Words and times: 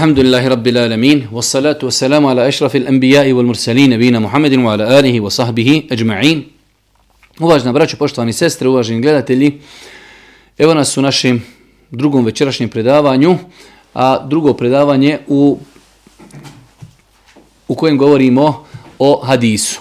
الحمد 0.00 0.18
لله 0.18 0.48
رب 0.48 0.66
العالمين 0.66 1.28
والصلاة 1.32 1.78
والسلام 1.82 2.26
على 2.26 2.48
أشرف 2.48 2.76
الأنبياء 2.76 3.32
والمرسلين 3.32 3.90
نبينا 3.90 4.18
محمد 4.18 4.54
وعلى 4.54 4.98
آله 4.98 5.20
وصحبه 5.20 5.82
أجمعين 5.92 6.44
Uvažna 7.40 7.72
braćo, 7.72 7.96
poštovani 7.96 8.32
sestre, 8.32 8.68
uvaženi 8.68 9.00
gledatelji, 9.00 9.60
evo 10.58 10.74
nas 10.74 10.96
u 10.96 11.02
našem 11.02 11.42
drugom 11.90 12.24
večerašnjem 12.24 12.68
predavanju, 12.68 13.38
a 13.94 14.26
drugo 14.26 14.54
predavanje 14.54 15.18
u, 15.26 15.58
u 17.68 17.74
kojem 17.74 17.98
govorimo 17.98 18.66
o 18.98 19.20
hadisu. 19.24 19.80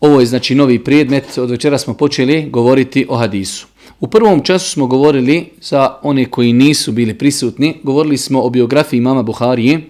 Ovo 0.00 0.20
je 0.20 0.26
znači 0.26 0.54
novi 0.54 0.84
predmet, 0.84 1.38
od 1.38 1.50
večera 1.50 1.78
smo 1.78 1.94
počeli 1.94 2.50
govoriti 2.50 3.06
o 3.08 3.16
hadisu. 3.16 3.66
U 4.01 4.07
prvom 4.07 4.41
času 4.43 4.69
smo 4.69 4.87
govorili, 4.87 5.49
za 5.61 5.97
one 6.03 6.25
koji 6.25 6.53
nisu 6.53 6.91
bili 6.91 7.17
prisutni, 7.17 7.77
govorili 7.83 8.17
smo 8.17 8.41
o 8.41 8.49
biografiji 8.49 9.01
mama 9.01 9.23
Buharije, 9.23 9.81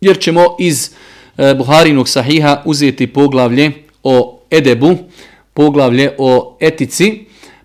jer 0.00 0.18
ćemo 0.20 0.44
iz 0.58 0.90
e, 1.36 1.54
Buharinog 1.54 2.08
sahiha 2.08 2.62
uzeti 2.64 3.06
poglavlje 3.06 3.72
o 4.02 4.40
edebu, 4.50 4.96
poglavlje 5.54 6.14
o 6.18 6.56
etici, 6.60 7.24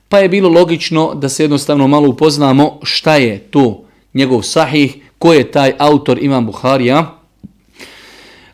pa 0.09 0.19
je 0.19 0.29
bilo 0.29 0.49
logično 0.49 1.13
da 1.15 1.29
se 1.29 1.43
jednostavno 1.43 1.87
malo 1.87 2.09
upoznamo 2.09 2.79
šta 2.83 3.15
je 3.15 3.39
to 3.39 3.83
njegov 4.13 4.41
sahih, 4.41 4.95
ko 5.19 5.33
je 5.33 5.51
taj 5.51 5.73
autor 5.77 6.23
Imam 6.23 6.45
Buharija. 6.45 7.17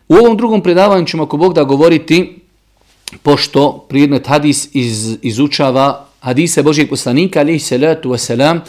U 0.08 0.14
ovom 0.14 0.36
drugom 0.36 0.62
predavanju 0.62 1.06
ćemo 1.06 1.22
ako 1.22 1.36
Bog 1.36 1.54
da 1.54 1.64
govoriti, 1.64 2.40
pošto 3.22 3.86
prijednet 3.88 4.26
hadis 4.26 4.68
iz, 4.72 5.18
izučava 5.22 6.09
hadise 6.20 6.62
Božijeg 6.62 6.88
poslanika, 6.88 7.40
alihi 7.40 7.58
salatu 7.58 8.10
wasalam, 8.10 8.60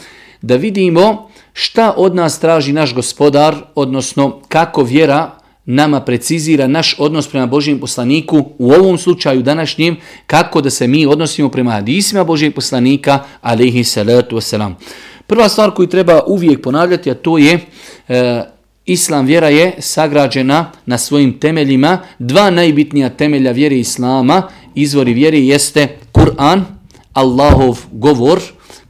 da 0.42 0.56
vidimo 0.56 1.30
šta 1.52 1.94
od 1.96 2.14
nas 2.14 2.40
traži 2.40 2.72
naš 2.72 2.94
gospodar, 2.94 3.56
odnosno 3.74 4.40
kako 4.48 4.82
vjera 4.82 5.30
nama 5.64 6.00
precizira 6.00 6.66
naš 6.66 6.96
odnos 6.98 7.28
prema 7.28 7.46
Božijem 7.46 7.78
poslaniku, 7.78 8.44
u 8.58 8.72
ovom 8.72 8.98
slučaju 8.98 9.42
današnjem, 9.42 9.96
kako 10.26 10.60
da 10.60 10.70
se 10.70 10.86
mi 10.86 11.06
odnosimo 11.06 11.48
prema 11.48 11.70
hadisima 11.70 12.24
Božijeg 12.24 12.54
poslanika, 12.54 13.18
alihi 13.40 13.84
salatu 13.84 14.36
wasalam. 14.36 14.72
Prva 15.26 15.48
stvar 15.48 15.70
koju 15.70 15.88
treba 15.88 16.22
uvijek 16.26 16.62
ponavljati, 16.62 17.10
a 17.10 17.14
to 17.14 17.38
je 17.38 17.58
e, 18.08 18.42
Islam 18.86 19.26
vjera 19.26 19.48
je 19.48 19.72
sagrađena 19.78 20.72
na 20.86 20.98
svojim 20.98 21.40
temeljima. 21.40 21.98
Dva 22.18 22.50
najbitnija 22.50 23.08
temelja 23.08 23.52
vjere 23.52 23.76
Islama, 23.78 24.42
izvori 24.74 25.14
vjere 25.14 25.38
jeste 25.38 25.88
Kur'an, 26.12 26.60
Allahov 27.12 27.78
govor, 27.92 28.40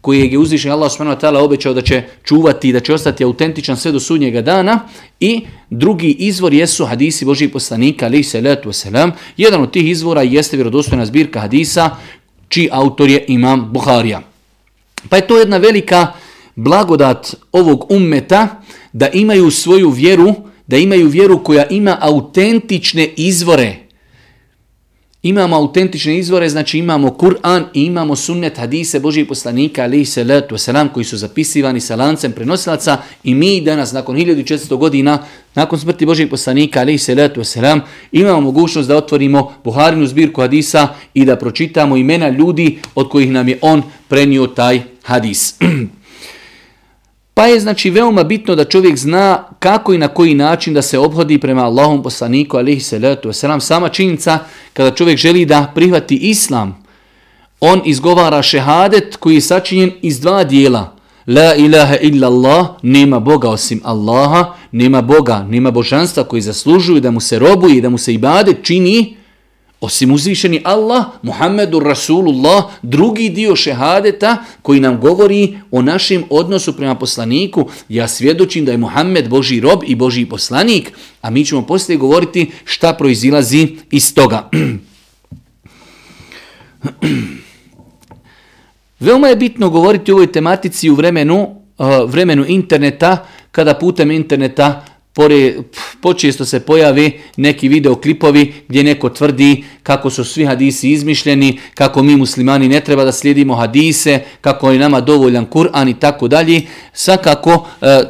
koji 0.02 0.32
je 0.32 0.38
uzvišen 0.38 0.72
Allah 0.72 0.90
subhanahu 0.90 1.16
wa 1.16 1.20
ta'ala 1.20 1.44
obećao 1.44 1.74
da 1.74 1.82
će 1.82 2.02
čuvati 2.24 2.68
i 2.68 2.72
da 2.72 2.80
će 2.80 2.94
ostati 2.94 3.24
autentičan 3.24 3.76
sve 3.76 3.92
do 3.92 4.00
sudnjega 4.00 4.42
dana 4.42 4.80
i 5.20 5.40
drugi 5.70 6.10
izvor 6.10 6.54
jesu 6.54 6.84
hadisi 6.84 7.24
Božih 7.24 7.50
poslanika 7.50 8.06
ali 8.06 8.22
se 8.22 8.40
letu 8.40 8.68
wasalam. 8.68 9.10
Jedan 9.36 9.62
od 9.62 9.70
tih 9.70 9.90
izvora 9.90 10.22
jeste 10.22 10.56
vjerodostojna 10.56 11.06
zbirka 11.06 11.40
hadisa 11.40 11.90
čiji 12.48 12.68
autor 12.72 13.10
je 13.10 13.24
Imam 13.28 13.72
Buharija. 13.72 14.22
Pa 15.08 15.16
je 15.16 15.26
to 15.26 15.38
jedna 15.38 15.56
velika 15.56 16.12
blagodat 16.54 17.34
ovog 17.52 17.92
ummeta 17.92 18.62
da 18.92 19.08
imaju 19.08 19.50
svoju 19.50 19.90
vjeru, 19.90 20.34
da 20.66 20.76
imaju 20.76 21.08
vjeru 21.08 21.44
koja 21.44 21.66
ima 21.66 21.98
autentične 22.00 23.08
izvore. 23.16 23.76
Imamo 25.24 25.56
autentične 25.56 26.18
izvore, 26.18 26.48
znači 26.48 26.78
imamo 26.78 27.08
Kur'an 27.08 27.64
i 27.74 27.84
imamo 27.84 28.16
sunnet 28.16 28.58
hadise 28.58 29.00
Božijeg 29.00 29.28
poslanika 29.28 29.82
alaihi 29.82 30.04
salatu 30.04 30.54
wasalam 30.54 30.88
koji 30.88 31.04
su 31.04 31.16
zapisivani 31.16 31.80
sa 31.80 31.96
lancem 31.96 32.32
prenosilaca 32.32 32.98
i 33.24 33.34
mi 33.34 33.60
danas 33.60 33.92
nakon 33.92 34.16
1400 34.16 34.76
godina 34.76 35.18
nakon 35.54 35.78
smrti 35.78 36.06
Božijeg 36.06 36.30
poslanika 36.30 36.80
alaihi 36.80 36.98
salatu 36.98 37.40
wasalam 37.40 37.80
imamo 38.12 38.40
mogućnost 38.40 38.88
da 38.88 38.96
otvorimo 38.96 39.52
Buharinu 39.64 40.06
zbirku 40.06 40.40
hadisa 40.40 40.88
i 41.14 41.24
da 41.24 41.36
pročitamo 41.36 41.96
imena 41.96 42.28
ljudi 42.28 42.78
od 42.94 43.08
kojih 43.08 43.30
nam 43.30 43.48
je 43.48 43.58
on 43.60 43.82
prenio 44.08 44.46
taj 44.46 44.80
hadis. 45.02 45.54
Pa 47.34 47.46
je 47.46 47.60
znači 47.60 47.90
veoma 47.90 48.24
bitno 48.24 48.54
da 48.54 48.64
čovjek 48.64 48.96
zna 48.96 49.44
kako 49.58 49.94
i 49.94 49.98
na 49.98 50.08
koji 50.08 50.34
način 50.34 50.74
da 50.74 50.82
se 50.82 50.98
obhodi 50.98 51.38
prema 51.38 51.64
Allahom 51.64 52.02
poslaniku 52.02 52.56
alihi 52.56 52.80
salatu 52.80 53.28
wasalam. 53.28 53.60
Sama 53.60 53.88
činjenica 53.88 54.38
kada 54.72 54.90
čovjek 54.90 55.18
želi 55.18 55.44
da 55.44 55.72
prihvati 55.74 56.16
islam, 56.16 56.84
on 57.60 57.82
izgovara 57.84 58.42
šehadet 58.42 59.16
koji 59.16 59.34
je 59.34 59.40
sačinjen 59.40 59.92
iz 60.02 60.20
dva 60.20 60.44
dijela. 60.44 60.96
La 61.26 61.54
ilaha 61.54 61.96
illa 61.96 62.28
Allah, 62.28 62.66
nema 62.82 63.20
Boga 63.20 63.50
osim 63.50 63.80
Allaha, 63.84 64.54
nema 64.72 65.02
Boga, 65.02 65.46
nema 65.48 65.70
božanstva 65.70 66.24
koji 66.24 66.42
zaslužuju 66.42 67.00
da 67.00 67.10
mu 67.10 67.20
se 67.20 67.38
robuje 67.38 67.80
da 67.80 67.88
mu 67.88 67.98
se 67.98 68.14
ibadet 68.14 68.56
čini, 68.62 69.16
Osim 69.82 70.14
uzvišeni 70.14 70.60
Allah, 70.64 71.04
Muhammedu 71.22 71.80
Rasulullah, 71.80 72.64
drugi 72.82 73.28
dio 73.28 73.56
šehadeta 73.56 74.44
koji 74.62 74.80
nam 74.80 75.00
govori 75.00 75.58
o 75.70 75.82
našem 75.82 76.24
odnosu 76.30 76.76
prema 76.76 76.94
poslaniku, 76.94 77.68
ja 77.88 78.08
svjedočim 78.08 78.64
da 78.64 78.72
je 78.72 78.78
Muhammed 78.78 79.28
Boži 79.28 79.60
rob 79.60 79.80
i 79.86 79.94
Boži 79.94 80.26
poslanik, 80.26 80.92
a 81.20 81.30
mi 81.30 81.44
ćemo 81.44 81.66
poslije 81.66 81.98
govoriti 81.98 82.50
šta 82.64 82.92
proizilazi 82.92 83.68
iz 83.90 84.14
toga. 84.14 84.50
Veoma 89.00 89.28
je 89.28 89.36
bitno 89.36 89.70
govoriti 89.70 90.12
o 90.12 90.14
ovoj 90.14 90.32
tematici 90.32 90.90
u 90.90 90.94
vremenu, 90.94 91.62
vremenu 92.06 92.44
interneta, 92.48 93.26
kada 93.50 93.74
putem 93.74 94.10
interneta 94.10 94.84
Pore, 95.14 95.54
počesto 96.00 96.44
se 96.44 96.60
pojavi 96.60 97.20
neki 97.36 97.68
videoklipovi 97.68 98.54
gdje 98.68 98.84
neko 98.84 99.08
tvrdi 99.08 99.64
kako 99.82 100.10
su 100.10 100.24
svi 100.24 100.44
hadisi 100.44 100.90
izmišljeni, 100.90 101.58
kako 101.74 102.02
mi 102.02 102.16
muslimani 102.16 102.68
ne 102.68 102.80
treba 102.80 103.04
da 103.04 103.12
slijedimo 103.12 103.54
hadise, 103.54 104.20
kako 104.40 104.70
je 104.70 104.78
nama 104.78 105.00
dovoljan 105.00 105.46
Kur'an 105.46 105.88
i 105.88 106.00
tako 106.00 106.28
dalje. 106.28 106.62
Svakako, 106.92 107.66
eh, 107.80 108.00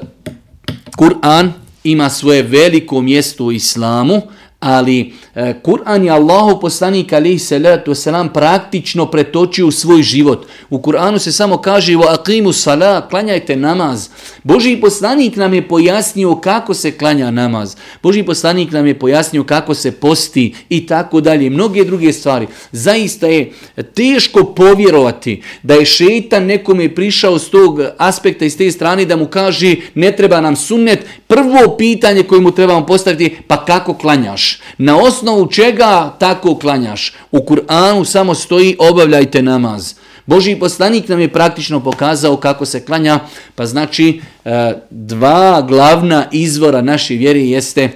Kur'an 0.96 1.52
ima 1.84 2.10
svoje 2.10 2.42
veliko 2.42 3.00
mjesto 3.00 3.44
u 3.44 3.52
islamu, 3.52 4.22
ali 4.62 5.12
e, 5.34 5.54
Kur'an 5.62 6.04
je 6.04 6.10
Allahu 6.10 6.60
poslanik 6.60 7.12
alaihi 7.12 7.38
salatu 7.38 7.90
wasalam 7.90 8.28
praktično 8.32 9.06
pretočio 9.06 9.66
u 9.66 9.70
svoj 9.70 10.02
život. 10.02 10.46
U 10.70 10.78
Kur'anu 10.78 11.18
se 11.18 11.32
samo 11.32 11.56
kaže 11.58 11.92
wa 11.92 12.14
aqimu 12.18 12.52
salat, 12.52 13.10
klanjajte 13.10 13.56
namaz. 13.56 14.08
Boži 14.42 14.76
poslanik 14.80 15.36
nam 15.36 15.54
je 15.54 15.68
pojasnio 15.68 16.34
kako 16.34 16.74
se 16.74 16.98
klanja 16.98 17.30
namaz. 17.30 17.76
Boži 18.02 18.22
poslanik 18.22 18.72
nam 18.72 18.86
je 18.86 18.98
pojasnio 18.98 19.44
kako 19.44 19.74
se 19.74 19.92
posti 19.92 20.54
i 20.68 20.86
tako 20.86 21.20
dalje. 21.20 21.50
Mnoge 21.50 21.84
druge 21.84 22.12
stvari. 22.12 22.46
Zaista 22.72 23.26
je 23.26 23.52
teško 23.94 24.44
povjerovati 24.44 25.42
da 25.62 25.74
je 25.74 25.86
šeitan 25.86 26.46
nekome 26.46 26.94
prišao 26.94 27.38
s 27.38 27.50
tog 27.50 27.80
aspekta 27.98 28.44
i 28.44 28.50
s 28.50 28.56
te 28.56 28.70
strane 28.70 29.04
da 29.04 29.16
mu 29.16 29.26
kaže 29.26 29.76
ne 29.94 30.16
treba 30.16 30.40
nam 30.40 30.56
sunnet. 30.56 30.98
Prvo 31.26 31.76
pitanje 31.78 32.22
koje 32.22 32.40
mu 32.40 32.50
trebamo 32.50 32.86
postaviti 32.86 33.36
pa 33.46 33.64
kako 33.64 33.94
klanjaš? 33.94 34.51
Na 34.78 34.96
osnovu 34.96 35.46
čega 35.46 36.16
tako 36.18 36.58
klanjaš? 36.58 37.14
U 37.30 37.38
Kur'anu 37.38 38.04
samo 38.04 38.34
stoji 38.34 38.76
obavljajte 38.78 39.42
namaz. 39.42 39.94
Boži 40.26 40.56
poslanik 40.56 41.08
nam 41.08 41.20
je 41.20 41.32
praktično 41.32 41.80
pokazao 41.80 42.36
kako 42.36 42.66
se 42.66 42.84
klanja, 42.84 43.20
pa 43.54 43.66
znači 43.66 44.20
e, 44.44 44.72
dva 44.90 45.62
glavna 45.68 46.26
izvora 46.32 46.82
naše 46.82 47.14
vjere 47.14 47.40
jeste 47.40 47.90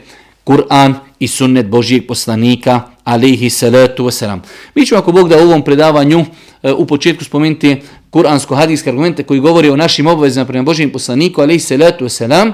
Kur'an 0.44 0.94
i 1.18 1.28
sunnet 1.28 1.66
Božijeg 1.66 2.06
poslanika, 2.06 2.80
alihi 3.04 3.50
salatu 3.50 4.04
wasalam. 4.04 4.38
Mi 4.74 4.86
ćemo 4.86 5.00
ako 5.00 5.12
Bog 5.12 5.28
da 5.28 5.36
u 5.36 5.40
ovom 5.40 5.62
predavanju 5.62 6.24
e, 6.62 6.72
u 6.72 6.86
početku 6.86 7.24
spomenuti 7.24 7.76
kuransko-hadijske 8.10 8.88
argumente 8.88 9.22
koji 9.22 9.40
govori 9.40 9.70
o 9.70 9.76
našim 9.76 10.06
obavezama 10.06 10.46
prema 10.46 10.64
Božijem 10.64 10.90
poslaniku, 10.90 11.40
alihi 11.40 11.60
salatu 11.60 12.04
wasalam, 12.04 12.52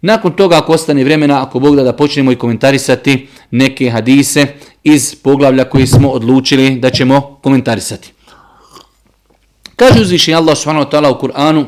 Nakon 0.00 0.32
toga, 0.32 0.58
ako 0.58 0.72
ostane 0.72 1.04
vremena, 1.04 1.42
ako 1.42 1.58
Bog 1.58 1.76
da, 1.76 1.82
da 1.82 1.92
počnemo 1.92 2.32
i 2.32 2.36
komentarisati 2.36 3.26
neke 3.50 3.90
hadise 3.90 4.46
iz 4.84 5.14
poglavlja 5.14 5.64
koji 5.64 5.86
smo 5.86 6.10
odlučili 6.10 6.70
da 6.70 6.90
ćemo 6.90 7.38
komentarisati. 7.42 8.12
Kaže 9.76 10.00
uzvišenje 10.00 10.36
Allah 10.36 10.56
subhanahu 10.58 10.86
wa 10.86 10.90
ta'ala 10.90 11.10
u 11.10 11.20
Kur'anu, 11.20 11.64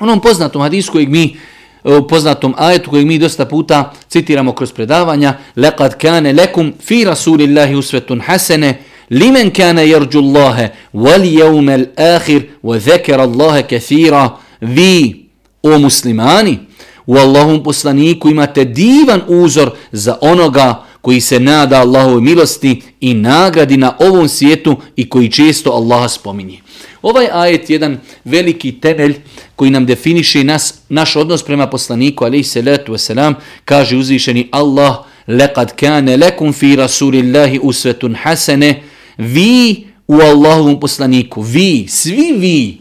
onom 0.00 0.20
poznatom 0.20 0.62
hadisu 0.62 0.92
kojeg 0.92 1.08
mi, 1.08 1.36
u 1.84 2.06
poznatom 2.08 2.54
ajetu 2.56 2.90
kojeg 2.90 3.06
mi 3.06 3.18
dosta 3.18 3.44
puta 3.44 3.92
citiramo 4.08 4.52
kroz 4.52 4.72
predavanja, 4.72 5.34
لَقَدْ 5.56 5.94
كَانَ 5.94 6.36
لَكُمْ 6.36 6.72
فِي 6.80 7.04
رَسُولِ 7.04 7.40
اللَّهِ 7.40 7.78
أُسْوَةٌ 7.78 8.20
حَسَنَ 8.20 8.74
لِمَنْ 9.10 9.50
كَانَ 9.50 9.78
يَرْجُ 9.78 10.16
اللَّهَ 10.16 10.70
وَالْيَوْمَ 10.94 11.70
الْآخِرِ 11.70 12.42
وَذَكَرَ 12.62 13.24
اللَّهَ 13.24 13.60
كَثِيرًا 13.60 14.38
Vi, 14.62 15.26
o 15.62 15.78
muslimani, 15.78 16.67
u 17.09 17.17
Allahom 17.17 17.63
poslaniku 17.63 18.29
imate 18.29 18.65
divan 18.65 19.21
uzor 19.27 19.71
za 19.91 20.17
onoga 20.21 20.83
koji 21.01 21.21
se 21.21 21.39
nada 21.39 21.81
Allahove 21.81 22.21
milosti 22.21 22.81
i 23.01 23.13
nagradi 23.13 23.77
na 23.77 23.95
ovom 23.99 24.27
svijetu 24.27 24.77
i 24.95 25.09
koji 25.09 25.31
često 25.31 25.71
Allaha 25.71 26.09
spominje. 26.09 26.59
Ovaj 27.01 27.27
ajet 27.33 27.69
je 27.69 27.73
jedan 27.73 27.97
veliki 28.25 28.71
temelj 28.71 29.15
koji 29.55 29.71
nam 29.71 29.85
definiše 29.85 30.43
nas, 30.43 30.73
naš 30.89 31.15
odnos 31.15 31.43
prema 31.43 31.67
poslaniku, 31.67 32.25
ali 32.25 32.39
i 32.39 32.43
salatu 32.43 32.93
wasalam, 32.93 33.33
kaže 33.65 33.97
uzvišeni 33.97 34.47
Allah, 34.51 34.97
lekad 35.27 35.75
kane 35.75 36.17
lekum 36.17 36.53
fi 36.53 36.75
rasulillahi 36.75 37.59
usvetun 37.63 38.15
hasene, 38.15 38.83
vi 39.17 39.87
u 40.07 40.15
Allahovom 40.15 40.79
poslaniku, 40.79 41.41
vi, 41.41 41.87
svi 41.87 42.33
vi, 42.37 42.77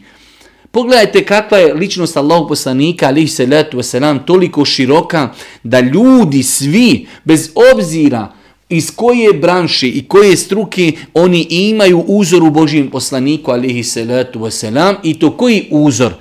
Pogledajte 0.70 1.24
kakva 1.24 1.58
je 1.58 1.74
ličnost 1.74 2.16
Allahog 2.16 2.48
poslanika, 2.48 3.06
alihi 3.06 3.28
salatu 3.28 3.78
wasalam, 3.78 4.24
toliko 4.24 4.64
široka, 4.64 5.28
da 5.62 5.80
ljudi 5.80 6.42
svi, 6.42 7.06
bez 7.24 7.50
obzira 7.74 8.32
iz 8.68 8.90
koje 8.96 9.32
branše 9.32 9.88
i 9.88 10.04
koje 10.08 10.36
struke, 10.36 10.92
oni 11.14 11.46
imaju 11.50 12.04
uzor 12.06 12.42
u 12.42 12.50
Božijem 12.50 12.90
poslaniku, 12.90 13.50
alihi 13.50 13.84
salatu 13.84 14.40
wasalam, 14.40 14.94
i 15.02 15.18
to 15.18 15.36
koji 15.36 15.68
uzor? 15.70 16.14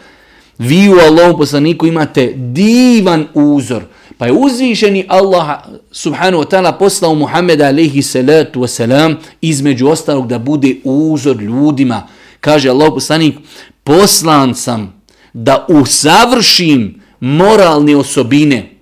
Vi 0.57 0.89
u 0.89 0.94
Allahom 0.94 1.38
poslaniku 1.38 1.88
imate 1.88 2.33
divan 2.35 3.27
uzor. 3.33 3.83
Pa 4.17 4.25
je 4.25 4.31
uzvišeni 4.31 5.05
Allah 5.07 5.59
subhanahu 5.91 6.44
wa 6.44 6.49
ta'ala 6.49 6.77
poslao 6.77 7.15
Muhammeda 7.15 7.67
alaihi 7.67 8.01
salatu 8.01 8.59
wasalam 8.59 9.15
između 9.41 9.88
ostalog 9.88 10.27
da 10.27 10.39
bude 10.39 10.75
uzor 10.83 11.41
ljudima. 11.41 12.07
Kaže 12.39 12.69
Allah 12.69 12.91
poslanik, 12.94 13.35
poslan 13.87 14.55
sam 14.55 15.01
da 15.33 15.65
usavršim 15.69 17.01
moralne 17.19 17.95
osobine. 17.95 18.73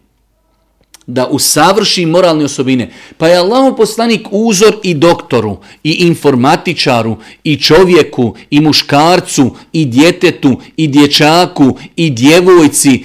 Da 1.07 1.27
usavršim 1.27 2.09
moralne 2.09 2.45
osobine. 2.45 2.91
Pa 3.17 3.27
je 3.27 3.37
Allah 3.37 3.73
poslanik 3.77 4.27
uzor 4.31 4.75
i 4.83 4.93
doktoru, 4.93 5.57
i 5.83 5.91
informatičaru, 5.91 7.17
i 7.43 7.57
čovjeku, 7.57 8.35
i 8.49 8.61
muškarcu, 8.61 9.55
i 9.73 9.85
djetetu, 9.85 10.57
i 10.77 10.87
dječaku, 10.87 11.77
i 11.95 12.09
djevojci, 12.09 13.03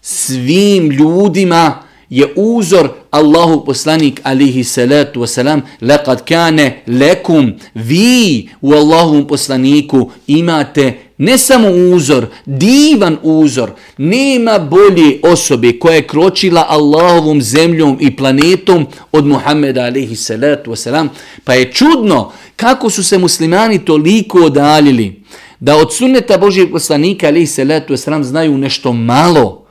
svim 0.00 0.90
ljudima 0.90 1.82
je 2.10 2.32
uzor 2.36 2.88
Allahu 3.10 3.64
poslanik 3.64 4.20
alihi 4.24 4.64
salatu 4.64 5.20
wasalam 5.20 5.60
laqad 5.80 6.24
kane 6.24 6.82
lekum 6.86 7.52
vi 7.74 8.48
u 8.60 8.72
Allahovom 8.72 9.26
poslaniku 9.26 10.10
imate 10.26 10.98
ne 11.18 11.38
samo 11.38 11.68
uzor, 11.68 12.26
divan 12.46 13.18
uzor, 13.22 13.70
nema 13.98 14.58
bolje 14.58 15.18
osobe 15.22 15.78
koja 15.78 15.94
je 15.94 16.06
kročila 16.06 16.66
Allahovom 16.68 17.42
zemljom 17.42 17.98
i 18.00 18.16
planetom 18.16 18.86
od 19.12 19.26
Muhammeda 19.26 19.82
alaihi 19.82 20.16
salatu 20.16 20.70
wasalam, 20.70 21.08
pa 21.44 21.54
je 21.54 21.72
čudno 21.72 22.32
kako 22.56 22.90
su 22.90 23.04
se 23.04 23.18
muslimani 23.18 23.84
toliko 23.84 24.38
odaljili 24.38 25.22
da 25.60 25.76
od 25.76 25.94
sunneta 25.94 26.38
Božijeg 26.38 26.70
poslanika 26.70 27.26
alaihi 27.26 27.46
salatu 27.46 27.92
wasalam 27.92 28.22
znaju 28.22 28.58
nešto 28.58 28.92
malo, 28.92 29.64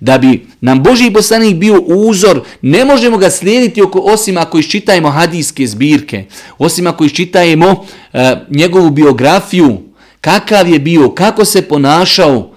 da 0.00 0.18
bi 0.18 0.46
nam 0.60 0.82
Boži 0.82 1.10
poslanik 1.10 1.56
bio 1.56 1.80
uzor, 1.80 2.40
ne 2.62 2.84
možemo 2.84 3.18
ga 3.18 3.30
slijediti 3.30 3.82
oko, 3.82 3.98
osim 3.98 4.38
ako 4.38 4.58
iščitajemo 4.58 5.10
hadijske 5.10 5.66
zbirke, 5.66 6.24
osim 6.58 6.86
ako 6.86 7.04
iščitajemo 7.04 7.84
e, 8.12 8.36
njegovu 8.50 8.90
biografiju, 8.90 9.78
kakav 10.20 10.68
je 10.68 10.78
bio, 10.78 11.10
kako 11.10 11.44
se 11.44 11.62
ponašao, 11.62 12.50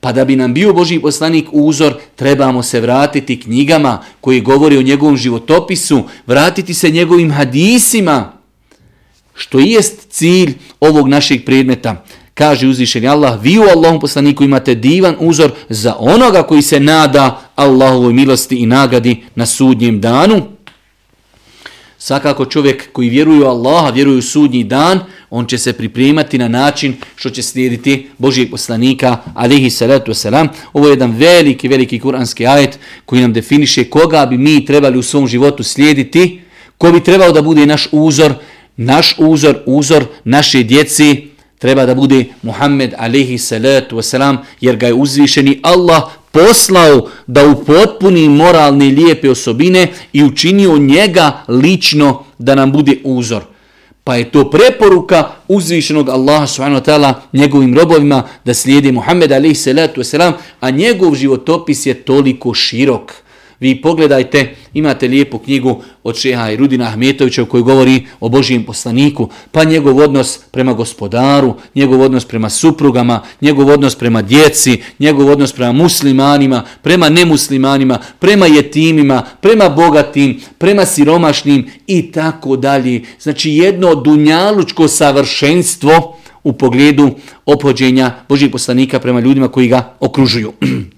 pa 0.00 0.12
da 0.12 0.24
bi 0.24 0.36
nam 0.36 0.54
bio 0.54 0.72
Boži 0.72 1.00
poslanik 1.00 1.48
uzor, 1.52 1.94
trebamo 2.16 2.62
se 2.62 2.80
vratiti 2.80 3.40
knjigama 3.40 4.02
koji 4.20 4.40
govori 4.40 4.78
o 4.78 4.82
njegovom 4.82 5.16
životopisu, 5.16 6.02
vratiti 6.26 6.74
se 6.74 6.90
njegovim 6.90 7.30
hadisima, 7.32 8.32
što 9.34 9.58
jest 9.58 10.10
cilj 10.10 10.54
ovog 10.80 11.08
našeg 11.08 11.44
predmeta 11.44 12.04
kaže 12.36 12.68
uzvišeni 12.68 13.08
Allah, 13.08 13.42
vi 13.42 13.58
u 13.58 13.62
Allahom 13.62 14.00
poslaniku 14.00 14.44
imate 14.44 14.74
divan 14.74 15.16
uzor 15.18 15.52
za 15.68 15.96
onoga 15.98 16.42
koji 16.42 16.62
se 16.62 16.80
nada 16.80 17.40
Allahovoj 17.54 18.12
milosti 18.12 18.56
i 18.56 18.66
nagradi 18.66 19.22
na 19.34 19.46
sudnjem 19.46 20.00
danu. 20.00 20.55
Svakako 21.98 22.44
čovjek 22.44 22.92
koji 22.92 23.08
vjeruje 23.08 23.40
u 23.40 23.48
Allaha, 23.48 23.90
vjeruje 23.90 24.18
u 24.18 24.22
sudnji 24.22 24.64
dan, 24.64 25.00
on 25.30 25.46
će 25.46 25.58
se 25.58 25.72
pripremati 25.72 26.38
na 26.38 26.48
način 26.48 26.94
što 27.16 27.30
će 27.30 27.42
slijediti 27.42 28.08
Božijeg 28.18 28.50
poslanika, 28.50 29.16
alihi 29.34 29.70
salatu 29.70 30.12
wasalam. 30.12 30.48
Ovo 30.72 30.86
je 30.86 30.92
jedan 30.92 31.16
veliki, 31.16 31.68
veliki 31.68 31.98
kuranski 32.00 32.46
ajet 32.46 32.78
koji 33.04 33.22
nam 33.22 33.32
definiše 33.32 33.84
koga 33.84 34.26
bi 34.26 34.38
mi 34.38 34.64
trebali 34.64 34.98
u 34.98 35.02
svom 35.02 35.26
životu 35.28 35.62
slijediti, 35.62 36.40
ko 36.78 36.92
bi 36.92 37.04
trebao 37.04 37.32
da 37.32 37.42
bude 37.42 37.66
naš 37.66 37.88
uzor, 37.92 38.34
naš 38.76 39.14
uzor, 39.18 39.56
uzor 39.66 40.04
naše 40.24 40.62
djeci, 40.62 41.28
treba 41.58 41.86
da 41.86 41.94
bude 41.94 42.24
Muhammed 42.42 42.94
alaihi 42.98 43.38
salatu 43.38 43.96
wasalam, 43.96 44.36
jer 44.60 44.76
ga 44.76 44.86
je 44.86 44.94
uzvišeni 44.94 45.60
Allah 45.62 46.02
poslao 46.36 47.08
da 47.26 47.46
upotpuni 47.46 48.28
moralne 48.28 48.84
lijepe 48.84 49.30
osobine 49.30 49.88
i 50.12 50.24
učinio 50.24 50.78
njega 50.78 51.44
lično 51.48 52.24
da 52.38 52.54
nam 52.54 52.72
bude 52.72 52.98
uzor. 53.04 53.42
Pa 54.04 54.16
je 54.16 54.30
to 54.30 54.50
preporuka 54.50 55.30
uzvišenog 55.48 56.08
Allaha 56.08 56.46
subhanahu 56.46 56.80
wa 56.80 56.84
ta'ala 56.84 57.14
njegovim 57.32 57.78
robovima 57.78 58.22
da 58.44 58.54
slijedi 58.54 58.92
Muhammed 58.92 59.32
alaihi 59.32 59.54
salatu 59.54 60.00
wasalam, 60.00 60.32
a 60.60 60.70
njegov 60.70 61.14
životopis 61.14 61.86
je 61.86 61.94
toliko 61.94 62.54
širok. 62.54 63.12
Vi 63.60 63.82
pogledajte, 63.82 64.54
imate 64.74 65.08
lijepu 65.08 65.38
knjigu 65.38 65.82
od 66.04 66.16
šeha 66.16 66.50
i 66.50 66.56
Rudina 66.56 66.84
Ahmetovića 66.84 67.42
u 67.42 67.46
kojoj 67.46 67.62
govori 67.62 68.06
o 68.20 68.28
Božijem 68.28 68.64
poslaniku, 68.64 69.28
pa 69.52 69.64
njegov 69.64 69.98
odnos 69.98 70.38
prema 70.50 70.72
gospodaru, 70.72 71.54
njegov 71.74 72.00
odnos 72.00 72.24
prema 72.24 72.50
suprugama, 72.50 73.22
njegov 73.40 73.68
odnos 73.68 73.94
prema 73.94 74.22
djeci, 74.22 74.82
njegov 74.98 75.30
odnos 75.30 75.52
prema 75.52 75.72
muslimanima, 75.72 76.62
prema 76.82 77.08
nemuslimanima, 77.08 77.98
prema 78.18 78.46
jetimima, 78.46 79.22
prema 79.40 79.68
bogatim, 79.68 80.40
prema 80.58 80.84
siromašnim 80.84 81.70
i 81.86 82.12
tako 82.12 82.56
dalje. 82.56 83.02
Znači 83.20 83.50
jedno 83.50 83.94
dunjalučko 83.94 84.88
savršenstvo 84.88 86.16
u 86.44 86.52
pogledu 86.52 87.10
opođenja 87.46 88.10
Božijeg 88.28 88.52
poslanika 88.52 89.00
prema 89.00 89.20
ljudima 89.20 89.48
koji 89.48 89.68
ga 89.68 89.94
okružuju. 90.00 90.52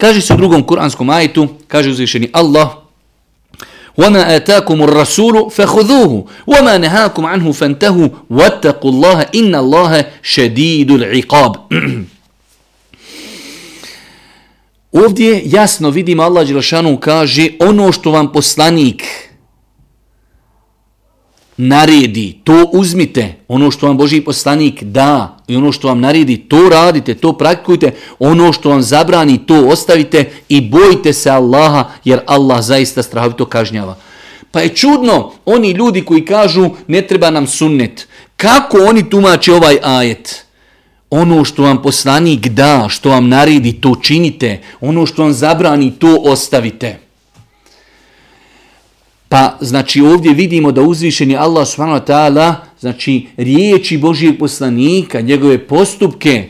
Kaže 0.00 0.20
se 0.20 0.34
u 0.34 0.36
drugom 0.36 0.62
kuranskom 0.62 1.10
ajetu, 1.10 1.48
kaže 1.68 1.90
uzvišeni 1.90 2.30
Allah, 2.32 2.68
وَمَا 3.96 4.36
آتَاكُمُ 4.36 4.82
الرَّسُولُ 4.82 5.50
فَخُذُوهُ 5.50 6.12
وَمَا 6.46 6.78
نَهَاكُمْ 6.78 7.26
عَنْهُ 7.26 7.52
فَانْتَهُ 7.52 8.10
وَاتَّقُوا 8.30 8.90
اللَّهَ 8.92 9.18
إِنَّ 9.34 9.54
اللَّهَ 9.54 10.04
شَدِيدُ 10.22 10.90
الْعِقَابِ 10.90 11.52
Ovdje 14.92 15.42
jasno 15.44 15.90
vidimo 15.90 16.22
Allah 16.22 16.46
Đelšanu 16.46 16.96
kaže 16.96 17.48
ono 17.60 17.92
što 17.92 18.10
vam 18.10 18.32
poslanik 18.32 19.04
naredi, 21.67 22.39
to 22.43 22.69
uzmite, 22.73 23.35
ono 23.47 23.71
što 23.71 23.87
vam 23.87 23.97
Boži 23.97 24.21
poslanik 24.21 24.83
da 24.83 25.37
i 25.47 25.55
ono 25.55 25.71
što 25.71 25.87
vam 25.87 25.99
naredi, 25.99 26.37
to 26.37 26.69
radite, 26.69 27.13
to 27.13 27.33
praktikujte, 27.33 27.91
ono 28.19 28.53
što 28.53 28.69
vam 28.69 28.81
zabrani, 28.81 29.45
to 29.45 29.67
ostavite 29.67 30.31
i 30.49 30.61
bojite 30.61 31.13
se 31.13 31.29
Allaha 31.29 31.85
jer 32.05 32.19
Allah 32.25 32.61
zaista 32.61 33.03
strahovito 33.03 33.45
kažnjava. 33.45 33.95
Pa 34.51 34.59
je 34.59 34.69
čudno, 34.69 35.31
oni 35.45 35.71
ljudi 35.71 36.01
koji 36.01 36.25
kažu 36.25 36.69
ne 36.87 37.01
treba 37.01 37.29
nam 37.29 37.47
sunnet, 37.47 38.07
kako 38.37 38.77
oni 38.77 39.09
tumače 39.09 39.53
ovaj 39.53 39.77
ajet? 39.83 40.45
Ono 41.09 41.45
što 41.45 41.63
vam 41.63 41.81
poslanik 41.81 42.47
da, 42.47 42.85
što 42.89 43.09
vam 43.09 43.29
naredi, 43.29 43.73
to 43.73 43.95
činite, 44.01 44.61
ono 44.81 45.05
što 45.05 45.23
vam 45.23 45.33
zabrani, 45.33 45.91
to 45.99 46.15
ostavite. 46.15 47.10
Pa 49.31 49.57
znači 49.61 50.01
ovdje 50.01 50.33
vidimo 50.33 50.71
da 50.71 50.81
uzvišeni 50.81 51.35
Allah 51.35 51.67
subhanahu 51.67 51.99
wa 51.99 52.07
ta'ala, 52.07 52.53
znači 52.79 53.27
riječi 53.37 53.97
Božijeg 53.97 54.39
poslanika, 54.39 55.21
njegove 55.21 55.67
postupke, 55.67 56.49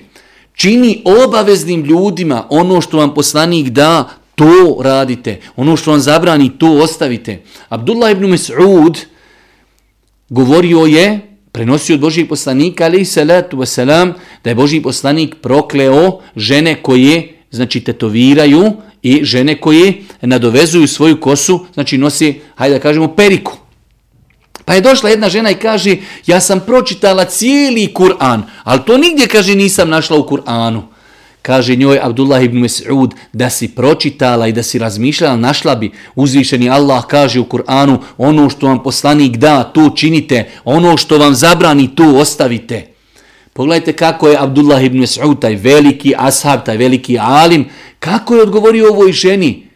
čini 0.53 1.01
obaveznim 1.25 1.85
ljudima 1.85 2.47
ono 2.49 2.81
što 2.81 2.97
vam 2.97 3.13
poslanik 3.13 3.69
da, 3.69 4.09
to 4.35 4.77
radite. 4.83 5.39
Ono 5.55 5.77
što 5.77 5.91
vam 5.91 5.99
zabrani, 5.99 6.51
to 6.57 6.73
ostavite. 6.73 7.41
Abdullah 7.69 8.11
ibn 8.11 8.25
Mas'ud 8.25 8.97
govorio 10.29 10.79
je, 10.79 11.19
prenosio 11.51 11.95
od 11.95 12.01
Božijeg 12.01 12.29
poslanika, 12.29 12.83
ali 12.83 13.01
i 13.01 13.05
salatu 13.05 13.57
wasalam, 13.57 14.13
da 14.43 14.49
je 14.49 14.55
Božiji 14.55 14.81
poslanik 14.81 15.35
prokleo 15.41 16.19
žene 16.35 16.75
koje, 16.81 17.33
znači, 17.51 17.79
tetoviraju, 17.79 18.71
i 19.03 19.19
žene 19.23 19.55
koje 19.61 19.93
nadovezuju 20.21 20.87
svoju 20.87 21.19
kosu, 21.19 21.65
znači 21.73 21.97
nosi, 21.97 22.41
hajde 22.55 22.75
da 22.75 22.81
kažemo, 22.81 23.15
periku. 23.15 23.57
Pa 24.65 24.73
je 24.73 24.81
došla 24.81 25.09
jedna 25.09 25.29
žena 25.29 25.51
i 25.51 25.55
kaže, 25.55 25.97
ja 26.27 26.39
sam 26.39 26.59
pročitala 26.59 27.25
cijeli 27.25 27.93
Kur'an, 27.93 28.41
ali 28.63 28.81
to 28.85 28.97
nigdje, 28.97 29.27
kaže, 29.27 29.55
nisam 29.55 29.89
našla 29.89 30.17
u 30.17 30.27
Kur'anu. 30.27 30.81
Kaže 31.41 31.75
njoj 31.75 31.99
Abdullah 32.01 32.43
ibn 32.43 32.57
Mas'ud 32.57 33.11
da 33.33 33.49
si 33.49 33.67
pročitala 33.67 34.47
i 34.47 34.51
da 34.51 34.63
si 34.63 34.79
razmišljala, 34.79 35.35
našla 35.35 35.75
bi 35.75 35.91
uzvišeni 36.15 36.69
Allah 36.69 37.05
kaže 37.05 37.39
u 37.39 37.45
Kur'anu 37.45 37.97
ono 38.17 38.49
što 38.49 38.67
vam 38.67 38.83
poslanik 38.83 39.37
da, 39.37 39.63
to 39.63 39.89
činite, 39.95 40.49
ono 40.63 40.97
što 40.97 41.17
vam 41.17 41.35
zabrani, 41.35 41.95
to 41.95 42.15
ostavite. 42.15 42.87
Pogledajte 43.53 43.93
kako 43.93 44.27
je 44.27 44.37
Abdullah 44.39 44.83
ibn 44.83 44.97
Mas'ud, 44.97 45.39
taj 45.41 45.55
veliki 45.55 46.13
ashab, 46.17 46.65
taj 46.65 46.77
veliki 46.77 47.17
alim, 47.19 47.65
kako 48.01 48.35
je 48.35 48.41
odgovorio 48.41 48.89
ovoj 48.89 49.11
ženi. 49.11 49.67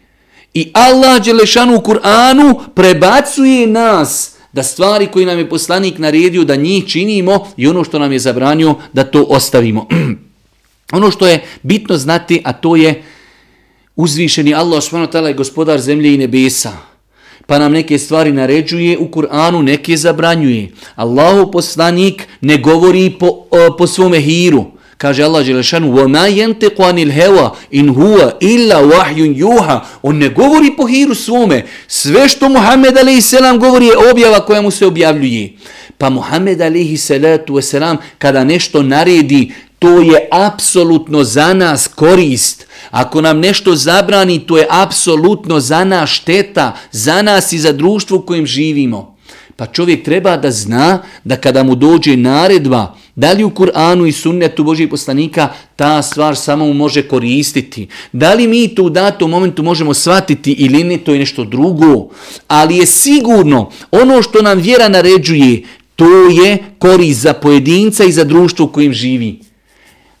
I 0.54 0.70
Allah 0.72 1.24
Đelešanu 1.24 1.76
u 1.76 1.80
Kur'anu 1.80 2.60
prebacuje 2.74 3.66
nas 3.66 4.34
da 4.52 4.62
stvari 4.62 5.06
koje 5.06 5.26
nam 5.26 5.38
je 5.38 5.48
poslanik 5.48 5.98
naredio 5.98 6.44
da 6.44 6.56
njih 6.56 6.86
činimo 6.86 7.46
i 7.56 7.68
ono 7.68 7.84
što 7.84 7.98
nam 7.98 8.12
je 8.12 8.18
zabranio 8.18 8.74
da 8.92 9.04
to 9.04 9.22
ostavimo. 9.22 9.86
ono 10.98 11.10
što 11.10 11.26
je 11.26 11.44
bitno 11.62 11.96
znati, 11.96 12.42
a 12.44 12.52
to 12.52 12.76
je 12.76 13.02
uzvišeni 13.96 14.54
Allah 14.54 14.82
subhanahu 14.82 15.26
je 15.26 15.34
gospodar 15.34 15.80
zemlje 15.80 16.14
i 16.14 16.18
nebesa. 16.18 16.72
Pa 17.46 17.58
nam 17.58 17.72
neke 17.72 17.98
stvari 17.98 18.32
naređuje 18.32 18.98
u 18.98 19.08
Kur'anu, 19.08 19.62
neke 19.62 19.96
zabranjuje. 19.96 20.72
Allahu 20.94 21.50
poslanik 21.50 22.28
ne 22.40 22.58
govori 22.58 23.10
po, 23.20 23.46
po 23.78 23.86
svome 23.86 24.20
hiru. 24.20 24.75
Kaže 24.97 25.23
Allah 25.23 25.45
Đelešanu, 25.45 25.87
وَمَا 25.93 26.27
يَنْتِقُ 26.27 26.81
عَنِ 26.81 26.97
الْهَوَا 26.97 27.49
إِنْ 27.73 27.89
هُوَ 27.89 28.31
إِلَّا 28.41 28.77
وَحْيٌ 28.77 29.35
يُوحَ 29.37 29.79
On 30.01 30.17
ne 30.17 30.29
govori 30.29 30.75
po 30.77 30.85
hiru 30.85 31.15
svome. 31.15 31.65
Sve 31.87 32.27
što 32.29 32.49
Muhammed 32.49 32.97
a.s. 32.97 33.33
govori 33.59 33.85
je 33.85 33.97
objava 34.11 34.39
koja 34.39 34.61
mu 34.61 34.71
se 34.71 34.85
objavljuje. 34.85 35.53
Pa 35.97 36.09
Muhammed 36.09 36.61
a.s. 36.61 37.11
kada 38.17 38.43
nešto 38.43 38.83
naredi, 38.83 39.51
to 39.79 40.01
je 40.01 40.27
apsolutno 40.31 41.23
za 41.23 41.53
nas 41.53 41.87
korist. 41.87 42.67
Ako 42.91 43.21
nam 43.21 43.39
nešto 43.39 43.75
zabrani, 43.75 44.39
to 44.39 44.57
je 44.57 44.67
apsolutno 44.69 45.59
za 45.59 45.83
nas 45.83 46.09
šteta, 46.09 46.77
za 46.91 47.21
nas 47.21 47.53
i 47.53 47.59
za 47.59 47.71
društvo 47.71 48.17
u 48.17 48.21
kojem 48.21 48.45
živimo. 48.45 49.17
Pa 49.55 49.65
čovjek 49.65 50.05
treba 50.05 50.37
da 50.37 50.51
zna 50.51 51.03
da 51.23 51.35
kada 51.35 51.63
mu 51.63 51.75
dođe 51.75 52.17
naredba, 52.17 52.95
da 53.16 53.32
li 53.32 53.44
u 53.44 53.50
Kur'anu 53.50 54.06
i 54.06 54.12
sunnetu 54.12 54.64
Božih 54.64 54.88
poslanika 54.88 55.48
ta 55.76 56.02
stvar 56.02 56.36
samo 56.36 56.72
može 56.72 57.02
koristiti. 57.02 57.88
Da 58.12 58.34
li 58.34 58.46
mi 58.46 58.68
to 58.68 58.82
u 58.82 58.90
datom 58.90 59.30
momentu 59.30 59.62
možemo 59.62 59.94
shvatiti 59.94 60.52
ili 60.52 60.84
ne, 60.84 60.98
to 60.98 61.12
je 61.12 61.18
nešto 61.18 61.44
drugo. 61.44 62.08
Ali 62.48 62.76
je 62.76 62.86
sigurno 62.86 63.70
ono 63.90 64.22
što 64.22 64.42
nam 64.42 64.58
vjera 64.58 64.88
naređuje, 64.88 65.62
to 65.96 66.28
je 66.28 66.58
korist 66.78 67.20
za 67.20 67.32
pojedinca 67.32 68.04
i 68.04 68.12
za 68.12 68.24
društvo 68.24 68.66
u 68.66 68.68
kojem 68.68 68.92
živi. 68.92 69.40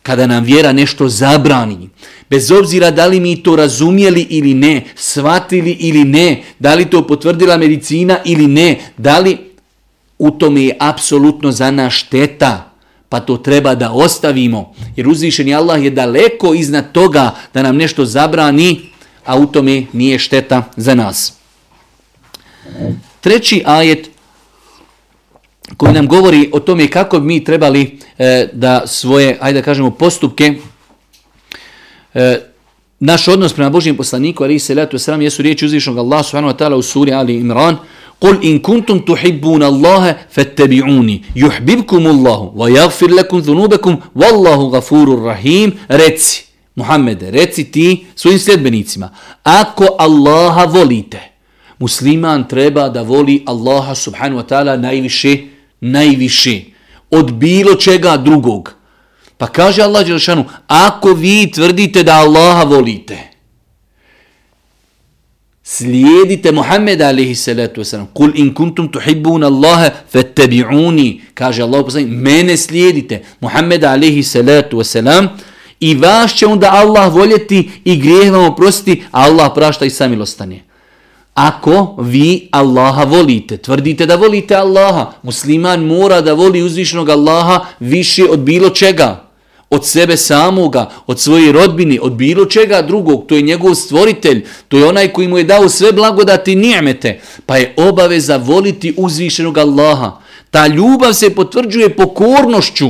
Kada 0.02 0.26
nam 0.26 0.44
vjera 0.44 0.72
nešto 0.72 1.08
zabrani, 1.08 1.88
bez 2.30 2.50
obzira 2.50 2.90
da 2.90 3.06
li 3.06 3.20
mi 3.20 3.42
to 3.42 3.56
razumjeli 3.56 4.26
ili 4.30 4.54
ne, 4.54 4.84
shvatili 4.94 5.70
ili 5.70 6.04
ne, 6.04 6.42
da 6.58 6.74
li 6.74 6.84
to 6.84 7.06
potvrdila 7.06 7.56
medicina 7.56 8.18
ili 8.24 8.46
ne, 8.46 8.78
da 8.96 9.18
li 9.18 9.38
u 10.18 10.30
tome 10.30 10.64
je 10.64 10.76
apsolutno 10.80 11.52
za 11.52 11.70
nas 11.70 11.92
šteta 11.92 12.75
pa 13.16 13.20
to 13.20 13.36
treba 13.36 13.74
da 13.74 13.92
ostavimo. 13.92 14.74
Jer 14.96 15.08
uzvišeni 15.08 15.54
Allah 15.54 15.84
je 15.84 15.90
daleko 15.90 16.54
iznad 16.54 16.92
toga 16.92 17.34
da 17.54 17.62
nam 17.62 17.76
nešto 17.76 18.04
zabrani, 18.04 18.80
a 19.24 19.38
u 19.38 19.46
tome 19.46 19.86
nije 19.92 20.18
šteta 20.18 20.62
za 20.76 20.94
nas. 20.94 21.32
Treći 23.20 23.62
ajet 23.66 24.10
koji 25.76 25.92
nam 25.92 26.06
govori 26.06 26.50
o 26.52 26.60
tome 26.60 26.90
kako 26.90 27.20
bi 27.20 27.26
mi 27.26 27.44
trebali 27.44 27.98
e, 28.18 28.48
da 28.52 28.82
svoje, 28.86 29.38
ajde 29.40 29.60
da 29.60 29.64
kažemo, 29.64 29.90
postupke, 29.90 30.54
e, 32.14 32.40
naš 33.00 33.28
odnos 33.28 33.52
prema 33.52 33.70
Božijem 33.70 33.96
poslaniku, 33.96 34.44
ali 34.44 34.54
i 34.54 34.58
salatu 34.58 34.98
sram, 34.98 35.22
jesu 35.22 35.42
riječi 35.42 35.66
uzvišnog 35.66 35.98
Allah 35.98 36.26
subhanahu 36.26 36.54
wa 36.54 36.58
ta'ala 36.58 36.74
u 36.74 36.82
suri 36.82 37.12
Ali 37.12 37.36
Imran, 37.36 37.76
قل 38.21 38.43
إن 38.43 38.59
كنتم 38.59 38.99
تحبون 38.99 39.63
الله 39.63 40.17
فاتبعوني 40.29 41.21
يحببكم 41.35 42.07
الله 42.07 42.51
ويغفر 42.55 43.09
لكم 43.09 43.37
ذنوبكم 43.37 43.97
والله 44.15 44.55
غفور 44.55 45.23
رحيم 45.25 45.73
reci 45.89 46.51
Muhammed, 46.75 47.21
reci 47.21 47.63
ti 47.71 48.05
svojim 48.15 48.39
sljedbenicima, 48.39 49.09
ako 49.43 49.95
Allaha 49.99 50.65
volite, 50.65 51.19
musliman 51.79 52.47
treba 52.47 52.89
da 52.89 53.01
voli 53.01 53.43
Allaha 53.45 53.95
subhanahu 53.95 54.39
wa 54.39 54.47
ta'ala 54.47 54.77
najviše, 54.77 55.37
najviše, 55.81 56.61
od 57.11 57.31
bilo 57.33 57.75
čega 57.75 58.17
drugog. 58.17 58.73
Pa 59.37 59.47
kaže 59.47 59.83
Allah 59.83 60.05
Đelšanu, 60.05 60.45
ako 60.67 61.13
vi 61.13 61.51
tvrdite 61.51 62.03
da 62.03 62.15
Allaha 62.23 62.63
volite, 62.63 63.17
Slijedite 65.68 66.52
Muhammeda 66.52 67.08
alaihi 67.08 67.34
salatu 67.34 67.80
wasalam. 67.80 68.06
Kul 68.14 68.32
in 68.34 68.54
kuntum 68.54 68.88
tuhibbun 68.88 69.42
Allahe 69.42 69.90
fattabi'uni. 70.14 71.20
Kaže 71.34 71.62
Allah 71.62 71.84
poslanik, 71.84 72.08
mene 72.08 72.56
slijedite. 72.56 73.22
Muhammeda 73.40 73.90
alaihi 73.90 74.22
salatu 74.22 74.78
wasalam. 74.78 75.28
I 75.80 75.94
vas 75.94 76.34
će 76.34 76.46
onda 76.46 76.70
Allah 76.72 77.14
voljeti 77.14 77.70
i 77.84 77.96
grijeh 77.96 78.32
vam 78.32 78.44
oprostiti, 78.44 79.02
a 79.10 79.22
Allah 79.22 79.50
prašta 79.54 79.84
i 79.84 79.90
samilostanje. 79.90 80.62
Ako 81.34 81.96
vi 82.00 82.48
Allaha 82.50 83.04
volite, 83.04 83.56
tvrdite 83.56 84.06
da 84.06 84.16
volite 84.16 84.54
Allaha, 84.54 85.12
musliman 85.22 85.84
mora 85.84 86.20
da 86.20 86.32
voli 86.32 86.62
uzvišnog 86.62 87.08
Allaha 87.08 87.64
više 87.80 88.24
od 88.30 88.38
bilo 88.38 88.70
čega 88.70 89.25
od 89.70 89.86
sebe 89.86 90.16
samoga, 90.16 90.90
od 91.06 91.20
svoje 91.20 91.52
rodbine, 91.52 91.98
od 92.00 92.12
bilo 92.12 92.44
čega 92.44 92.82
drugog, 92.82 93.24
to 93.28 93.34
je 93.34 93.42
njegov 93.42 93.74
stvoritelj, 93.74 94.44
to 94.68 94.78
je 94.78 94.86
onaj 94.86 95.12
koji 95.12 95.28
mu 95.28 95.38
je 95.38 95.44
dao 95.44 95.68
sve 95.68 95.92
blagodati 95.92 96.52
i 96.52 96.56
nijemete, 96.56 97.20
pa 97.46 97.56
je 97.56 97.74
obaveza 97.76 98.36
voliti 98.36 98.94
uzvišenog 98.96 99.58
Allaha. 99.58 100.12
Ta 100.50 100.66
ljubav 100.66 101.12
se 101.12 101.34
potvrđuje 101.34 101.96
pokornošću. 101.96 102.88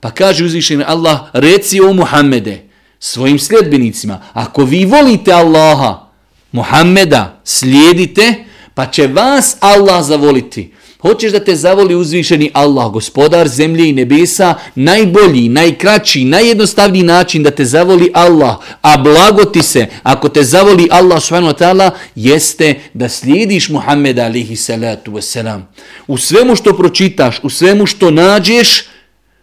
Pa 0.00 0.10
kaže 0.10 0.44
uzvišeni 0.44 0.84
Allah, 0.86 1.20
reci 1.32 1.80
o 1.80 1.92
Muhammede, 1.92 2.68
svojim 2.98 3.38
sljedbenicima, 3.38 4.22
ako 4.32 4.64
vi 4.64 4.84
volite 4.84 5.32
Allaha, 5.32 6.06
Muhammeda, 6.52 7.40
slijedite, 7.44 8.34
pa 8.74 8.86
će 8.86 9.06
vas 9.06 9.56
Allah 9.60 10.04
zavoliti. 10.04 10.72
Hoćeš 11.06 11.32
da 11.32 11.40
te 11.40 11.54
zavoli 11.56 11.94
uzvišeni 11.94 12.50
Allah, 12.52 12.92
gospodar 12.92 13.48
zemlje 13.48 13.88
i 13.88 13.92
nebesa, 13.92 14.54
najbolji, 14.74 15.48
najkraći, 15.48 16.24
najjednostavniji 16.24 17.02
način 17.02 17.42
da 17.42 17.50
te 17.50 17.64
zavoli 17.64 18.10
Allah, 18.14 18.56
a 18.82 18.96
blagoti 18.96 19.62
se, 19.62 19.86
ako 20.02 20.28
te 20.28 20.42
zavoli 20.42 20.88
Allah 20.90 21.22
subhanahu 21.22 21.58
ta'ala, 21.58 21.90
jeste 22.14 22.74
da 22.94 23.08
slijediš 23.08 23.68
Muhammeda 23.68 24.24
alihi 24.24 24.56
salatu 24.56 25.12
wasalam. 25.12 25.60
U 26.06 26.18
svemu 26.18 26.56
što 26.56 26.76
pročitaš, 26.76 27.40
u 27.42 27.50
svemu 27.50 27.86
što 27.86 28.10
nađeš, 28.10 28.84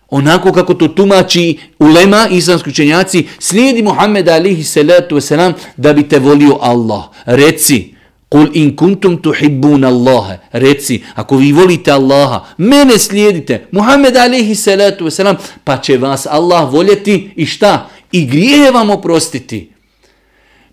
onako 0.10 0.52
kako 0.52 0.74
to 0.74 0.88
tumači 0.88 1.58
ulema 1.80 2.28
i 2.32 2.38
islamski 2.38 2.70
učenjaci, 2.70 3.28
slijedi 3.40 3.84
Muhammeda 3.84 4.34
alihi 4.34 4.64
salatu 4.64 5.16
wasalam 5.16 5.54
da 5.78 5.94
bi 5.94 6.10
te 6.10 6.20
volio 6.20 6.58
Allah. 6.62 7.04
Reci, 7.26 7.94
Kul 8.34 8.50
in 8.54 8.74
kuntum 8.76 9.18
tuhibbuna 9.22 9.88
Allaha. 9.88 10.38
Reci, 10.52 11.04
ako 11.16 11.38
vi 11.38 11.52
volite 11.52 11.92
Allaha, 11.92 12.46
mene 12.58 12.98
slijedite. 13.00 13.68
Muhammed 13.72 14.18
alaihi 14.18 14.56
salatu 14.56 15.06
wasalam, 15.06 15.36
pa 15.64 15.78
će 15.78 15.98
vas 15.98 16.26
Allah 16.26 16.74
voljeti 16.74 17.30
i 17.36 17.46
šta? 17.46 17.90
I 18.12 18.26
grijehe 18.26 18.72
vam 18.72 18.90
oprostiti. 18.90 19.70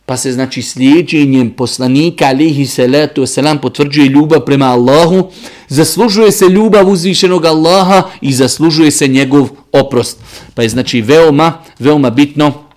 Pa 0.07 0.17
se 0.17 0.33
znači 0.33 0.63
slijedjenjem 0.63 1.51
poslanika 1.51 2.25
alaihi 2.25 2.67
salatu 2.67 3.23
wasalam 3.23 3.59
potvrđuje 3.59 4.09
ljubav 4.09 4.41
prema 4.41 4.67
Allahu, 4.67 5.31
zaslužuje 5.69 6.33
se 6.33 6.49
ljubav 6.49 6.89
uzvišenog 6.89 7.45
Allaha 7.45 8.03
i 8.21 8.33
zaslužuje 8.33 8.91
se 8.91 9.09
njegov 9.09 9.49
oprost. 9.73 10.19
Pa 10.55 10.63
je 10.63 10.69
znači 10.69 11.01
veoma, 11.01 11.53
veoma 11.79 12.11
bitno 12.11 12.70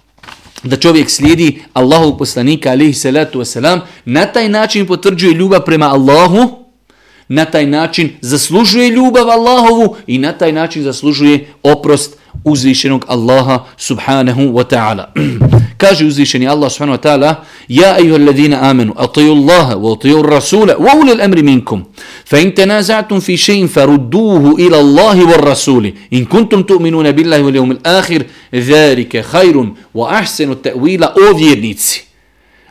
da 0.64 0.76
čovjek 0.76 1.10
slijedi 1.10 1.62
Allahu 1.74 2.18
poslanika 2.18 2.70
alihi 2.70 2.94
salatu 2.94 3.40
wasalam, 3.40 3.80
na 4.06 4.26
taj 4.26 4.50
način 4.50 4.88
potvrđuje 4.88 5.34
ljubav 5.34 5.66
prema 5.66 5.86
Allahu, 5.86 6.63
na 7.34 7.46
taj 7.46 7.66
način 7.66 8.10
zaslužuje 8.22 8.90
ljubav 8.90 9.30
Allahovu 9.30 9.96
i 10.08 10.18
na 10.18 10.34
taj 10.34 10.52
način 10.52 10.84
zaslužuje 10.84 11.48
oprost 11.64 12.18
uzvišenog 12.44 13.06
Allaha 13.08 13.66
subhanahu 13.78 14.42
wa 14.42 14.64
ta'ala. 14.64 15.14
Kaže 15.82 16.06
uzvišeni 16.06 16.48
Allah 16.48 16.72
subhanahu 16.72 16.98
wa 16.98 17.02
ta'ala 17.02 17.36
Ja 17.68 17.98
ejuha 18.00 18.16
alladhina 18.16 18.60
amenu, 18.62 18.94
atiju 18.98 19.32
Allaha, 19.32 19.76
wa 19.76 19.98
atiju 19.98 20.22
Rasula, 20.22 20.76
wa 20.78 20.96
ulil 21.02 21.22
amri 21.22 21.44
minkum. 21.44 21.84
Fa 22.26 22.40
in 22.40 22.52
tenaza'tum 22.52 23.22
fi 23.22 23.38
še'in 23.38 23.68
farudduhu 23.68 24.60
ila 24.60 24.78
Allahi 24.78 25.22
wa 25.22 25.38
Rasuli. 25.38 25.96
In 26.12 26.26
kuntum 26.26 26.64
tu'minuna 26.64 27.12
billahi 27.12 27.44
wal 27.44 27.56
yawmil 27.56 27.80
akhir 27.84 28.24
dharike 28.52 29.24
khairun 29.24 29.76
wa 29.94 30.12
ahsenu 30.20 30.56
ta'wila 30.56 31.14
o 31.18 31.34
vjernici. 31.38 32.06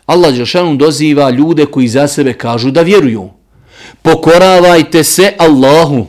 Allah 0.06 0.32
Đelšanom 0.32 0.78
doziva 0.78 1.30
ljude 1.30 1.66
koji 1.66 1.88
za 1.88 2.08
sebe 2.08 2.32
kažu 2.32 2.70
da 2.70 2.82
vjeruju. 2.82 3.41
Pokoravajte 4.02 5.04
se 5.04 5.32
Allahu. 5.38 6.06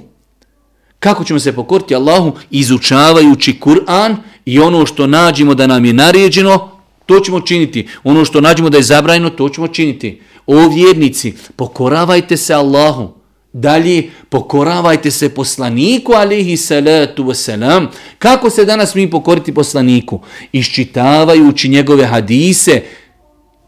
Kako 1.00 1.24
ćemo 1.24 1.40
se 1.40 1.56
pokoriti 1.56 1.96
Allahu? 1.96 2.32
Izučavajući 2.52 3.60
Kur'an 3.62 4.16
I 4.46 4.60
ono 4.60 4.86
što 4.86 5.08
nađemo 5.08 5.54
da 5.54 5.68
nam 5.68 5.86
je 5.86 5.94
naređeno, 5.94 6.70
to 7.06 7.20
ćemo 7.20 7.42
činiti. 7.42 7.88
Ono 8.04 8.26
što 8.26 8.42
nađemo 8.42 8.70
da 8.70 8.78
je 8.78 8.84
zabranjeno, 8.84 9.30
to 9.30 9.50
ćemo 9.50 9.68
činiti. 9.68 10.22
O 10.48 10.68
vjernici, 10.68 11.34
pokoravajte 11.56 12.38
se 12.38 12.54
Allahu. 12.54 13.14
Dalje, 13.54 14.10
pokoravajte 14.30 15.12
se 15.12 15.30
poslaniku, 15.30 16.14
alihi 16.14 16.58
salatu 16.58 17.24
wasalam. 17.24 17.88
Kako 18.20 18.50
se 18.50 18.66
danas 18.66 18.96
mi 18.96 19.10
pokoriti 19.10 19.54
poslaniku? 19.54 20.20
Iščitavajući 20.52 21.70
njegove 21.70 22.06
hadise 22.06 22.82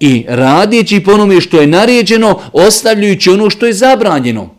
i 0.05 0.25
radijeći 0.27 1.00
po 1.00 1.12
onome 1.12 1.41
što 1.41 1.62
je 1.62 1.67
naređeno, 1.67 2.39
ostavljajući 2.53 3.29
ono 3.29 3.50
što 3.50 3.65
je 3.65 3.74
zabranjeno. 3.74 4.50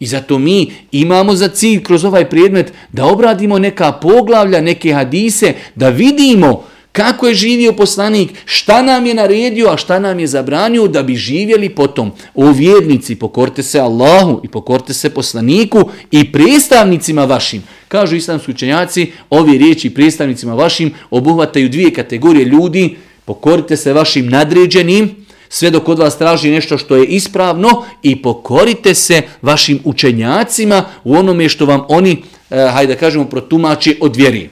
I 0.00 0.06
zato 0.06 0.38
mi 0.38 0.72
imamo 0.92 1.34
za 1.34 1.48
cilj 1.48 1.82
kroz 1.82 2.04
ovaj 2.04 2.28
predmet 2.30 2.72
da 2.92 3.04
obradimo 3.04 3.58
neka 3.58 3.92
poglavlja, 3.92 4.60
neke 4.60 4.92
hadise, 4.92 5.54
da 5.74 5.88
vidimo 5.88 6.64
kako 6.96 7.26
je 7.26 7.34
živio 7.34 7.72
poslanik, 7.72 8.30
šta 8.44 8.82
nam 8.82 9.06
je 9.06 9.14
naredio, 9.14 9.68
a 9.68 9.76
šta 9.76 9.98
nam 9.98 10.18
je 10.18 10.26
zabranio 10.26 10.86
da 10.88 11.02
bi 11.02 11.14
živjeli 11.14 11.68
potom. 11.68 12.12
O 12.34 12.50
vjernici, 12.52 13.14
pokorte 13.14 13.62
se 13.62 13.80
Allahu 13.80 14.40
i 14.44 14.48
pokorte 14.48 14.94
se 14.94 15.10
poslaniku 15.10 15.90
i 16.10 16.32
predstavnicima 16.32 17.24
vašim. 17.24 17.62
Kažu 17.88 18.16
islamski 18.16 18.50
učenjaci, 18.50 19.12
ove 19.30 19.58
riječi 19.58 19.90
predstavnicima 19.90 20.54
vašim 20.54 20.94
obuhvataju 21.10 21.68
dvije 21.68 21.92
kategorije 21.92 22.44
ljudi, 22.44 22.96
pokorite 23.26 23.76
se 23.76 23.92
vašim 23.92 24.28
nadređenim, 24.28 25.26
sve 25.48 25.70
dok 25.70 25.88
od 25.88 25.98
vas 25.98 26.18
traži 26.18 26.50
nešto 26.50 26.78
što 26.78 26.96
je 26.96 27.06
ispravno 27.06 27.84
i 28.02 28.22
pokorite 28.22 28.94
se 28.94 29.22
vašim 29.42 29.80
učenjacima 29.84 30.84
u 31.04 31.14
onome 31.14 31.48
što 31.48 31.66
vam 31.66 31.84
oni, 31.88 32.22
eh, 32.50 32.68
hajde 32.72 32.94
da 32.94 33.00
kažemo, 33.00 33.24
protumači 33.24 33.98
od 34.00 34.16
vjeri. 34.16 34.50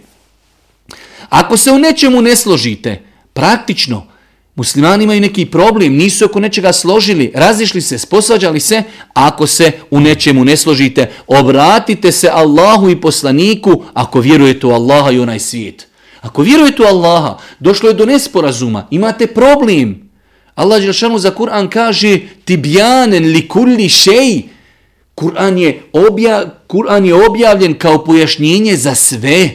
Ako 1.29 1.57
se 1.57 1.73
u 1.73 1.79
nečemu 1.79 2.23
ne 2.23 2.37
složite, 2.37 3.03
praktično, 3.33 4.07
muslimani 4.57 5.05
imaju 5.05 5.21
neki 5.21 5.47
problem, 5.47 5.97
nisu 5.97 6.25
oko 6.25 6.41
nečega 6.41 6.73
složili, 6.73 7.33
razišli 7.35 7.81
se, 7.81 7.99
sposvađali 7.99 8.61
se, 8.61 8.83
ako 9.15 9.47
se 9.47 9.73
u 9.91 10.01
nečemu 10.01 10.45
ne 10.45 10.57
složite, 10.57 11.11
obratite 11.27 12.13
se 12.13 12.29
Allahu 12.33 12.91
i 12.91 13.01
poslaniku 13.01 13.83
ako 13.95 14.21
vjerujete 14.21 14.67
u 14.67 14.71
Allaha 14.71 15.11
i 15.11 15.19
onaj 15.19 15.39
svijet. 15.39 15.89
Ako 16.25 16.43
vjerujete 16.43 16.83
u 16.83 16.87
Allaha, 16.87 17.39
došlo 17.61 17.89
je 17.89 17.95
do 17.95 18.07
nesporazuma, 18.07 18.87
imate 18.91 19.27
problem. 19.27 20.11
Allah 20.55 20.81
Đelšanu 20.81 21.19
za 21.19 21.31
Kur'an 21.31 21.69
kaže 21.69 22.19
tibjanen 22.45 23.25
li 23.25 23.49
kulli 23.49 23.89
šej. 23.89 24.43
Kur'an 25.15 25.59
je, 25.59 25.83
obja, 25.93 26.45
Kur'an 26.67 27.05
je 27.05 27.15
objavljen 27.15 27.79
kao 27.79 28.05
pojašnjenje 28.05 28.77
za 28.77 28.95
sve. 28.95 29.51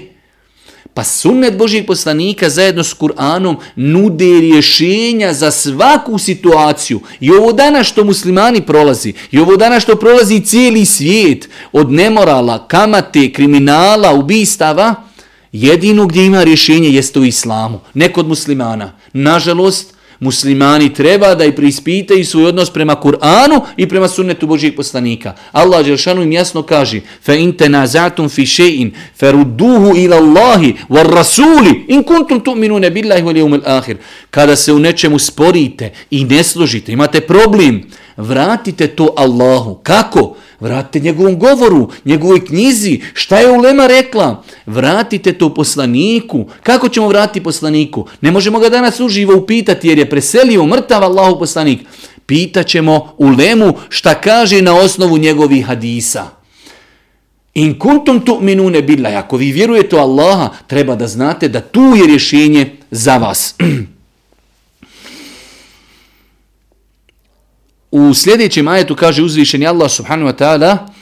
Pa 0.93 1.03
sunnet 1.03 1.57
Božih 1.57 1.83
poslanika 1.87 2.49
zajedno 2.49 2.83
s 2.83 2.93
Kur'anom 2.93 3.55
nude 3.75 4.39
rješenja 4.39 5.33
za 5.33 5.51
svaku 5.51 6.17
situaciju. 6.17 6.99
I 7.19 7.31
ovo 7.31 7.53
dana 7.53 7.83
što 7.83 8.03
muslimani 8.03 8.61
prolazi, 8.61 9.13
i 9.31 9.39
ovo 9.39 9.57
dana 9.57 9.79
što 9.79 9.95
prolazi 9.95 10.45
cijeli 10.45 10.85
svijet 10.85 11.49
od 11.71 11.91
nemorala, 11.91 12.67
kamate, 12.67 13.31
kriminala, 13.33 14.13
ubistava, 14.13 15.08
jedino 15.51 16.07
gdje 16.07 16.25
ima 16.25 16.43
rješenje 16.43 16.89
jeste 16.89 17.19
u 17.19 17.25
islamu, 17.25 17.79
ne 17.93 18.13
kod 18.13 18.27
muslimana. 18.27 18.93
Nažalost, 19.13 19.93
muslimani 20.19 20.93
treba 20.93 21.35
da 21.35 21.45
i 21.45 21.55
prispitaju 21.55 22.25
svoj 22.25 22.45
odnos 22.45 22.69
prema 22.69 22.95
Kur'anu 22.95 23.61
i 23.77 23.87
prema 23.89 24.07
sunnetu 24.07 24.47
Božijeg 24.47 24.75
poslanika. 24.75 25.33
Allah 25.51 25.85
Đelšanu 25.85 26.21
im 26.21 26.31
jasno 26.31 26.63
kaže 26.63 27.01
fa 27.21 27.33
in 27.33 27.53
tenazatum 27.57 28.29
fi 28.29 28.41
še'in 28.41 28.91
ferudduhu 29.15 29.95
ila 29.95 30.17
Allahi 30.17 30.73
war 30.89 31.07
rasuli 31.15 31.85
in 31.87 32.03
kuntum 32.03 32.39
tu'minune 32.39 32.89
billahi 32.89 33.23
wal 33.23 33.37
jevmil 33.37 33.61
ahir. 33.65 33.97
Kada 34.29 34.55
se 34.55 34.73
u 34.73 34.79
nečemu 34.79 35.19
sporite 35.19 35.91
i 36.11 36.23
ne 36.25 36.43
složite, 36.43 36.91
imate 36.91 37.21
problem, 37.21 37.83
vratite 38.17 38.87
to 38.87 39.13
Allahu. 39.17 39.79
Kako? 39.83 40.35
Vratite 40.59 40.99
njegovom 40.99 41.39
govoru, 41.39 41.89
njegovoj 42.05 42.45
knjizi. 42.45 43.01
Šta 43.13 43.39
je 43.39 43.51
Ulema 43.51 43.87
rekla? 43.87 44.43
Vratite 44.65 45.33
to 45.33 45.53
poslaniku. 45.53 46.45
Kako 46.63 46.89
ćemo 46.89 47.07
vratiti 47.07 47.43
poslaniku? 47.43 48.07
Ne 48.21 48.31
možemo 48.31 48.59
ga 48.59 48.69
danas 48.69 48.99
uživo 48.99 49.37
upitati 49.37 49.87
jer 49.87 49.97
je 49.97 50.09
preselio 50.09 50.65
mrtav 50.65 51.03
Allahov 51.03 51.39
poslanik. 51.39 51.79
Pitaćemo 52.25 53.13
Ulemu 53.17 53.73
šta 53.89 54.21
kaže 54.21 54.61
na 54.61 54.75
osnovu 54.75 55.17
njegovih 55.17 55.65
hadisa. 55.65 56.39
In 57.53 57.79
kuntum 57.79 58.21
tu'minune 58.25 58.81
billah. 58.81 59.17
Ako 59.17 59.37
vi 59.37 59.51
vjerujete 59.51 59.95
u 59.95 59.99
Allaha, 59.99 60.49
treba 60.67 60.95
da 60.95 61.07
znate 61.07 61.47
da 61.47 61.61
tu 61.61 61.81
je 61.81 62.07
rješenje 62.07 62.71
za 62.91 63.17
vas. 63.17 63.55
U 67.90 68.14
sljedećem 68.14 68.68
ajetu 68.68 68.96
kaže 68.96 69.22
uzvišeni 69.22 69.66
Allah 69.66 69.90
subhanahu 69.90 70.28
wa 70.30 70.36
ta'ala 70.36 70.94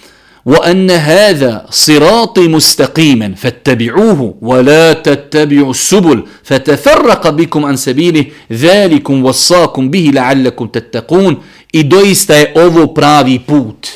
وَأَنَّ 0.47 0.91
هَذَا 0.91 1.67
صِرَاطِ 1.71 2.39
مُسْتَقِيمًا 2.39 3.35
فَاتَّبِعُوهُ 3.35 4.35
وَلَا 4.43 4.93
تَتَّبِعُوا 4.93 5.71
السُّبُلِ 5.71 6.23
فَتَفَرَّقَ 6.43 7.31
بِكُمْ 7.31 7.65
عَنْ 7.65 7.77
سَبِيلِهِ 7.77 8.27
ذَلِكُمْ 8.53 9.25
وَصَّاكُمْ 9.25 9.91
بِهِ 9.91 10.11
لَعَلَّكُمْ 10.15 10.67
تَتَّقُونَ 10.67 11.37
I 11.73 11.83
doista 11.83 12.35
je 12.35 12.53
ovo 12.57 12.87
pravi 12.87 13.39
put. 13.39 13.89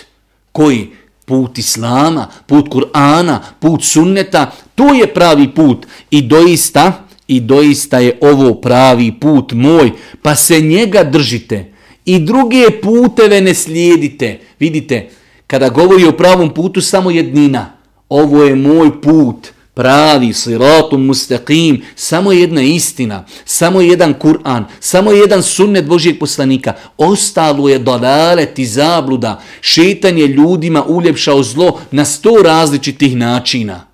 Koji? 0.52 0.90
Put 1.24 1.58
Islama, 1.58 2.28
put 2.46 2.68
Kur'ana, 2.68 3.40
put 3.60 3.84
sunneta. 3.84 4.52
To 4.74 4.94
je 4.94 5.06
pravi 5.06 5.48
put. 5.48 5.86
I 6.10 6.22
doista, 6.22 7.04
i 7.28 7.40
doista 7.40 7.98
je 7.98 8.18
ovo 8.20 8.54
pravi 8.54 9.12
put 9.20 9.52
moj. 9.52 9.92
Pa 10.22 10.34
se 10.34 10.60
njega 10.60 11.04
držite 11.04 11.69
i 12.05 12.19
druge 12.19 12.81
puteve 12.81 13.41
ne 13.41 13.53
slijedite. 13.53 14.39
Vidite, 14.59 15.09
kada 15.47 15.69
govori 15.69 16.05
o 16.05 16.11
pravom 16.11 16.53
putu, 16.53 16.81
samo 16.81 17.11
jednina. 17.11 17.73
Ovo 18.09 18.43
je 18.43 18.55
moj 18.55 19.01
put, 19.01 19.47
pravi, 19.73 20.33
siratum, 20.33 21.05
mustaqim, 21.05 21.81
samo 21.95 22.31
jedna 22.31 22.61
istina, 22.61 23.25
samo 23.45 23.81
jedan 23.81 24.13
Kur'an, 24.13 24.65
samo 24.79 25.11
jedan 25.11 25.43
sunnet 25.43 25.85
Božijeg 25.85 26.19
poslanika. 26.19 26.73
Ostalo 26.97 27.69
je 27.69 27.79
dalalet 27.79 28.59
i 28.59 28.65
zabluda. 28.65 29.41
Šetan 29.61 30.17
je 30.17 30.27
ljudima 30.27 30.83
uljepšao 30.83 31.43
zlo 31.43 31.79
na 31.91 32.05
sto 32.05 32.35
različitih 32.43 33.17
načina. 33.17 33.87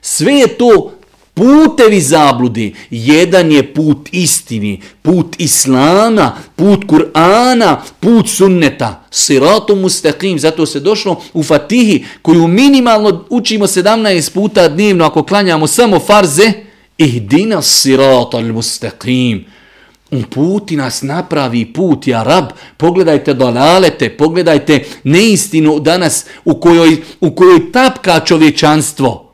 Sve 0.00 0.32
je 0.32 0.46
to 0.46 0.97
putevi 1.38 2.00
zablude, 2.00 2.70
Jedan 2.90 3.52
je 3.52 3.74
put 3.74 4.08
istini, 4.12 4.80
put 5.02 5.36
islama, 5.38 6.32
put 6.56 6.84
Kur'ana, 6.84 7.76
put 8.00 8.28
sunneta. 8.28 9.04
Siratu 9.10 9.76
mustaqim, 9.76 10.38
zato 10.38 10.66
se 10.66 10.80
došlo 10.80 11.20
u 11.34 11.42
Fatihi, 11.42 12.04
koju 12.22 12.46
minimalno 12.46 13.24
učimo 13.30 13.66
17 13.66 14.32
puta 14.34 14.68
dnevno 14.68 15.04
ako 15.04 15.22
klanjamo 15.22 15.66
samo 15.66 16.00
farze, 16.00 16.52
ihdina 16.98 17.62
siratu 17.62 18.40
mustaqim. 18.40 19.44
Uputi 20.10 20.76
nas 20.76 21.02
napravi 21.02 21.72
put, 21.72 22.06
ja 22.06 22.22
rab, 22.22 22.44
pogledajte 22.76 23.34
donalete, 23.34 24.08
pogledajte 24.10 24.84
neistinu 25.04 25.80
danas 25.80 26.24
u 26.44 26.54
kojoj, 26.60 26.96
u 27.20 27.30
kojoj 27.30 27.72
tapka 27.72 28.20
čovječanstvo. 28.20 29.32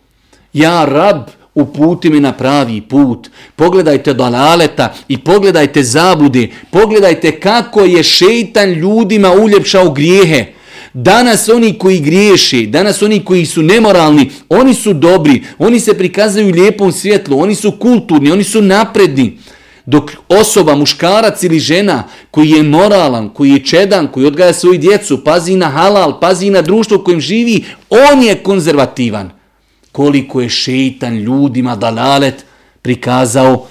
Ja 0.53 0.85
rab, 0.85 1.29
uputi 1.55 2.11
mi 2.11 2.21
na 2.21 2.33
pravi 2.33 2.81
put. 2.81 3.31
Pogledajte 3.57 4.15
dalaleta 4.15 4.95
i 5.09 5.19
pogledajte 5.19 5.83
zabude. 5.83 6.49
Pogledajte 6.71 7.41
kako 7.41 7.81
je 7.81 8.03
šeitan 8.03 8.71
ljudima 8.71 9.33
uljepšao 9.33 9.91
grijehe. 9.91 10.47
Danas 10.93 11.49
oni 11.49 11.79
koji 11.79 12.01
griješe, 12.01 12.67
danas 12.67 13.03
oni 13.03 13.25
koji 13.25 13.47
su 13.47 13.63
nemoralni, 13.63 14.31
oni 14.49 14.75
su 14.75 14.93
dobri, 14.93 15.43
oni 15.59 15.81
se 15.81 15.99
prikazuju 15.99 16.55
lijepom 16.55 16.93
svjetlu, 16.93 17.41
oni 17.41 17.55
su 17.55 17.73
kulturni, 17.73 18.31
oni 18.31 18.45
su 18.45 18.63
napredni. 18.63 19.39
Dok 19.87 20.11
osoba, 20.29 20.75
muškarac 20.75 21.43
ili 21.43 21.59
žena 21.59 22.05
koji 22.31 22.51
je 22.51 22.63
moralan, 22.63 23.29
koji 23.29 23.51
je 23.51 23.65
čedan, 23.65 24.09
koji 24.09 24.27
odgaja 24.27 24.53
svoju 24.53 24.79
djecu, 24.79 25.25
pazi 25.25 25.57
na 25.57 25.69
halal, 25.69 26.21
pazi 26.21 26.51
na 26.51 26.63
društvo 26.63 26.97
u 26.97 27.05
kojem 27.05 27.21
živi, 27.21 27.65
on 27.91 28.23
je 28.23 28.35
konzervativan 28.35 29.31
koliko 29.94 30.42
je 30.42 30.50
šeitan 30.50 31.18
ljudima 31.18 31.76
dalalet 31.76 32.46
prikazao 32.82 33.68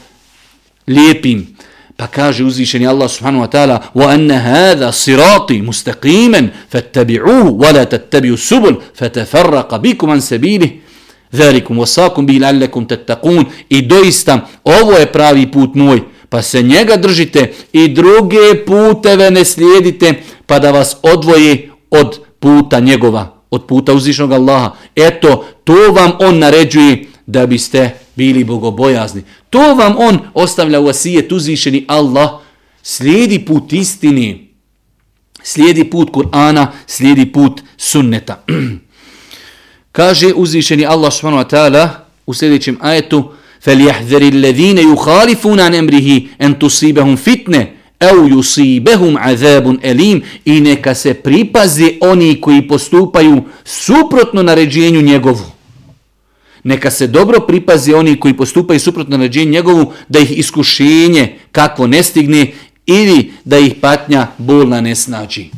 lijepim. 0.87 1.59
Pa 1.97 2.07
kaže 2.07 2.45
uzvišeni 2.45 2.87
Allah 2.87 3.11
subhanahu 3.11 3.45
wa 3.45 3.51
ta'ala 3.51 3.81
وَأَنَّ 3.95 4.31
هَذَا 4.31 4.91
صِرَاطِ 4.91 5.51
مُسْتَقِيمًا 5.51 6.49
فَاتَّبِعُوهُ 6.71 7.47
وَلَا 7.63 7.85
تَتَّبِعُوا 7.85 8.37
سُبُلْ 8.37 8.75
فَتَفَرَّقَ 8.95 9.77
بِكُمْ 9.77 10.11
عَنْ 10.11 10.21
سَبِيلِهِ 10.21 10.71
ذَلِكُمْ 11.35 11.79
وَسَاكُمْ 11.79 12.27
بِهِ 12.27 12.39
لَعَلَّكُمْ 12.39 12.85
تَتَّقُونَ 12.85 13.45
I 13.69 13.83
doista, 13.83 14.47
ovo 14.65 14.93
je 14.93 15.13
pravi 15.13 15.51
put 15.51 15.75
moj, 15.75 16.03
pa 16.29 16.43
se 16.43 16.63
njega 16.63 16.97
držite 16.97 17.53
i 17.73 17.89
druge 17.89 18.65
puteve 18.67 19.31
ne 19.31 19.45
slijedite, 19.45 20.15
pa 20.47 20.59
da 20.59 20.71
vas 20.71 20.97
odvoji 21.03 21.71
od 21.91 22.21
puta 22.41 22.81
njegova 22.81 23.42
od 23.53 23.67
puta 23.67 23.95
uzvišnog 23.95 24.33
Allaha. 24.33 24.77
Eto, 24.97 25.45
to 25.65 25.93
vam 25.93 26.13
on 26.19 26.39
naređuje 26.39 27.05
da 27.27 27.47
biste 27.47 27.95
bili 28.17 28.45
bogobojazni. 28.45 29.23
To 29.51 29.75
vam 29.75 29.95
on 29.99 30.19
ostavlja 30.35 30.81
u 30.81 30.89
asijet 30.89 31.33
uzvišeni 31.33 31.85
Allah. 31.89 32.31
Slijedi 32.83 33.39
put 33.39 33.73
istini. 33.73 34.49
Slijedi 35.43 35.85
put 35.85 36.11
Kur'ana, 36.11 36.67
slijedi 36.87 37.33
put 37.33 37.63
sunneta. 37.77 38.45
Kaže 39.93 40.33
uzvišeni 40.35 40.87
Allah 40.87 41.13
subhanahu 41.13 41.43
wa 41.43 41.51
ta'ala 41.51 41.89
u 42.27 42.35
sljedećem 42.35 42.79
ajetu 42.81 43.33
فَلْيَحْذَرِ 43.67 44.23
الَّذِينَ 44.35 44.79
يُخَالِفُونَ 44.79 45.61
عَنْ 45.61 45.75
أَمْرِهِ 45.75 46.09
أَنْ 46.43 46.59
تُصِيبَهُمْ 46.59 47.17
فِتْنَةً 47.17 47.67
au 48.12 48.28
yusibehum 48.28 49.18
azabun 49.22 49.80
alim. 49.84 50.22
I 50.46 50.62
neka 50.62 50.96
se 50.96 51.14
pripaze 51.14 51.90
oni 52.02 52.42
koji 52.42 52.68
postupaju 52.68 53.44
suprotno 53.66 54.44
naređenju 54.44 55.02
njegovu. 55.02 55.46
Neka 56.64 56.92
se 56.92 57.08
dobro 57.08 57.40
pripaze 57.40 57.96
oni 57.96 58.20
koji 58.20 58.38
postupaju 58.38 58.80
suprotno 58.80 59.18
naređenju 59.18 59.52
njegovu 59.52 59.92
da 60.10 60.20
ih 60.20 60.38
iskušenje 60.38 61.36
kakvo 61.52 61.88
ne 61.88 62.04
stigne 62.04 62.52
ili 62.86 63.32
da 63.46 63.58
ih 63.58 63.76
patnja 63.82 64.28
bolna 64.38 64.82
ne 64.82 64.96
snađi. 64.96 65.50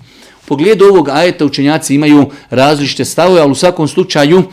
U 0.44 0.48
pogledu 0.48 0.86
ovog 0.86 1.10
ajeta 1.10 1.46
učenjaci 1.46 1.96
imaju 1.96 2.30
različite 2.50 3.06
stavove 3.06 3.42
ali 3.42 3.52
u 3.52 3.56
svakom 3.56 3.88
slučaju 3.88 4.44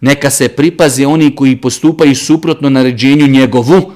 neka 0.00 0.30
se 0.30 0.48
pripaze 0.48 1.06
oni 1.06 1.34
koji 1.34 1.56
postupaju 1.56 2.16
suprotno 2.16 2.70
naređenju 2.70 3.26
njegovu. 3.26 3.92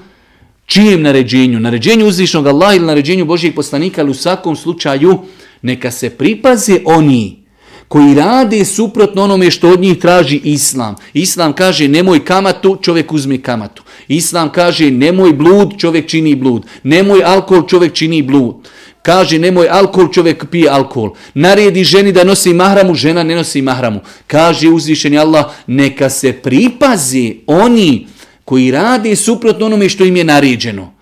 Čijem 0.66 1.02
naređenju? 1.02 1.60
Naređenju 1.60 2.06
uzvišnog 2.06 2.46
Allaha 2.46 2.74
ili 2.74 2.86
naređenju 2.86 3.24
Božijeg 3.24 3.54
poslanika, 3.54 4.00
ali 4.00 4.10
u 4.10 4.14
svakom 4.14 4.56
slučaju 4.56 5.18
neka 5.62 5.90
se 5.90 6.10
pripaze 6.10 6.80
oni 6.84 7.44
koji 7.88 8.14
rade 8.14 8.64
suprotno 8.64 9.22
onome 9.22 9.50
što 9.50 9.68
od 9.70 9.80
njih 9.80 9.98
traži 9.98 10.40
Islam. 10.44 10.94
Islam 11.12 11.52
kaže 11.52 11.88
nemoj 11.88 12.24
kamatu, 12.24 12.78
čovjek 12.82 13.12
uzme 13.12 13.42
kamatu. 13.42 13.82
Islam 14.08 14.52
kaže 14.52 14.90
nemoj 14.90 15.32
blud, 15.32 15.74
čovjek 15.78 16.06
čini 16.06 16.34
blud. 16.34 16.66
Nemoj 16.82 17.24
alkohol, 17.24 17.66
čovjek 17.66 17.92
čini 17.92 18.22
blud. 18.22 18.54
Kaže 19.02 19.38
nemoj 19.38 19.68
alkohol, 19.68 20.12
čovjek 20.12 20.44
pije 20.50 20.68
alkohol. 20.68 21.10
Naredi 21.34 21.84
ženi 21.84 22.12
da 22.12 22.24
nosi 22.24 22.54
mahramu, 22.54 22.94
žena 22.94 23.22
ne 23.22 23.36
nosi 23.36 23.62
mahramu. 23.62 24.00
Kaže 24.26 24.68
uzvišeni 24.68 25.18
Allah, 25.18 25.44
neka 25.66 26.10
se 26.10 26.32
pripazi 26.32 27.36
oni 27.46 28.06
koji 28.44 28.70
rade 28.70 29.16
suprotno 29.16 29.66
onome 29.66 29.88
što 29.88 30.04
im 30.04 30.16
je 30.16 30.24
naređeno. 30.24 30.92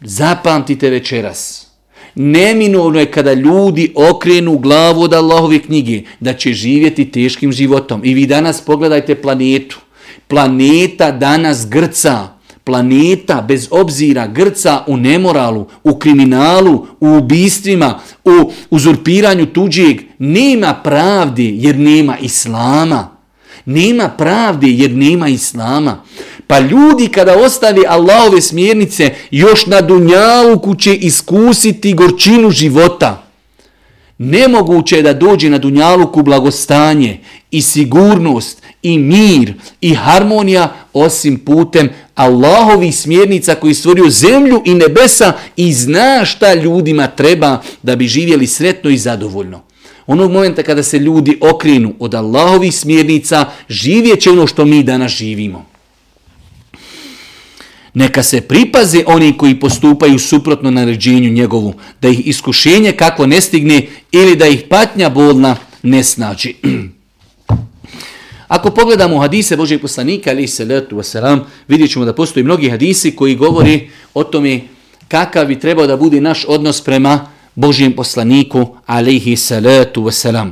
Zapamtite 0.00 0.90
večeras. 0.90 1.66
Neminovno 2.14 3.00
je 3.00 3.10
kada 3.10 3.32
ljudi 3.32 3.92
okrenu 3.94 4.58
glavu 4.58 5.02
od 5.02 5.14
Allahove 5.14 5.58
knjige 5.58 6.02
da 6.20 6.34
će 6.34 6.52
živjeti 6.52 7.10
teškim 7.10 7.52
životom. 7.52 8.00
I 8.04 8.14
vi 8.14 8.26
danas 8.26 8.60
pogledajte 8.60 9.14
planetu. 9.14 9.80
Planeta 10.28 11.10
danas 11.10 11.66
grca 11.68 12.36
planeta 12.66 13.40
bez 13.48 13.68
obzira 13.70 14.26
grca 14.26 14.84
u 14.86 14.96
nemoralu, 14.96 15.66
u 15.84 15.94
kriminalu, 15.98 16.86
u 17.00 17.16
ubistvima, 17.16 18.00
u 18.24 18.50
uzurpiranju 18.70 19.46
tuđeg, 19.46 20.00
nema 20.18 20.74
pravde 20.74 21.44
jer 21.44 21.78
nema 21.78 22.18
islama. 22.18 23.16
Nema 23.64 24.08
pravde 24.08 24.68
jer 24.68 24.90
nema 24.90 25.28
islama. 25.28 26.02
Pa 26.46 26.58
ljudi 26.58 27.08
kada 27.08 27.38
ostavi 27.38 27.82
Allahove 27.88 28.40
smjernice, 28.40 29.14
još 29.30 29.66
na 29.66 29.80
dunjaluku 29.80 30.74
će 30.74 30.94
iskusiti 30.94 31.94
gorčinu 31.94 32.50
života. 32.50 33.22
Nemoguće 34.18 34.96
je 34.96 35.02
da 35.02 35.12
dođe 35.12 35.50
na 35.50 35.58
dunjaluku 35.58 36.22
blagostanje 36.22 37.20
i 37.50 37.62
sigurnost 37.62 38.62
i 38.82 38.98
mir 38.98 39.54
i 39.80 39.94
harmonija 39.94 40.74
osim 40.92 41.38
putem 41.38 41.88
Allahovi 42.14 42.92
smjernica 42.92 43.54
koji 43.54 43.74
stvorio 43.74 44.10
zemlju 44.10 44.62
i 44.64 44.74
nebesa 44.74 45.32
i 45.56 45.72
zna 45.72 46.24
šta 46.24 46.54
ljudima 46.54 47.06
treba 47.06 47.62
da 47.82 47.96
bi 47.96 48.06
živjeli 48.06 48.46
sretno 48.46 48.90
i 48.90 48.98
zadovoljno. 48.98 49.62
Onog 50.06 50.32
momenta 50.32 50.62
kada 50.62 50.82
se 50.82 50.98
ljudi 50.98 51.38
okrenu 51.40 51.94
od 51.98 52.14
Allahovih 52.14 52.74
smjernica, 52.74 53.44
živjet 53.68 54.20
će 54.20 54.30
ono 54.30 54.46
što 54.46 54.64
mi 54.64 54.82
danas 54.82 55.12
živimo. 55.12 55.75
Neka 57.96 58.22
se 58.22 58.40
pripaze 58.40 59.02
oni 59.06 59.38
koji 59.38 59.60
postupaju 59.60 60.18
suprotno 60.18 60.70
naređenju 60.70 61.30
njegovu, 61.30 61.74
da 62.02 62.08
ih 62.08 62.26
iskušenje 62.26 62.92
kako 62.92 63.26
ne 63.26 63.40
stigne 63.40 63.86
ili 64.12 64.36
da 64.36 64.46
ih 64.46 64.62
patnja 64.70 65.08
bolna 65.08 65.56
ne 65.82 66.04
snađi. 66.04 66.54
Ako 68.48 68.70
pogledamo 68.70 69.18
hadise 69.18 69.56
Božeg 69.56 69.80
poslanika, 69.80 70.30
ali 70.30 70.48
se 70.48 70.64
letu 70.64 70.96
wasalam, 70.96 71.40
vidjet 71.68 71.90
ćemo 71.90 72.04
da 72.04 72.12
postoji 72.12 72.44
mnogi 72.44 72.68
hadisi 72.70 73.16
koji 73.16 73.34
govori 73.34 73.90
o 74.14 74.24
tome 74.24 74.60
kakav 75.08 75.46
bi 75.46 75.60
trebao 75.60 75.86
da 75.86 75.96
bude 75.96 76.20
naš 76.20 76.44
odnos 76.48 76.80
prema 76.80 77.28
Božijem 77.54 77.92
poslaniku, 77.92 78.76
alaihi 78.86 79.36
salatu 79.36 80.02
wasalam. 80.02 80.50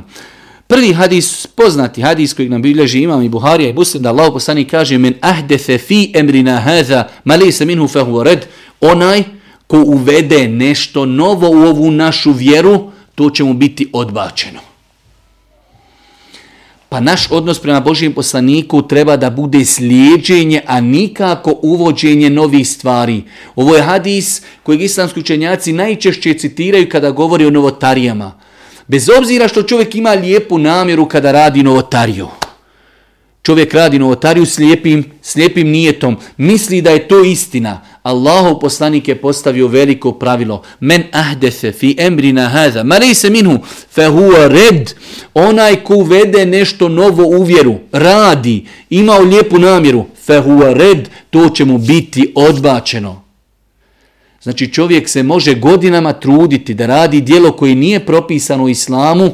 Prvi 0.67 0.93
hadis, 0.93 1.47
poznati 1.47 2.01
hadis 2.01 2.33
kojeg 2.33 2.51
nam 2.51 2.61
bilježi 2.61 2.99
imam 2.99 3.21
i 3.21 3.29
Buharija 3.29 3.69
i 3.69 3.73
Muslim, 3.73 4.03
da 4.03 4.09
Allah 4.09 4.29
poslanik 4.33 4.71
kaže 4.71 4.97
men 4.97 5.13
ahdefe 5.21 5.77
fi 5.77 6.11
emrina 6.13 6.59
hadha, 6.59 7.07
mali 7.23 7.51
se 7.51 7.65
minhu 7.65 7.87
fehu 7.87 8.23
red, 8.23 8.45
onaj 8.81 9.23
ko 9.67 9.77
uvede 9.77 10.47
nešto 10.47 11.05
novo 11.05 11.49
u 11.49 11.63
ovu 11.63 11.91
našu 11.91 12.31
vjeru, 12.31 12.91
to 13.15 13.29
će 13.29 13.43
mu 13.43 13.53
biti 13.53 13.89
odbačeno. 13.93 14.59
Pa 16.89 16.99
naš 16.99 17.31
odnos 17.31 17.59
prema 17.59 17.79
Božijem 17.79 18.13
poslaniku 18.13 18.81
treba 18.81 19.17
da 19.17 19.29
bude 19.29 19.65
slijedženje, 19.65 20.61
a 20.67 20.81
nikako 20.81 21.59
uvođenje 21.61 22.29
novih 22.29 22.69
stvari. 22.69 23.23
Ovo 23.55 23.75
je 23.75 23.81
hadis 23.81 24.41
kojeg 24.63 24.81
islamski 24.81 25.19
učenjaci 25.19 25.73
najčešće 25.73 26.33
citiraju 26.33 26.89
kada 26.89 27.11
govori 27.11 27.45
o 27.45 27.49
novotarijama. 27.49 28.44
Bez 28.87 29.09
obzira 29.17 29.47
što 29.47 29.63
čovjek 29.63 29.95
ima 29.95 30.09
lijepu 30.11 30.57
namjeru 30.57 31.05
kada 31.05 31.31
radi 31.31 31.63
novotariju. 31.63 32.27
Čovjek 33.45 33.73
radi 33.73 33.99
novotariju 33.99 34.45
slijepim, 34.45 35.11
slijepim 35.21 35.69
nijetom. 35.69 36.17
Misli 36.37 36.81
da 36.81 36.89
je 36.89 37.07
to 37.07 37.23
istina. 37.23 37.81
Allahov 38.03 38.59
poslanik 38.59 39.07
je 39.07 39.21
postavio 39.21 39.67
veliko 39.67 40.11
pravilo. 40.11 40.61
Men 40.79 41.03
ahdese 41.11 41.71
fi 41.71 41.95
emrina 41.99 42.49
hadha. 42.49 42.83
Mari 42.83 43.13
se 43.13 43.29
minhu. 43.29 43.59
Fe 43.91 44.01
huwa 44.01 44.47
red. 44.47 44.93
Onaj 45.33 45.75
ko 45.75 46.03
vede 46.03 46.45
nešto 46.45 46.89
novo 46.89 47.23
u 47.23 47.43
vjeru. 47.43 47.75
Radi. 47.91 48.65
Imao 48.89 49.21
lijepu 49.21 49.59
namjeru. 49.59 50.05
Fe 50.25 50.33
huwa 50.33 50.73
red. 50.73 51.09
To 51.29 51.49
će 51.49 51.65
mu 51.65 51.77
biti 51.77 52.31
odbačeno. 52.35 53.24
Znači 54.45 54.73
čovjek 54.73 55.09
se 55.09 55.23
može 55.23 55.55
godinama 55.55 56.13
truditi 56.13 56.73
da 56.73 56.85
radi 56.85 57.21
dijelo 57.21 57.51
koje 57.51 57.75
nije 57.75 58.05
propisano 58.05 58.63
u 58.63 58.69
islamu, 58.69 59.31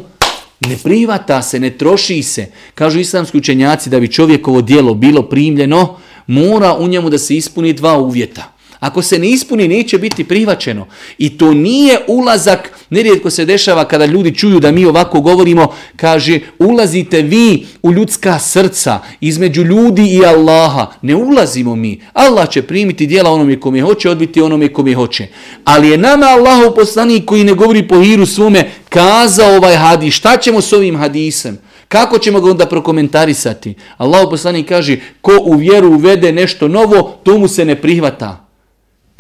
ne 0.67 0.77
privata 0.83 1.41
se, 1.41 1.59
ne 1.59 1.69
troši 1.69 2.23
se. 2.23 2.45
Kažu 2.75 2.99
islamski 2.99 3.37
učenjaci 3.37 3.89
da 3.89 3.99
bi 3.99 4.11
čovjekovo 4.11 4.61
dijelo 4.61 4.93
bilo 4.93 5.21
primljeno, 5.21 5.97
mora 6.27 6.77
u 6.77 6.87
njemu 6.87 7.09
da 7.09 7.17
se 7.17 7.35
ispuni 7.35 7.73
dva 7.73 7.97
uvjeta. 7.97 8.50
Ako 8.81 9.01
se 9.01 9.19
ne 9.19 9.29
ispuni, 9.29 9.67
neće 9.67 9.97
biti 9.97 10.23
prihvaćeno. 10.23 10.87
I 11.17 11.37
to 11.37 11.53
nije 11.53 11.99
ulazak, 12.07 12.79
nerijetko 12.89 13.29
se 13.29 13.45
dešava 13.45 13.85
kada 13.85 14.05
ljudi 14.05 14.35
čuju 14.35 14.59
da 14.59 14.71
mi 14.71 14.85
ovako 14.85 15.21
govorimo, 15.21 15.73
kaže, 15.95 16.39
ulazite 16.59 17.21
vi 17.21 17.65
u 17.83 17.93
ljudska 17.93 18.39
srca, 18.39 18.99
između 19.19 19.63
ljudi 19.63 20.07
i 20.15 20.25
Allaha. 20.25 20.87
Ne 21.01 21.15
ulazimo 21.15 21.75
mi. 21.75 22.01
Allah 22.13 22.49
će 22.49 22.61
primiti 22.61 23.07
dijela 23.07 23.31
onome 23.31 23.59
kome 23.59 23.81
hoće, 23.81 24.09
odbiti 24.09 24.41
onome 24.41 24.73
kome 24.73 24.93
hoće. 24.93 25.27
Ali 25.63 25.89
je 25.89 25.97
nama 25.97 26.25
Allah 26.25 26.73
poslanik 26.75 27.25
koji 27.25 27.43
ne 27.43 27.53
govori 27.53 27.87
po 27.87 28.01
hiru 28.01 28.25
svome, 28.25 28.71
kazao 28.89 29.55
ovaj 29.57 29.75
hadis. 29.75 30.13
Šta 30.13 30.37
ćemo 30.37 30.61
s 30.61 30.73
ovim 30.73 30.97
hadisem? 30.97 31.57
Kako 31.87 32.17
ćemo 32.17 32.41
ga 32.41 32.49
onda 32.51 32.65
prokomentarisati? 32.65 33.73
Allah 33.97 34.27
poslanik 34.29 34.69
kaže, 34.69 34.97
ko 35.21 35.37
u 35.41 35.53
vjeru 35.53 35.87
uvede 35.87 36.31
nešto 36.31 36.67
novo, 36.67 37.19
to 37.23 37.37
mu 37.37 37.47
se 37.47 37.65
ne 37.65 37.75
prihvata. 37.75 38.50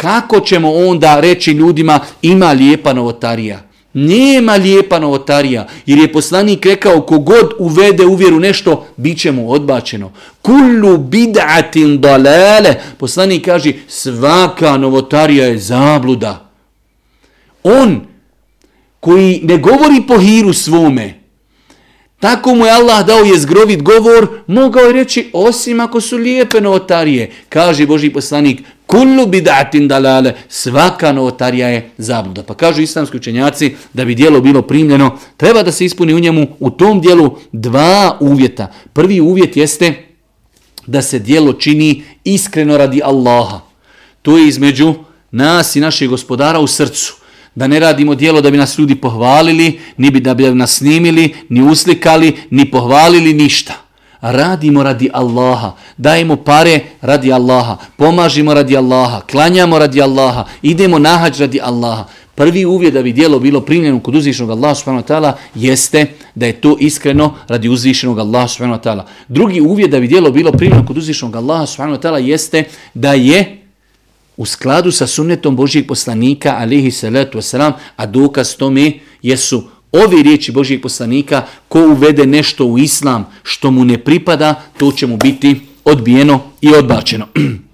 Kako 0.01 0.39
ćemo 0.39 0.73
onda 0.73 1.19
reći 1.19 1.51
ljudima 1.51 1.99
ima 2.21 2.51
lijepa 2.51 2.93
novotarija? 2.93 3.61
Nema 3.93 4.55
lijepa 4.55 4.99
novotarija, 4.99 5.67
jer 5.85 5.99
je 5.99 6.13
poslanik 6.13 6.65
rekao 6.65 7.01
kogod 7.01 7.53
uvede 7.59 8.05
u 8.05 8.15
vjeru 8.15 8.39
nešto, 8.39 8.87
bit 8.97 9.19
će 9.19 9.31
mu 9.31 9.51
odbačeno. 9.51 10.11
Kullu 10.41 10.97
bid'atin 10.97 11.97
dalale, 11.97 12.75
poslanik 12.97 13.45
kaže 13.45 13.73
svaka 13.87 14.77
novotarija 14.77 15.45
je 15.45 15.59
zabluda. 15.59 16.49
On 17.63 18.01
koji 18.99 19.39
ne 19.43 19.57
govori 19.57 20.03
po 20.07 20.17
hiru 20.17 20.53
svome, 20.53 21.21
Tako 22.21 22.55
mu 22.55 22.65
je 22.65 22.71
Allah 22.71 23.05
dao 23.05 23.19
je 23.19 23.39
zgrovit 23.39 23.81
govor, 23.81 24.27
mogao 24.47 24.83
je 24.83 24.93
reći 24.93 25.29
osim 25.33 25.79
ako 25.79 26.01
su 26.01 26.17
lijepe 26.17 26.61
novotarije. 26.61 27.31
Kaže 27.49 27.85
Boži 27.85 28.09
poslanik, 28.09 28.61
kullu 28.91 29.25
bidatin 29.27 29.87
dalale, 29.87 30.33
svaka 30.49 31.11
novotarija 31.11 31.67
je 31.67 31.89
zabluda. 31.97 32.43
Pa 32.43 32.53
kažu 32.53 32.81
islamski 32.81 33.17
učenjaci 33.17 33.75
da 33.93 34.05
bi 34.05 34.15
dijelo 34.15 34.41
bilo 34.41 34.61
primljeno, 34.61 35.17
treba 35.37 35.63
da 35.63 35.71
se 35.71 35.85
ispuni 35.85 36.13
u 36.13 36.19
njemu 36.19 36.47
u 36.59 36.69
tom 36.69 37.01
dijelu 37.01 37.37
dva 37.51 38.17
uvjeta. 38.19 38.67
Prvi 38.93 39.21
uvjet 39.21 39.57
jeste 39.57 39.93
da 40.87 41.01
se 41.01 41.19
dijelo 41.19 41.53
čini 41.53 42.03
iskreno 42.23 42.77
radi 42.77 43.01
Allaha. 43.03 43.59
To 44.21 44.37
je 44.37 44.47
između 44.47 44.93
nas 45.31 45.75
i 45.75 45.79
našeg 45.79 46.09
gospodara 46.09 46.59
u 46.59 46.67
srcu. 46.67 47.15
Da 47.55 47.67
ne 47.67 47.79
radimo 47.79 48.15
dijelo 48.15 48.41
da 48.41 48.51
bi 48.51 48.57
nas 48.57 48.77
ljudi 48.77 48.95
pohvalili, 48.95 49.79
ni 49.97 50.11
bi 50.11 50.19
da 50.19 50.33
bi 50.33 50.43
nas 50.55 50.77
snimili, 50.77 51.35
ni 51.49 51.63
uslikali, 51.63 52.37
ni 52.49 52.71
pohvalili, 52.71 53.33
ništa. 53.33 53.80
Radimo 54.21 54.83
radi 54.83 55.09
Allaha, 55.13 55.75
dajemo 55.97 56.35
pare 56.35 56.79
radi 57.01 57.33
Allaha, 57.33 57.77
pomažimo 57.97 58.53
radi 58.53 58.77
Allaha, 58.77 59.21
klanjamo 59.31 59.79
radi 59.79 60.01
Allaha, 60.01 60.45
idemo 60.61 60.99
nahađ 60.99 61.39
radi 61.39 61.59
Allaha. 61.61 62.05
Prvi 62.35 62.65
uvjet 62.65 62.93
da 62.93 63.01
bi 63.01 63.13
dijelo 63.13 63.39
bilo 63.39 63.61
primljeno 63.61 63.99
kod 63.99 64.15
uzvišenog 64.15 64.51
Allaha 64.51 64.75
subhanahu 64.75 65.03
wa 65.03 65.07
ta'ala 65.07 65.33
jeste 65.55 66.05
da 66.35 66.45
je 66.45 66.61
to 66.61 66.77
iskreno 66.79 67.33
radi 67.47 67.69
uzvišenog 67.69 68.19
Allaha 68.19 68.47
subhanahu 68.47 68.79
wa 68.79 68.83
ta'ala. 68.83 69.05
Drugi 69.27 69.61
uvjet 69.61 69.91
da 69.91 69.99
bi 69.99 70.07
dijelo 70.07 70.31
bilo 70.31 70.51
primljeno 70.51 70.85
kod 70.85 70.97
uzvišenog 70.97 71.35
Allaha 71.35 71.65
subhanahu 71.65 71.97
wa 71.97 72.01
ta'ala 72.01 72.17
jeste 72.17 72.63
da 72.93 73.13
je 73.13 73.61
u 74.37 74.45
skladu 74.45 74.91
sa 74.91 75.07
sunnetom 75.07 75.55
Božijeg 75.55 75.87
poslanika 75.87 76.55
alihi 76.57 76.91
salatu 76.91 77.37
wasalam, 77.37 77.71
a 77.95 78.05
dokaz 78.05 78.55
tome 78.55 78.91
jesu 79.21 79.63
ove 79.91 80.23
riječi 80.23 80.51
Božijeg 80.51 80.81
poslanika 80.81 81.45
ko 81.67 81.79
uvede 81.79 82.25
nešto 82.25 82.65
u 82.65 82.77
islam 82.77 83.25
što 83.43 83.71
mu 83.71 83.85
ne 83.85 83.97
pripada, 83.97 84.61
to 84.77 84.91
će 84.91 85.07
mu 85.07 85.17
biti 85.17 85.61
odbijeno 85.83 86.39
i 86.61 86.75
odbačeno. 86.75 87.27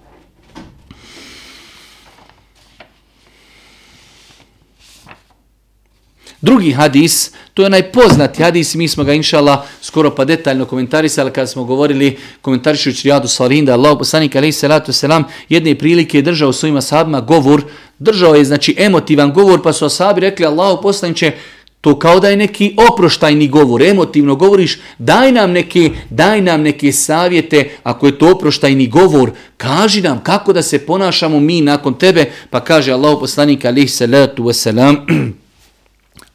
Drugi 6.42 6.72
hadis, 6.72 7.32
to 7.54 7.64
je 7.64 7.70
najpoznati 7.70 8.44
hadis, 8.44 8.76
mi 8.76 8.88
smo 8.88 9.04
ga 9.04 9.14
inšala 9.14 9.66
skoro 9.82 10.16
pa 10.16 10.26
detaljno 10.26 10.66
komentarisali 10.66 11.32
kada 11.32 11.48
smo 11.48 11.64
govorili 11.64 12.18
komentarišući 12.42 13.04
Rijadu 13.04 13.28
Salihin 13.28 13.66
da 13.66 13.74
Allah 13.74 13.98
poslanik 14.00 14.36
alaih 14.36 14.56
salatu 14.56 14.94
selam 14.94 15.24
jedne 15.50 15.76
prilike 15.76 16.18
je 16.18 16.22
držao 16.22 16.54
svojima 16.54 16.82
sahabima 16.82 17.22
govor, 17.22 17.64
držao 18.00 18.36
je 18.36 18.46
znači 18.46 18.76
emotivan 18.78 19.34
govor 19.34 19.64
pa 19.64 19.74
su 19.74 19.86
asabi 19.86 20.22
rekli 20.22 20.46
Allah 20.46 20.80
poslaniće 20.82 21.32
to 21.82 22.00
kao 22.00 22.20
da 22.20 22.30
je 22.30 22.38
neki 22.38 22.76
oproštajni 22.92 23.48
govor, 23.48 23.82
emotivno 23.82 24.36
govoriš, 24.36 24.80
daj 24.98 25.32
nam 25.32 25.52
neke, 25.52 25.92
daj 26.10 26.42
nam 26.42 26.62
neke 26.62 26.92
savjete, 26.92 27.70
ako 27.84 28.06
je 28.06 28.20
to 28.20 28.32
oproštajni 28.32 28.88
govor, 28.88 29.32
kaži 29.58 30.02
nam 30.02 30.24
kako 30.24 30.54
da 30.54 30.62
se 30.62 30.86
ponašamo 30.86 31.40
mi 31.40 31.62
nakon 31.62 31.94
tebe, 31.94 32.26
pa 32.50 32.60
kaže 32.60 32.92
Allah 32.92 33.18
poslanik 33.20 33.66
alaih 33.66 33.92
salatu 33.92 34.44
wasalam, 34.44 34.98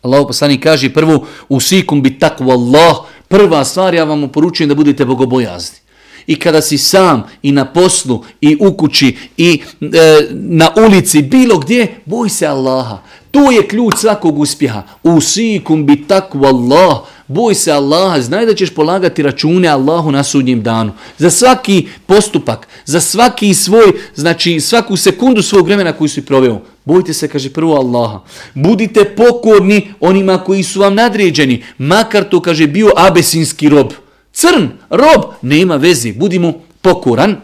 Allah 0.03 0.25
poslanik 0.27 0.63
kaže 0.63 0.93
prvo, 0.93 1.27
usikum 1.49 2.03
bi 2.03 2.19
takvu 2.19 2.51
Allah, 2.51 2.97
prva 3.29 3.65
stvar 3.65 3.95
ja 3.95 4.05
vam 4.05 4.29
poručujem 4.29 4.69
da 4.69 4.75
budete 4.75 5.05
bogobojazni. 5.05 5.79
I 6.27 6.39
kada 6.39 6.63
si 6.63 6.79
sam 6.79 7.23
i 7.43 7.53
na 7.53 7.65
poslu 7.65 8.25
i 8.41 8.57
u 8.61 8.77
kući 8.77 9.17
i 9.37 9.63
e, 9.81 10.29
na 10.31 10.71
ulici, 10.77 11.23
bilo 11.23 11.59
gdje, 11.59 11.95
boj 12.05 12.29
se 12.29 12.47
Allaha. 12.47 12.99
To 13.33 13.51
je 13.51 13.69
ključ 13.69 13.95
svakog 13.97 14.39
uspjeha. 14.39 14.83
Usikum 15.03 15.87
bi 15.87 16.05
takvu 16.07 16.45
Allah, 16.45 16.99
boj 17.29 17.55
se 17.55 17.73
Allaha, 17.73 18.21
znaj 18.21 18.47
da 18.47 18.55
ćeš 18.55 18.71
polagati 18.71 19.23
račune 19.23 19.69
Allahu 19.69 20.13
na 20.13 20.25
sudnjem 20.25 20.63
danu. 20.63 20.93
Za 21.19 21.31
svaki 21.31 21.89
postupak, 22.07 22.69
za 22.85 23.01
svaki 23.01 23.55
svoj, 23.55 23.93
znači 24.15 24.61
svaku 24.61 24.97
sekundu 24.97 25.43
svog 25.43 25.67
vremena 25.67 25.93
koju 25.93 26.09
si 26.09 26.25
proveo. 26.25 26.61
Bojte 26.85 27.15
se, 27.15 27.29
kaže 27.29 27.51
prvo 27.51 27.75
Allaha. 27.75 28.21
Budite 28.55 29.05
pokorni 29.05 29.95
onima 30.01 30.39
koji 30.39 30.63
su 30.63 30.81
vam 30.81 30.95
nadređeni. 30.95 31.65
Makar 31.79 32.25
to, 32.29 32.41
kaže, 32.41 32.67
bio 32.67 32.91
abesinski 32.97 33.69
rob. 33.69 33.93
Crn, 34.33 34.69
rob, 34.91 35.23
nema 35.43 35.77
vezi. 35.77 36.13
Budimo 36.13 36.53
pokoran. 36.83 37.37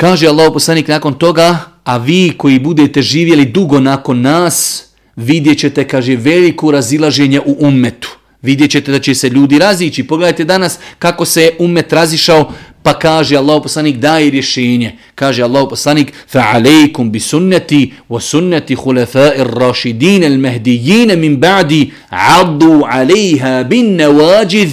Kaže 0.00 0.28
Allah 0.28 0.48
poslanik 0.48 0.88
nakon 0.88 1.14
toga, 1.14 1.76
a 1.84 1.96
vi 1.96 2.32
koji 2.36 2.58
budete 2.58 3.02
živjeli 3.02 3.44
dugo 3.44 3.80
nakon 3.80 4.20
nas, 4.20 4.84
vidjet 5.16 5.58
ćete, 5.58 5.88
kaže, 5.88 6.16
veliku 6.16 6.70
razilaženje 6.70 7.40
u 7.40 7.56
ummetu. 7.58 8.16
Vidjet 8.42 8.70
ćete 8.70 8.92
da 8.92 8.98
će 8.98 9.14
se 9.14 9.28
ljudi 9.28 9.58
razići. 9.58 10.06
Pogledajte 10.06 10.44
danas 10.44 10.78
kako 10.98 11.24
se 11.24 11.42
je 11.42 11.56
ummet 11.58 11.92
razišao, 11.92 12.52
pa 12.82 12.98
kaže 12.98 13.36
Allah 13.36 13.62
poslanik 13.62 13.96
daje 13.96 14.30
rješenje. 14.30 14.96
Kaže 15.14 15.42
Allah 15.42 15.66
poslanik 15.70 16.12
fa 16.28 16.60
bi 17.04 17.20
sunnati 17.20 17.92
wa 18.08 18.20
sunnati 18.20 18.76
khulafa'ir 18.76 19.58
rashidin 19.60 20.24
al 20.24 20.38
mahdiyyin 20.38 21.18
min 21.18 21.36
ba'di 21.36 21.90
'addu 22.10 22.84
'alayha 22.88 23.68
bin 23.68 23.96
nawajid. 23.96 24.70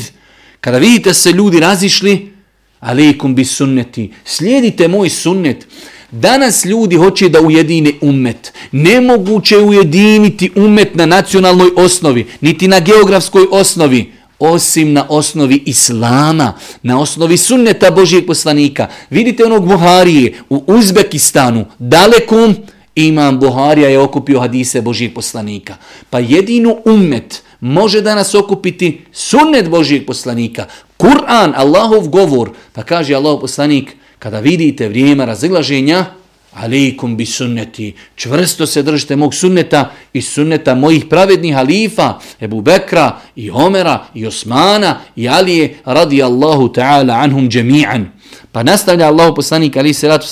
Kada 0.61 0.77
vidite 0.77 1.13
se 1.13 1.31
ljudi 1.31 1.59
razišli, 1.59 2.37
alejkum 2.79 3.35
bi 3.35 3.45
sunneti. 3.45 4.11
Slijedite 4.25 4.87
moj 4.87 5.09
sunnet. 5.09 5.67
Danas 6.11 6.65
ljudi 6.65 6.95
hoće 6.95 7.29
da 7.29 7.41
ujedine 7.41 7.91
umet. 8.01 8.53
Nemoguće 8.71 9.57
ujediniti 9.57 10.51
umet 10.55 10.95
na 10.95 11.05
nacionalnoj 11.05 11.69
osnovi, 11.75 12.25
niti 12.41 12.67
na 12.67 12.79
geografskoj 12.79 13.45
osnovi, 13.51 14.11
osim 14.39 14.93
na 14.93 15.05
osnovi 15.09 15.63
Islama, 15.65 16.53
na 16.83 16.99
osnovi 17.01 17.37
sunneta 17.37 17.91
Božijeg 17.91 18.25
poslanika. 18.25 18.87
Vidite 19.09 19.45
onog 19.45 19.67
Buharije 19.67 20.33
u 20.49 20.63
Uzbekistanu, 20.67 21.65
dalekom, 21.79 22.55
imam 22.95 23.39
Buharija 23.39 23.89
je 23.89 23.99
okupio 23.99 24.39
hadise 24.39 24.81
Božijeg 24.81 25.13
poslanika. 25.13 25.75
Pa 26.09 26.19
jedinu 26.19 26.77
umet 26.85 27.41
može 27.59 28.01
danas 28.01 28.35
okupiti 28.35 29.01
sunnet 29.11 29.69
Božijeg 29.69 30.05
poslanika, 30.05 30.65
Kur'an, 30.97 31.53
Allahov 31.55 32.10
govor, 32.10 32.53
pa 32.73 32.83
kaže 32.83 33.15
Allahov 33.15 33.41
poslanik, 33.45 33.95
kada 34.19 34.39
vidite 34.39 34.89
vrijeme 34.89 35.25
razilaženja, 35.25 36.05
alikum 36.53 37.17
bi 37.17 37.25
sunneti, 37.25 37.93
čvrsto 38.15 38.65
se 38.65 38.83
držite 38.83 39.15
mog 39.15 39.33
sunneta 39.33 39.91
i 40.13 40.21
sunneta 40.21 40.75
mojih 40.75 41.05
pravednih 41.05 41.55
halifa, 41.55 42.19
Ebu 42.41 42.62
Bekra 42.62 43.19
i 43.36 43.51
Omera 43.51 44.05
i 44.13 44.25
Osmana 44.25 44.99
i 45.15 45.29
Alije 45.29 45.75
radi 45.86 46.23
Allahu 46.23 46.73
ta'ala 46.73 47.13
anhum 47.13 47.49
džemi'an. 47.49 48.05
Pa 48.51 48.63
nastavlja 48.63 49.07
Allahu 49.07 49.36
poslanik 49.36 49.77
ali 49.77 49.93
se 49.93 50.07
ratu 50.07 50.27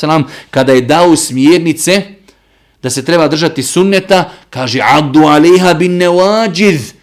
kada 0.49 0.73
je 0.73 0.81
dao 0.81 1.15
smjernice 1.15 2.01
da 2.83 2.89
se 2.89 3.05
treba 3.05 3.27
držati 3.27 3.63
sunneta, 3.63 4.31
kaže 4.49 4.79
addu 4.83 5.19
alejha 5.19 5.73
bin 5.73 5.97
nawajiz 5.97 6.93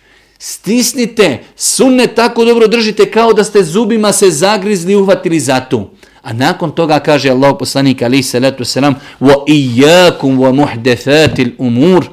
stisnite 0.45 1.39
sunne 1.57 2.07
tako 2.07 2.45
dobro 2.45 2.67
držite 2.67 3.11
kao 3.11 3.33
da 3.33 3.45
ste 3.45 3.63
zubima 3.63 4.13
se 4.13 4.31
zagrizli 4.31 4.93
i 4.93 4.97
uhvatili 4.97 5.41
za 5.41 5.61
tu. 5.61 5.89
A 6.23 6.33
nakon 6.33 6.71
toga 6.71 6.99
kaže 6.99 7.31
Allah 7.31 7.57
poslanik 7.59 8.03
alaihi 8.03 8.23
salatu 8.23 8.65
wasalam 8.65 8.95
wa 9.21 9.35
iyakum 9.47 10.39
wa 10.39 10.53
muhdathatil 10.53 11.51
umur. 11.59 12.05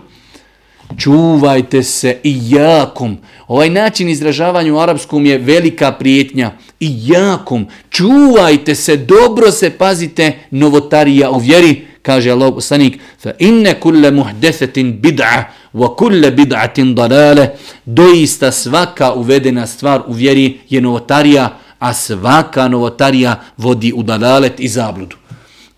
Čuvajte 0.98 1.84
se 1.84 2.18
iyakum 2.24 3.18
ovaj 3.48 3.70
način 3.70 4.10
izražavanja 4.10 4.74
u 4.74 4.80
arapskom 4.80 5.26
je 5.26 5.38
velika 5.38 5.92
prijetnja. 5.92 6.52
Iyakum 6.80 7.66
čuvajte 7.90 8.76
se 8.76 8.98
dobro 8.98 9.52
se 9.52 9.70
pazite 9.70 10.40
novotarija 10.52 11.32
u 11.32 11.40
vjeri 11.40 11.89
kaže 12.02 12.32
Allah 12.32 12.54
poslanik 12.54 13.00
fa 13.24 13.32
inne 13.40 13.74
kulle 13.80 14.12
muhdathatin 14.12 14.94
bid'a 15.02 15.44
wa 15.74 15.96
kulle 15.96 16.32
bid'atin 16.32 16.94
dalale 16.96 17.50
doista 17.86 18.52
svaka 18.52 19.14
uvedena 19.14 19.68
stvar 19.68 20.02
u 20.08 20.14
vjeri 20.14 20.60
je 20.70 20.82
novotarija 20.82 21.58
a 21.80 21.94
svaka 21.94 22.68
novotarija 22.68 23.42
vodi 23.58 23.94
u 23.96 24.04
dalalet 24.04 24.60
i 24.60 24.68
zabludu. 24.68 25.16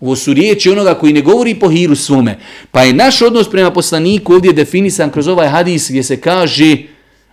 Ovo 0.00 0.16
su 0.16 0.32
riječi 0.32 0.70
onoga 0.70 0.94
koji 0.94 1.12
ne 1.12 1.20
govori 1.20 1.54
po 1.54 1.68
hiru 1.68 1.96
svome. 1.96 2.38
Pa 2.70 2.82
je 2.82 2.92
naš 2.92 3.22
odnos 3.22 3.50
prema 3.50 3.70
poslaniku 3.70 4.34
ovdje 4.34 4.52
definisan 4.52 5.10
kroz 5.10 5.28
ovaj 5.28 5.48
hadis 5.48 5.90
gdje 5.90 6.02
se 6.02 6.20
kaže 6.20 6.76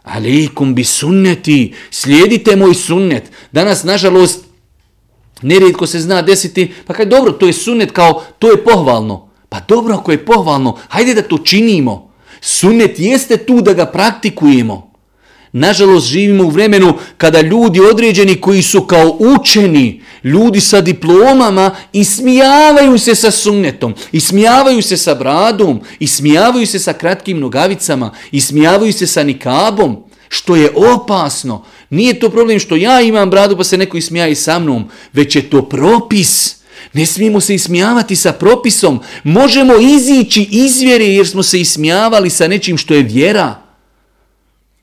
Aleikum 0.03 0.75
bi 0.75 0.83
sunneti, 0.83 1.73
slijedite 1.91 2.55
moj 2.55 2.75
sunnet. 2.75 3.23
Danas, 3.51 3.83
nažalost, 3.83 4.45
nerijetko 5.41 5.87
se 5.87 5.99
zna 5.99 6.21
desiti, 6.21 6.73
pa 6.87 6.93
kaj 6.93 7.05
dobro, 7.05 7.31
to 7.31 7.47
je 7.47 7.53
sunnet 7.53 7.91
kao, 7.91 8.23
to 8.39 8.51
je 8.51 8.63
pohvalno. 8.63 9.29
Pa 9.49 9.59
dobro, 9.67 9.95
ako 9.95 10.11
je 10.11 10.25
pohvalno, 10.25 10.77
hajde 10.87 11.13
da 11.13 11.21
to 11.21 11.37
činimo. 11.37 12.11
Sunnet 12.41 12.99
jeste 12.99 13.37
tu 13.37 13.61
da 13.61 13.73
ga 13.73 13.85
praktikujemo. 13.85 14.89
Nažalost, 15.51 16.07
živimo 16.07 16.43
u 16.43 16.49
vremenu 16.49 16.93
kada 17.17 17.41
ljudi 17.41 17.79
određeni 17.79 18.41
koji 18.41 18.61
su 18.61 18.81
kao 18.81 19.17
učeni, 19.19 20.01
ljudi 20.23 20.61
sa 20.61 20.81
diplomama, 20.81 21.75
ismijavaju 21.93 22.99
se 22.99 23.15
sa 23.15 23.31
sunnetom, 23.31 23.93
ismijavaju 24.11 24.81
se 24.81 24.97
sa 24.97 25.15
bradom, 25.15 25.81
ismijavaju 25.99 26.67
se 26.67 26.79
sa 26.79 26.93
kratkim 26.93 27.39
nogavicama, 27.39 28.11
ismijavaju 28.31 28.93
se 28.93 29.07
sa 29.07 29.23
nikabom, 29.23 30.03
što 30.29 30.55
je 30.55 30.71
opasno. 30.75 31.65
Nije 31.89 32.19
to 32.19 32.29
problem 32.29 32.59
što 32.59 32.75
ja 32.75 33.01
imam 33.01 33.29
bradu 33.29 33.57
pa 33.57 33.63
se 33.63 33.77
neko 33.77 33.97
ismijaje 33.97 34.35
sa 34.35 34.59
mnom, 34.59 34.89
već 35.13 35.35
je 35.35 35.49
to 35.49 35.61
propis. 35.61 36.55
Ne 36.93 37.05
smijemo 37.05 37.41
se 37.41 37.55
ismijavati 37.55 38.15
sa 38.15 38.31
propisom. 38.31 38.99
Možemo 39.23 39.73
izići 39.75 40.47
iz 40.51 40.81
vjere 40.81 41.05
jer 41.05 41.27
smo 41.27 41.43
se 41.43 41.61
ismijavali 41.61 42.29
sa 42.29 42.47
nečim 42.47 42.77
što 42.77 42.93
je 42.93 43.03
vjera. 43.03 43.55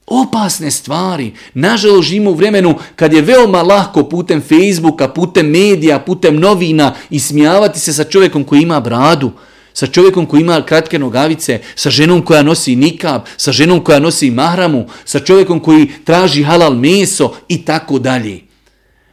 Opasne 0.07 0.71
stvari. 0.71 1.33
Nažalost, 1.55 2.09
živimo 2.09 2.31
u 2.31 2.35
vremenu 2.35 2.75
kad 2.97 3.13
je 3.13 3.23
veoma 3.23 3.63
lahko 3.63 4.05
putem 4.05 4.43
Facebooka, 4.43 5.09
putem 5.09 5.47
medija, 5.47 5.99
putem 5.99 6.37
novina 6.37 6.95
ismijavati 7.11 7.81
se 7.81 7.93
sa 7.93 8.05
čovjekom 8.05 8.45
koji 8.45 8.63
ima 8.63 8.81
bradu, 8.81 9.31
sa 9.77 9.87
čovjekom 9.87 10.27
koji 10.27 10.41
ima 10.41 10.63
kratke 10.63 10.99
nogavice, 10.99 11.61
sa 11.75 11.91
ženom 11.91 12.23
koja 12.23 12.43
nosi 12.43 12.77
nikab, 12.77 13.23
sa 13.37 13.53
ženom 13.53 13.81
koja 13.85 13.99
nosi 13.99 14.31
mahramu, 14.31 14.87
sa 15.05 15.21
čovjekom 15.21 15.61
koji 15.61 15.91
traži 16.05 16.43
halal 16.43 16.75
meso 16.75 17.35
i 17.49 17.65
tako 17.65 17.99
dalje. 17.99 18.41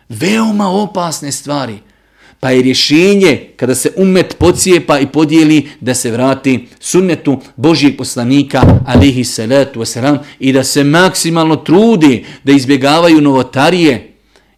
Veoma 0.10 0.70
opasne 0.70 1.32
stvari. 1.32 1.78
Pa 2.40 2.52
je 2.52 2.62
rješenje 2.62 3.50
kada 3.56 3.76
se 3.76 3.92
umet 3.98 4.36
pocijepa 4.40 5.00
i 5.00 5.08
podijeli 5.08 5.70
da 5.80 5.94
se 5.94 6.12
vrati 6.12 6.68
sunnetu 6.80 7.42
Božijeg 7.56 7.98
poslanika 7.98 8.62
alihi 8.88 9.24
salatu 9.24 9.80
wasalam 9.80 10.18
i 10.40 10.54
da 10.54 10.64
se 10.64 10.84
maksimalno 10.84 11.56
trudi 11.56 12.26
da 12.44 12.52
izbjegavaju 12.52 13.22
novotarije 13.22 14.13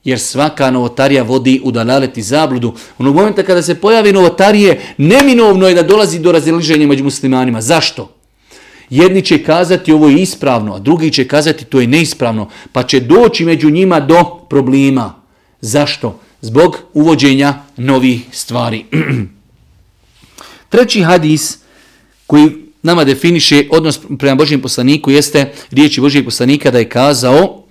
jer 0.06 0.20
svaka 0.20 0.72
novotarija 0.72 1.24
vodi 1.24 1.62
u 1.64 1.72
dalalet 1.72 2.18
i 2.18 2.22
zabludu. 2.22 2.74
U 2.98 3.04
momenta 3.04 3.44
kada 3.44 3.62
se 3.62 3.76
pojavi 3.76 4.14
novotarije 4.14 4.82
neminovno 4.98 5.68
je 5.68 5.76
da 5.76 5.84
dolazi 5.84 6.20
do 6.20 6.32
razliženja 6.32 6.88
među 6.88 7.04
muslimanima. 7.04 7.62
Zašto? 7.62 8.12
Jedni 8.90 9.22
će 9.22 9.44
kazati 9.44 9.92
ovo 9.92 10.10
je 10.10 10.22
ispravno, 10.22 10.74
a 10.74 10.80
drugi 10.80 11.12
će 11.12 11.28
kazati 11.28 11.66
to 11.66 11.82
je 11.82 11.88
neispravno, 11.88 12.50
pa 12.72 12.84
će 12.84 13.00
doći 13.00 13.46
među 13.46 13.70
njima 13.70 14.00
do 14.00 14.24
problema. 14.50 15.16
Zašto? 15.62 16.20
zbog 16.46 16.78
uvođenja 16.94 17.54
novih 17.78 18.22
stvari. 18.32 18.86
Treći 20.70 21.02
hadis 21.02 21.58
koji 22.28 22.52
nama 22.82 23.04
definiše 23.04 23.68
odnos 23.72 24.00
prema 24.20 24.36
Božijem 24.36 24.62
poslaniku 24.62 25.12
jeste 25.12 25.54
riječi 25.72 26.02
Božijeg 26.02 26.26
poslanika 26.26 26.72
da 26.72 26.80
je 26.80 26.90
kazao 26.90 27.65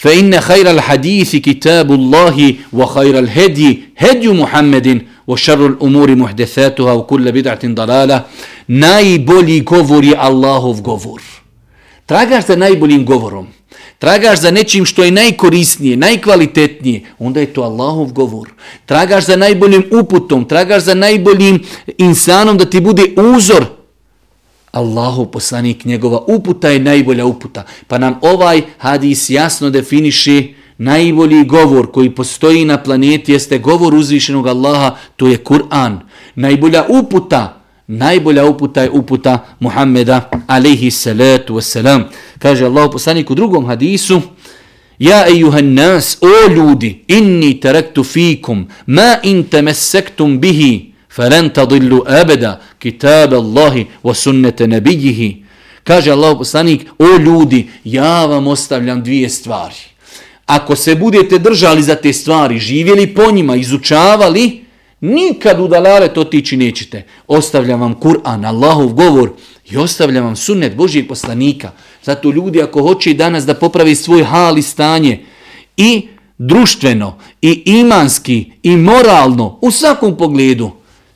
فَإِنَّ 0.00 0.40
خَيْرَ 0.40 0.70
الْحَدِيثِ 0.70 1.36
كِتَابُ 1.36 1.92
اللَّهِ 1.92 2.54
وَخَيْرَ 2.72 3.18
الْهَدِي 3.18 3.82
هَدْيُ 3.96 4.28
مُحَمَّدٍ 4.28 5.02
وَشَرُّ 5.26 5.66
الْأُمُورِ 5.66 6.08
مُحْدَثَاتُهَا 6.14 6.92
وَكُلَّ 6.92 7.32
بِدْعَةٍ 7.32 7.64
ضَلَالَ 7.64 8.20
Najbolji 8.68 9.60
govor 9.60 10.04
je 10.04 10.16
Allahov 10.18 10.82
govor. 10.82 11.22
Tragaš 12.06 12.46
za 12.46 12.56
najboljim 12.56 13.04
govorom 13.04 13.46
tragaš 13.98 14.40
za 14.40 14.50
nečim 14.50 14.84
što 14.84 15.04
je 15.04 15.10
najkorisnije, 15.10 15.96
najkvalitetnije, 15.96 17.00
onda 17.18 17.40
je 17.40 17.52
to 17.52 17.62
Allahov 17.62 18.12
govor. 18.12 18.48
Tragaš 18.86 19.26
za 19.26 19.36
najboljim 19.36 19.84
uputom, 19.92 20.48
tragaš 20.48 20.82
za 20.82 20.94
najboljim 20.94 21.62
insanom 21.98 22.58
da 22.58 22.64
ti 22.64 22.80
bude 22.80 23.02
uzor. 23.36 23.64
Allahov 24.71 25.25
poslanik, 25.25 25.85
njegova 25.85 26.23
uputa 26.27 26.69
je 26.69 26.79
najbolja 26.79 27.25
uputa. 27.25 27.63
Pa 27.87 27.97
nam 27.97 28.19
ovaj 28.21 28.61
hadis 28.77 29.29
jasno 29.29 29.69
definiši 29.69 30.55
najbolji 30.77 31.45
govor 31.45 31.91
koji 31.91 32.09
postoji 32.09 32.65
na 32.65 32.77
planeti 32.83 33.31
jeste 33.31 33.59
govor 33.59 33.95
uzvišenog 33.95 34.47
Allaha, 34.47 34.95
to 35.15 35.27
je 35.27 35.37
Kur'an. 35.37 35.99
Najbolja 36.35 36.85
uputa 36.89 37.61
najbolja 37.91 38.45
uputa 38.45 38.81
je 38.81 38.89
uputa 38.89 39.45
Muhammeda 39.59 40.29
alaihi 40.47 40.91
salatu 40.91 41.55
wasalam. 41.55 42.03
Kaže 42.39 42.65
Allah 42.65 42.89
poslanik 42.91 43.31
u 43.31 43.35
drugom 43.35 43.65
hadisu, 43.65 44.21
Ja 45.01 45.25
ejuhan 45.27 45.73
nas, 45.73 46.17
o 46.21 46.53
ljudi, 46.53 47.03
inni 47.07 47.59
teraktu 47.59 48.03
fikum, 48.03 48.67
ma 48.85 49.17
in 49.23 49.43
temesektum 49.43 50.39
bihi, 50.39 50.90
فَلَنْ 51.15 51.49
تَضِلُّ 51.49 52.03
abeda, 52.07 52.61
kitab 52.79 53.33
اللَّهِ 53.33 53.85
وَسُنَّةَ 54.03 54.59
نَبِيِّهِ. 54.61 55.35
Kaže 55.83 56.11
Allah 56.11 56.37
poslanik, 56.37 56.87
o 56.99 57.17
ljudi, 57.17 57.69
ja 57.83 58.25
vam 58.25 58.47
ostavljam 58.47 59.03
dvije 59.03 59.29
stvari. 59.29 59.75
Ako 60.45 60.75
se 60.75 60.95
budete 60.95 61.39
držali 61.39 61.83
za 61.83 61.95
te 61.95 62.13
stvari, 62.13 62.59
živjeli 62.59 63.13
po 63.13 63.31
njima, 63.31 63.55
izučavali, 63.55 64.61
Nikad 65.01 65.59
u 65.59 65.67
dalalet 65.67 66.17
otići 66.17 66.57
nećete. 66.57 67.05
Ostavljam 67.27 67.81
vam 67.81 67.95
Kur'an, 67.95 68.47
Allahov 68.47 68.87
govor 68.87 69.31
i 69.69 69.77
ostavljam 69.77 70.25
vam 70.25 70.35
sunnet 70.35 70.75
Božijeg 70.75 71.07
poslanika. 71.07 71.71
Zato 72.03 72.31
ljudi 72.31 72.61
ako 72.61 72.81
hoće 72.81 73.13
danas 73.13 73.45
da 73.45 73.53
popravi 73.53 73.95
svoj 73.95 74.23
hal 74.23 74.57
i 74.57 74.61
stanje 74.61 75.25
i 75.77 76.07
društveno, 76.37 77.17
i 77.41 77.63
imanski, 77.65 78.51
i 78.63 78.77
moralno, 78.77 79.59
u 79.61 79.71
svakom 79.71 80.17
pogledu, 80.17 80.71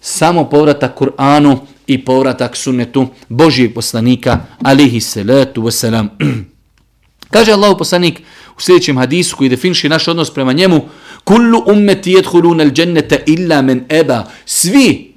samo 0.05 0.49
povratak 0.49 0.97
Kur'anu 0.97 1.57
i 1.87 1.97
povratak 2.05 2.57
sunnetu 2.57 3.07
Božijeg 3.29 3.73
poslanika, 3.73 4.39
alihi 4.63 5.01
salatu 5.01 5.61
wasalam. 5.61 6.07
Kaže 7.33 7.51
Allah 7.51 7.75
poslanik 7.77 8.21
u 8.57 8.61
sljedećem 8.61 8.97
hadisu 8.97 9.37
koji 9.37 9.49
definiši 9.49 9.89
naš 9.89 10.07
odnos 10.07 10.33
prema 10.33 10.53
njemu, 10.53 10.81
Kullu 11.23 11.63
ummeti 11.67 12.11
jedhuluna 12.11 12.63
al 12.63 12.69
džennete 12.69 13.23
illa 13.25 13.61
men 13.61 13.85
eba. 13.89 14.23
Svi, 14.45 15.13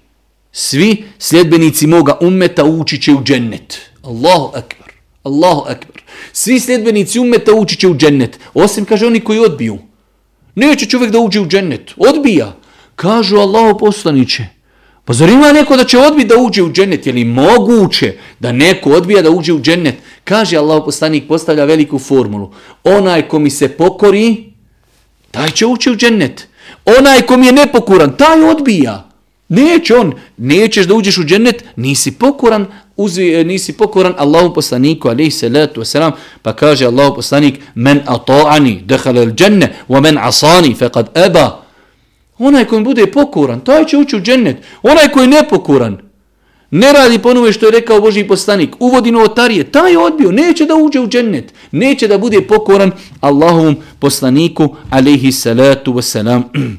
svi 0.52 1.04
sljedbenici 1.18 1.86
moga 1.86 2.18
ummeta 2.20 2.64
ući 2.64 3.02
će 3.02 3.12
u 3.12 3.22
džennet. 3.24 3.78
Allahu 4.02 4.48
akbar. 4.48 4.92
Allahu 5.22 5.60
akbar. 5.60 6.02
Svi 6.32 6.60
sljedbenici 6.60 7.18
ummeta 7.20 7.52
ući 7.52 7.76
će 7.76 7.88
u 7.88 7.96
džennet. 7.96 8.38
Osim, 8.54 8.84
kaže, 8.84 9.06
oni 9.06 9.20
koji 9.20 9.38
odbiju. 9.38 9.78
Neće 10.54 10.86
čovjek 10.86 11.12
da 11.12 11.18
uđe 11.18 11.40
u 11.40 11.46
džennet. 11.46 11.90
Odbija. 11.96 12.56
Kažu 12.96 13.36
Allahu 13.36 13.78
poslaniće. 13.78 14.57
Pa 15.08 15.14
zar 15.14 15.28
ima 15.28 15.52
neko 15.52 15.76
da 15.76 15.84
će 15.84 15.98
odbiti 15.98 16.28
da 16.28 16.36
uđe 16.36 16.62
u 16.62 16.72
džennet? 16.72 17.06
Je 17.06 17.12
li 17.12 17.24
moguće 17.24 18.14
da 18.40 18.52
neko 18.52 18.90
odbija 18.90 19.22
da 19.22 19.30
uđe 19.30 19.52
u 19.52 19.60
džennet? 19.60 19.94
Kaže 20.24 20.56
Allah 20.56 20.82
poslanik, 20.84 21.28
postavlja 21.28 21.64
veliku 21.64 21.98
formulu. 21.98 22.50
Onaj 22.84 23.28
ko 23.28 23.38
mi 23.38 23.50
se 23.50 23.68
pokori, 23.68 24.52
taj 25.30 25.50
će 25.50 25.66
ući 25.66 25.90
u 25.90 25.96
džennet. 25.96 26.48
Onaj 26.98 27.22
kom 27.22 27.42
je 27.42 27.52
nepokuran, 27.52 28.16
taj 28.16 28.42
odbija. 28.50 29.08
Neće 29.48 29.96
on, 29.96 30.12
nećeš 30.36 30.86
da 30.86 30.94
uđeš 30.94 31.18
u 31.18 31.24
džennet, 31.24 31.64
nisi 31.76 32.12
pokoran, 32.12 32.66
uzvi, 32.96 33.34
e, 33.34 33.44
nisi 33.44 33.72
pokoran 33.72 34.14
Allahu 34.18 34.54
poslaniku, 34.54 35.08
alaihi 35.08 35.30
salatu 35.30 35.80
wasalam, 35.80 36.12
pa 36.42 36.52
kaže 36.52 36.86
Allahu 36.86 37.14
poslanik, 37.14 37.60
men 37.74 38.00
ata'ani, 38.06 38.82
dakhala 38.84 39.20
al-janna 39.20 39.68
wa 39.88 40.02
men 40.02 40.18
asani, 40.18 40.74
fekad 40.74 41.08
eba. 41.14 41.67
Onaj 42.38 42.64
koji 42.64 42.84
bude 42.84 43.06
pokoran, 43.06 43.60
taj 43.60 43.84
će 43.84 43.96
ući 43.96 44.16
u 44.16 44.20
džennet. 44.20 44.56
Onaj 44.82 45.08
koji 45.08 45.24
je 45.24 45.28
nepokoran, 45.28 46.08
ne 46.70 46.92
radi 46.92 47.18
ponove 47.18 47.52
što 47.52 47.66
je 47.66 47.72
rekao 47.72 48.00
Boži 48.00 48.24
poslanik, 48.24 48.74
uvodi 48.78 49.10
novotarije, 49.10 49.64
taj 49.64 49.92
je 49.92 49.98
odbio, 49.98 50.32
neće 50.32 50.66
da 50.66 50.74
uđe 50.74 51.00
u 51.00 51.08
džennet, 51.08 51.52
neće 51.72 52.08
da 52.08 52.18
bude 52.18 52.40
pokoran 52.40 52.92
Allahovom 53.20 53.76
poslaniku, 53.98 54.76
alaihi 54.90 55.32
salatu 55.32 55.92
wasalam. 55.92 56.42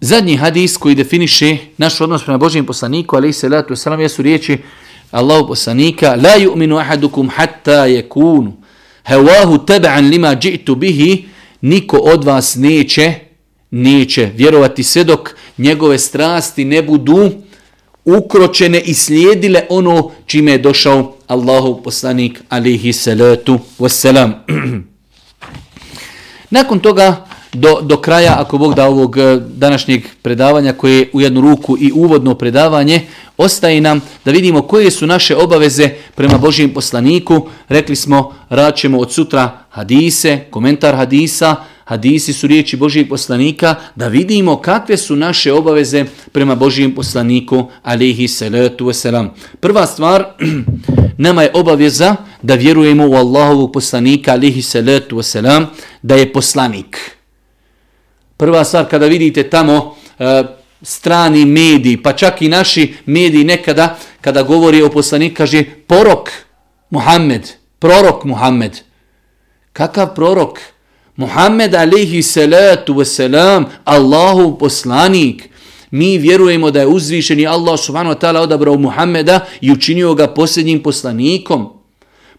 Zadnji 0.00 0.36
hadis 0.36 0.76
koji 0.76 0.94
definiše 0.94 1.56
naš 1.76 2.00
odnos 2.00 2.24
prema 2.24 2.38
Božijem 2.38 2.66
poslaniku, 2.66 3.16
alaihi 3.16 3.32
salatu 3.32 3.74
wasalam, 3.74 4.00
jesu 4.00 4.22
riječi 4.22 4.58
Allahu 5.10 5.46
poslanika, 5.48 6.14
la 6.14 6.36
yu'minu 6.38 6.80
ahadukum 6.80 7.28
hatta 7.28 7.86
yakunu 7.86 8.52
hawahu 9.04 9.58
tab'an 9.66 10.10
lima 10.10 10.36
ji'tu 10.36 10.74
bihi, 10.74 11.24
niko 11.60 11.96
od 11.96 12.24
vas 12.24 12.54
neće, 12.56 13.14
neće 13.70 14.30
vjerovati 14.34 14.82
sve 14.82 15.04
dok 15.04 15.30
njegove 15.58 15.98
strasti 15.98 16.64
ne 16.64 16.82
budu 16.82 17.30
ukročene 18.04 18.80
i 18.80 18.94
slijedile 18.94 19.62
ono 19.68 20.10
čime 20.26 20.52
je 20.52 20.58
došao 20.58 21.16
Allahov 21.26 21.82
poslanik 21.82 22.40
alihi 22.48 22.92
salatu 22.92 23.58
wassalam. 23.78 24.32
Nakon 26.50 26.80
toga, 26.80 27.27
do, 27.52 27.80
do 27.82 27.96
kraja, 27.96 28.34
ako 28.38 28.58
Bog 28.58 28.74
da 28.74 28.86
ovog 28.86 29.18
eh, 29.18 29.40
današnjeg 29.40 30.02
predavanja, 30.22 30.72
koje 30.72 30.98
je 30.98 31.10
u 31.12 31.20
jednu 31.20 31.40
ruku 31.40 31.76
i 31.80 31.92
uvodno 31.94 32.34
predavanje, 32.34 33.00
ostaje 33.36 33.80
nam 33.80 34.00
da 34.24 34.30
vidimo 34.30 34.62
koje 34.62 34.90
su 34.90 35.06
naše 35.06 35.36
obaveze 35.36 35.90
prema 36.14 36.38
Božijem 36.38 36.74
poslaniku. 36.74 37.48
Rekli 37.68 37.96
smo, 37.96 38.34
raćemo 38.48 38.98
od 38.98 39.12
sutra 39.12 39.58
hadise, 39.70 40.38
komentar 40.50 40.96
hadisa, 40.96 41.56
hadisi 41.84 42.32
su 42.32 42.46
riječi 42.46 42.76
Božijeg 42.76 43.08
poslanika, 43.08 43.74
da 43.96 44.08
vidimo 44.08 44.56
kakve 44.56 44.96
su 44.96 45.16
naše 45.16 45.52
obaveze 45.52 46.04
prema 46.32 46.54
Božijem 46.54 46.94
poslaniku, 46.94 47.66
alihi 47.82 48.28
salatu 48.28 48.86
wasalam. 48.86 49.28
Prva 49.60 49.86
stvar, 49.86 50.24
nama 51.26 51.42
je 51.42 51.50
obaveza 51.54 52.16
da 52.42 52.54
vjerujemo 52.54 53.08
u 53.08 53.14
Allahovog 53.14 53.72
poslanika, 53.72 54.32
alihi 54.32 54.62
salatu 54.62 55.16
wasalam, 55.16 55.66
da 56.02 56.14
je 56.14 56.32
poslanik. 56.32 57.17
Prva 58.38 58.64
stvar, 58.64 58.88
kada 58.88 59.06
vidite 59.06 59.50
tamo 59.50 59.96
e, 60.18 60.42
strani 60.82 61.44
mediji, 61.44 61.96
pa 62.02 62.12
čak 62.12 62.42
i 62.42 62.48
naši 62.48 62.94
mediji 63.06 63.44
nekada, 63.44 63.98
kada 64.20 64.42
govori 64.42 64.82
o 64.82 64.90
poslaniku, 64.90 65.36
kaže 65.36 65.64
porok 65.86 66.30
Muhammed, 66.90 67.48
prorok 67.78 68.24
Muhammed. 68.24 68.80
Kakav 69.72 70.14
prorok? 70.14 70.58
Muhammed 71.16 71.74
alaihi 71.74 72.22
salatu 72.22 72.94
wasalam, 72.94 73.64
Allahu 73.84 74.58
poslanik, 74.58 75.48
Mi 75.90 76.18
vjerujemo 76.18 76.70
da 76.70 76.80
je 76.80 76.86
uzvišeni 76.86 77.46
Allah 77.46 77.78
subhanahu 77.80 78.14
wa 78.14 78.20
ta'ala 78.20 78.40
odabrao 78.40 78.78
Muhammeda 78.78 79.40
i 79.60 79.72
učinio 79.72 80.14
ga 80.14 80.26
posljednjim 80.26 80.82
poslanikom. 80.82 81.68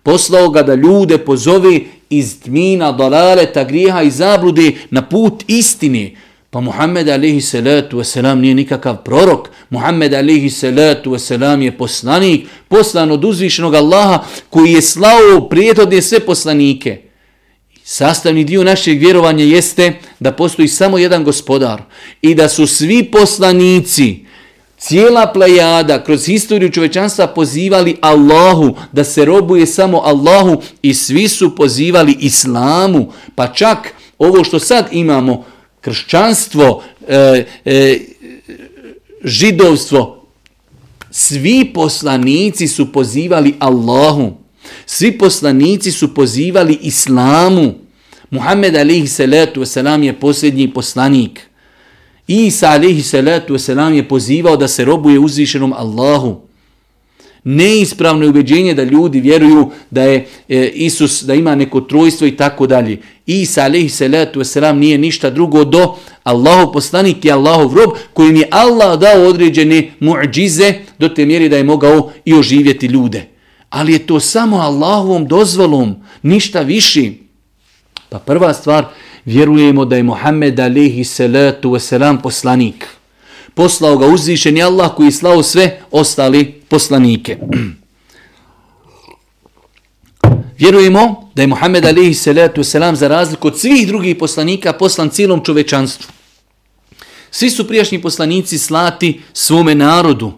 Poslao 0.04 0.50
ga 0.50 0.64
da 0.64 0.76
ljude 0.76 1.18
pozove 1.18 1.80
iz 2.10 2.40
tmina, 2.40 2.92
dalaleta, 2.92 3.64
grijeha 3.64 4.02
i 4.02 4.12
zablude 4.12 4.72
na 4.92 5.02
put 5.02 5.44
istine. 5.48 6.12
Pa 6.50 6.62
Muhammed 6.62 7.10
alaihi 7.10 7.42
salatu 7.42 7.98
wasalam 7.98 8.36
nije 8.42 8.54
nikakav 8.54 9.04
prorok. 9.04 9.50
Muhammed 9.70 10.14
alaihi 10.14 10.50
salatu 10.50 11.12
wasalam 11.12 11.62
je 11.62 11.78
poslanik, 11.78 12.48
poslan 12.68 13.12
od 13.12 13.26
uzvišenog 13.26 13.76
Allaha 13.76 14.24
koji 14.50 14.72
je 14.72 14.82
slao 14.82 15.50
prijetodne 15.50 16.02
sve 16.02 16.20
poslanike. 16.20 17.02
Sastavni 17.84 18.44
dio 18.44 18.64
našeg 18.64 19.00
vjerovanja 19.00 19.44
jeste 19.44 19.94
da 20.20 20.32
postoji 20.32 20.68
samo 20.68 20.98
jedan 20.98 21.24
gospodar 21.24 21.82
i 22.22 22.36
da 22.36 22.50
su 22.50 22.68
svi 22.68 23.04
poslanici, 23.04 24.26
cijela 24.80 25.32
plejada 25.34 26.04
kroz 26.04 26.26
historiju 26.26 26.72
čovečanstva 26.72 27.28
pozivali 27.28 27.98
Allahu, 28.02 28.76
da 28.92 29.04
se 29.04 29.26
robuje 29.26 29.66
samo 29.66 30.02
Allahu 30.06 30.62
i 30.82 30.94
svi 30.94 31.28
su 31.28 31.56
pozivali 31.56 32.18
Islamu. 32.20 33.12
Pa 33.36 33.48
čak 33.48 33.94
ovo 34.18 34.44
što 34.44 34.60
sad 34.60 34.88
imamo, 34.92 35.46
kršćanstvo, 35.82 36.84
e, 37.08 37.46
e, 37.66 38.00
židovstvo, 39.24 40.26
svi 41.12 41.72
poslanici 41.74 42.68
su 42.68 42.92
pozivali 42.92 43.56
Allahu. 43.60 44.34
Svi 44.86 45.18
poslanici 45.18 45.92
su 45.92 46.14
pozivali 46.14 46.78
islamu. 46.82 47.74
Muhammed 48.30 48.76
alihi 48.76 49.08
salatu 49.08 49.62
wasalam 49.62 50.04
je 50.04 50.20
posljednji 50.20 50.74
poslanik. 50.74 51.49
Isa 52.30 52.70
alaihi 52.70 53.02
salatu 53.02 53.54
wasalam 53.54 53.94
je 53.94 54.08
pozivao 54.08 54.58
da 54.58 54.68
se 54.68 54.86
robuje 54.86 55.20
uzvišenom 55.20 55.74
Allahu. 55.74 56.42
Neispravno 57.44 58.24
je 58.26 58.30
ubeđenje 58.30 58.74
da 58.74 58.84
ljudi 58.84 59.20
vjeruju 59.20 59.72
da 59.92 60.04
je 60.04 60.28
e, 60.50 60.68
Isus, 60.74 61.24
da 61.24 61.34
ima 61.34 61.56
neko 61.56 61.82
trojstvo 61.82 62.28
i 62.28 62.38
tako 62.38 62.68
dalje. 62.68 62.98
Isa 63.26 63.62
alaihi 63.64 63.90
salatu 63.90 64.40
wasalam 64.40 64.74
nije 64.74 64.98
ništa 64.98 65.30
drugo 65.30 65.64
do 65.64 65.96
Allahu 66.24 66.74
poslanik 66.74 67.26
i 67.26 67.32
Allahov 67.32 67.74
rob 67.74 67.90
kojim 68.14 68.36
je 68.36 68.48
Allah 68.52 69.00
dao 69.00 69.24
određene 69.28 69.92
muđize 70.00 70.74
do 71.00 71.10
te 71.10 71.26
mjeri 71.26 71.50
da 71.50 71.58
je 71.58 71.64
mogao 71.64 72.12
i 72.26 72.34
oživjeti 72.34 72.86
ljude 72.86 73.40
ali 73.70 73.94
je 73.94 74.08
to 74.08 74.20
samo 74.20 74.58
Allahovom 74.58 75.28
dozvolom, 75.28 75.96
ništa 76.22 76.62
viši. 76.62 77.20
Pa 78.10 78.20
prva 78.20 78.54
stvar, 78.54 78.86
vjerujemo 79.30 79.86
da 79.86 79.96
je 79.96 80.04
Muhammed 80.04 80.60
alaihi 80.60 81.04
salatu 81.04 81.70
wasalam 81.72 82.22
poslanik. 82.22 82.86
Poslao 83.54 83.98
ga 83.98 84.08
uzvišen 84.08 84.58
je 84.58 84.64
Allah 84.64 84.96
koji 84.96 85.08
je 85.08 85.12
slao 85.12 85.44
sve 85.44 85.82
ostali 85.92 86.62
poslanike. 86.70 87.38
Vjerujemo 90.60 91.32
da 91.36 91.42
je 91.42 91.48
Muhammed 91.48 91.86
alaihi 91.86 92.14
salatu 92.14 92.62
wasalam 92.62 92.96
za 92.96 93.08
razliku 93.08 93.48
od 93.48 93.60
svih 93.60 93.88
drugih 93.88 94.16
poslanika 94.16 94.74
poslan 94.74 95.10
cijelom 95.10 95.44
čovečanstvu. 95.46 96.12
Svi 97.32 97.50
su 97.50 97.68
prijašnji 97.68 98.02
poslanici 98.02 98.58
slati 98.58 99.22
svome 99.34 99.76
narodu, 99.76 100.32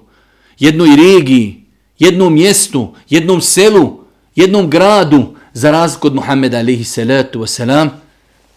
jednoj 0.59 0.95
regiji, 0.95 1.63
jednom 1.99 2.33
mjestu, 2.33 2.93
jednom 3.09 3.41
selu, 3.41 3.99
jednom 4.35 4.69
gradu, 4.69 5.35
za 5.53 5.71
razliku 5.71 6.07
od 6.07 6.15
Muhammeda 6.15 6.57
alaihi 6.59 6.83
salatu 6.83 7.39
wasalam, 7.39 7.89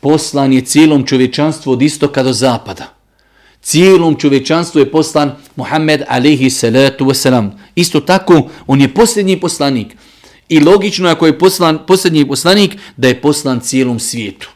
poslan 0.03 0.53
je 0.53 0.61
cijelom 0.61 1.05
čovječanstvu 1.05 1.71
od 1.71 1.81
istoka 1.81 2.23
do 2.23 2.33
zapada. 2.33 2.93
Cijelom 3.61 4.15
čovječanstvu 4.15 4.79
je 4.79 4.91
poslan 4.91 5.31
Muhammed 5.55 6.01
alihi 6.07 6.49
salatu 6.49 7.05
wasalam. 7.05 7.49
Isto 7.75 7.99
tako, 7.99 8.49
on 8.67 8.81
je 8.81 8.93
posljednji 8.93 9.39
poslanik. 9.39 9.87
I 10.49 10.59
logično 10.59 11.09
ako 11.09 11.25
je 11.25 11.39
poslan, 11.39 11.79
posljednji 11.87 12.27
poslanik, 12.27 12.77
da 12.97 13.07
je 13.07 13.21
poslan 13.21 13.59
cijelom 13.59 13.99
svijetu. 13.99 14.49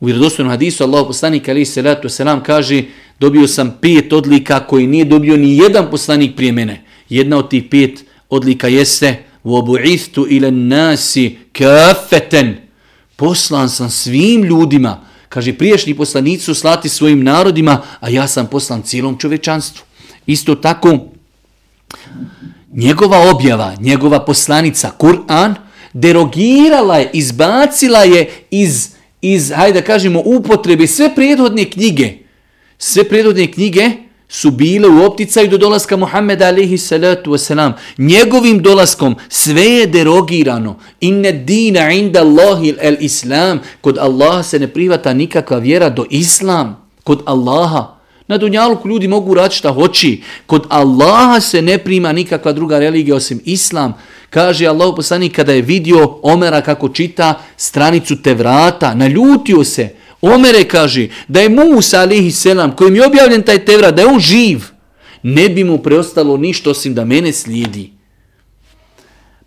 U 0.00 0.06
vjerodostojnom 0.06 0.50
hadisu 0.50 0.84
Allah 0.84 1.06
poslanik 1.06 1.48
alihi 1.48 1.64
salatu 1.64 2.08
wasalam 2.08 2.42
kaže 2.42 2.82
dobio 3.20 3.48
sam 3.48 3.78
pet 3.80 4.12
odlika 4.12 4.66
koji 4.66 4.86
nije 4.86 5.04
dobio 5.04 5.36
ni 5.36 5.56
jedan 5.56 5.90
poslanik 5.90 6.36
prije 6.36 6.52
mene. 6.52 6.84
Jedna 7.08 7.36
od 7.38 7.50
tih 7.50 7.64
pet 7.70 8.04
odlika 8.30 8.68
jeste 8.68 9.24
وَبُعِثْتُ 9.44 10.18
إِلَى 10.18 10.48
النَّاسِ 10.48 11.18
كَافَتًا 11.52 12.54
Poslan 13.19 13.69
sam 13.69 13.89
svim 13.89 14.43
ljudima. 14.43 15.01
Kaže, 15.29 15.53
priješnji 15.53 15.93
poslanici 15.93 16.43
su 16.43 16.55
slati 16.55 16.89
svojim 16.89 17.23
narodima, 17.23 17.81
a 17.99 18.09
ja 18.09 18.27
sam 18.27 18.47
poslan 18.47 18.81
cijelom 18.81 19.17
čovečanstvu. 19.17 19.83
Isto 20.25 20.55
tako, 20.55 20.97
njegova 22.73 23.31
objava, 23.31 23.75
njegova 23.79 24.25
poslanica, 24.25 24.91
Kur'an, 24.97 25.55
derogirala 25.93 26.97
je, 26.97 27.09
izbacila 27.13 28.03
je 28.03 28.29
iz, 28.51 28.89
iz 29.21 29.51
hajde 29.55 29.81
da 29.81 29.85
kažemo, 29.85 30.21
upotrebe 30.25 30.87
sve 30.87 31.15
prijedhodne 31.15 31.65
knjige. 31.65 32.13
Sve 32.77 33.03
prijedhodne 33.03 33.51
knjige, 33.51 33.91
su 34.29 34.51
bile 34.51 34.87
u 34.87 35.03
opticaju 35.03 35.47
do 35.47 35.57
dolaska 35.57 35.97
Muhammeda 35.97 36.47
alaihi 36.47 36.77
salatu 36.77 37.31
wasalam. 37.31 37.71
Njegovim 37.97 38.61
dolaskom 38.61 39.15
sve 39.29 39.63
je 39.63 39.87
derogirano. 39.87 40.79
Inne 41.01 41.31
dina 41.31 41.91
inda 41.91 42.19
Allahi 42.19 42.75
el 42.81 42.95
islam. 42.99 43.59
Kod 43.81 43.97
Allaha 43.97 44.43
se 44.43 44.59
ne 44.59 44.67
privata 44.67 45.13
nikakva 45.13 45.57
vjera 45.57 45.89
do 45.89 46.05
islam. 46.09 46.87
Kod 47.03 47.21
Allaha. 47.25 47.99
Na 48.27 48.37
dunjalku 48.37 48.87
ljudi 48.89 49.07
mogu 49.07 49.33
raditi 49.33 49.55
šta 49.55 49.71
hoći. 49.71 50.21
Kod 50.45 50.65
Allaha 50.69 51.39
se 51.39 51.61
ne 51.61 51.77
prima 51.77 52.11
nikakva 52.11 52.51
druga 52.51 52.79
religija 52.79 53.15
osim 53.15 53.41
islam. 53.45 53.93
Kaže 54.29 54.67
Allah 54.67 54.93
poslanik 54.95 55.35
kada 55.35 55.53
je 55.53 55.61
vidio 55.61 56.17
Omera 56.21 56.61
kako 56.61 56.89
čita 56.89 57.41
stranicu 57.57 58.21
Tevrata, 58.21 58.93
naljutio 58.95 59.63
se. 59.63 59.89
Omere 60.21 60.63
kaže 60.63 61.07
da 61.27 61.41
je 61.41 61.49
Musa 61.49 62.01
alihi 62.01 62.31
selam 62.31 62.75
kojim 62.75 62.95
je 62.95 63.05
objavljen 63.05 63.41
taj 63.41 63.65
tevrat, 63.65 63.95
da 63.95 64.01
je 64.01 64.07
on 64.07 64.19
živ, 64.19 64.63
ne 65.23 65.49
bi 65.49 65.63
mu 65.63 65.77
preostalo 65.77 66.37
ništa 66.37 66.69
osim 66.69 66.95
da 66.95 67.05
mene 67.05 67.33
slijedi. 67.33 67.91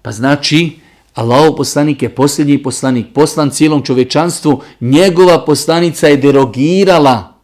Pa 0.03 0.13
znači, 0.13 0.71
Allaho 1.15 1.57
poslanik 1.57 2.03
je 2.03 2.09
posljednji 2.09 2.63
poslanik, 2.63 3.07
poslan 3.15 3.51
cijelom 3.51 3.83
čovečanstvu, 3.83 4.63
njegova 4.81 5.45
poslanica 5.45 6.09
je 6.09 6.17
derogirala 6.17 7.39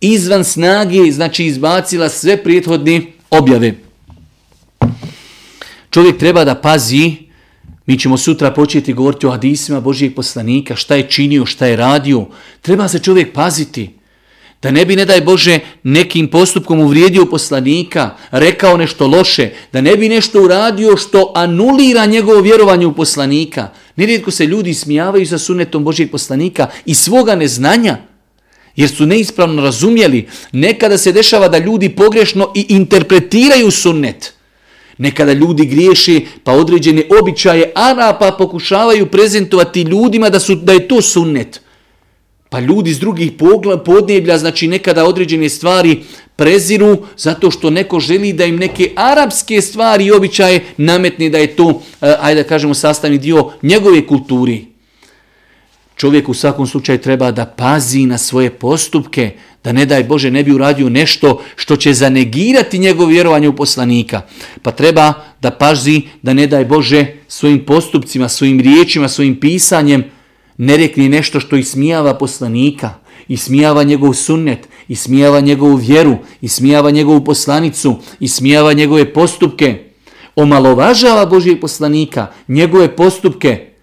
izvan 0.00 0.44
snage, 0.44 1.12
znači 1.12 1.44
izbacila 1.44 2.08
sve 2.08 2.42
prijethodne 2.42 3.02
objave. 3.30 3.74
Čovjek 5.90 6.18
treba 6.18 6.44
da 6.44 6.54
pazi 6.54 7.23
Mi 7.86 7.98
ćemo 7.98 8.18
sutra 8.18 8.50
početi 8.50 8.92
govoriti 8.92 9.26
o 9.26 9.30
hadisima 9.30 9.80
Božijeg 9.80 10.14
poslanika, 10.14 10.76
šta 10.76 10.94
je 10.94 11.10
činio, 11.10 11.46
šta 11.46 11.66
je 11.66 11.76
radio. 11.76 12.26
Treba 12.62 12.88
se 12.88 12.98
čovjek 12.98 13.32
paziti. 13.32 13.90
Da 14.62 14.70
ne 14.70 14.84
bi, 14.84 14.96
ne 14.96 15.04
daj 15.04 15.20
Bože, 15.20 15.58
nekim 15.82 16.28
postupkom 16.28 16.80
uvrijedio 16.80 17.26
poslanika, 17.26 18.10
rekao 18.30 18.76
nešto 18.76 19.06
loše, 19.06 19.50
da 19.72 19.80
ne 19.80 19.96
bi 19.96 20.08
nešto 20.08 20.42
uradio 20.42 20.96
što 20.96 21.32
anulira 21.34 22.06
njegovo 22.06 22.40
vjerovanje 22.40 22.86
u 22.86 22.94
poslanika. 22.94 23.68
Nerijetko 23.96 24.30
se 24.30 24.46
ljudi 24.46 24.74
smijavaju 24.74 25.26
sa 25.26 25.38
sunetom 25.38 25.84
Božijeg 25.84 26.10
poslanika 26.10 26.66
i 26.86 26.94
svoga 26.94 27.34
neznanja, 27.34 27.96
jer 28.76 28.88
su 28.88 29.06
neispravno 29.06 29.62
razumjeli. 29.62 30.28
Nekada 30.52 30.98
se 30.98 31.12
dešava 31.12 31.48
da 31.48 31.58
ljudi 31.58 31.88
pogrešno 31.88 32.52
i 32.54 32.66
interpretiraju 32.68 33.70
sunnet. 33.70 34.32
Nekada 34.98 35.32
ljudi 35.32 35.66
griješi 35.66 36.26
pa 36.44 36.52
određene 36.52 37.02
običaje 37.20 37.72
Arapa 37.74 38.32
pokušavaju 38.38 39.06
prezentovati 39.06 39.82
ljudima 39.82 40.30
da 40.30 40.40
su 40.40 40.54
da 40.54 40.72
je 40.72 40.88
to 40.88 41.02
sunnet. 41.02 41.60
Pa 42.48 42.60
ljudi 42.60 42.90
iz 42.90 42.98
drugih 42.98 43.32
podneblja, 43.84 44.38
znači 44.38 44.68
nekada 44.68 45.04
određene 45.04 45.48
stvari 45.48 46.02
preziru 46.36 46.98
zato 47.16 47.50
što 47.50 47.70
neko 47.70 48.00
želi 48.00 48.32
da 48.32 48.44
im 48.44 48.56
neke 48.56 48.92
arapske 48.96 49.60
stvari 49.60 50.04
i 50.04 50.12
običaje 50.12 50.64
nametne 50.76 51.30
da 51.30 51.38
je 51.38 51.56
to, 51.56 51.82
eh, 52.00 52.14
ajde 52.20 52.42
da 52.42 52.48
kažemo, 52.48 52.74
sastavni 52.74 53.18
dio 53.18 53.50
njegove 53.62 54.06
kulturi. 54.06 54.73
Čovjek 55.96 56.28
u 56.28 56.34
svakom 56.34 56.66
slučaju 56.66 56.98
treba 56.98 57.30
da 57.30 57.46
pazi 57.46 58.06
na 58.06 58.18
svoje 58.18 58.50
postupke, 58.50 59.30
da 59.64 59.72
ne 59.72 59.86
daj 59.86 60.04
Bože 60.04 60.30
ne 60.30 60.42
bi 60.42 60.52
uradio 60.52 60.88
nešto 60.88 61.42
što 61.56 61.76
će 61.76 61.94
zanegirati 61.94 62.78
njegov 62.78 63.08
vjerovanje 63.08 63.48
u 63.48 63.56
poslanika. 63.56 64.20
Pa 64.62 64.70
treba 64.70 65.12
da 65.40 65.50
pazi 65.50 66.02
da 66.22 66.32
ne 66.32 66.46
daj 66.46 66.64
Bože 66.64 67.06
svojim 67.28 67.64
postupcima, 67.64 68.28
svojim 68.28 68.60
riječima, 68.60 69.08
svojim 69.08 69.40
pisanjem 69.40 70.04
ne 70.58 70.76
rekne 70.76 71.08
nešto 71.08 71.40
što 71.40 71.56
ismijava 71.56 72.14
poslanika, 72.14 72.94
ismijava 73.28 73.82
njegov 73.82 74.12
sunnet, 74.14 74.68
ismijava 74.88 75.40
njegovu 75.40 75.76
vjeru, 75.76 76.16
ismijava 76.40 76.90
njegovu 76.90 77.24
poslanicu, 77.24 77.96
ismijava 78.20 78.72
njegove 78.72 79.12
postupke, 79.12 79.84
omalovažava 80.36 81.26
Božijeg 81.26 81.60
poslanika, 81.60 82.26
njegove 82.48 82.96
postupke. 82.96 83.73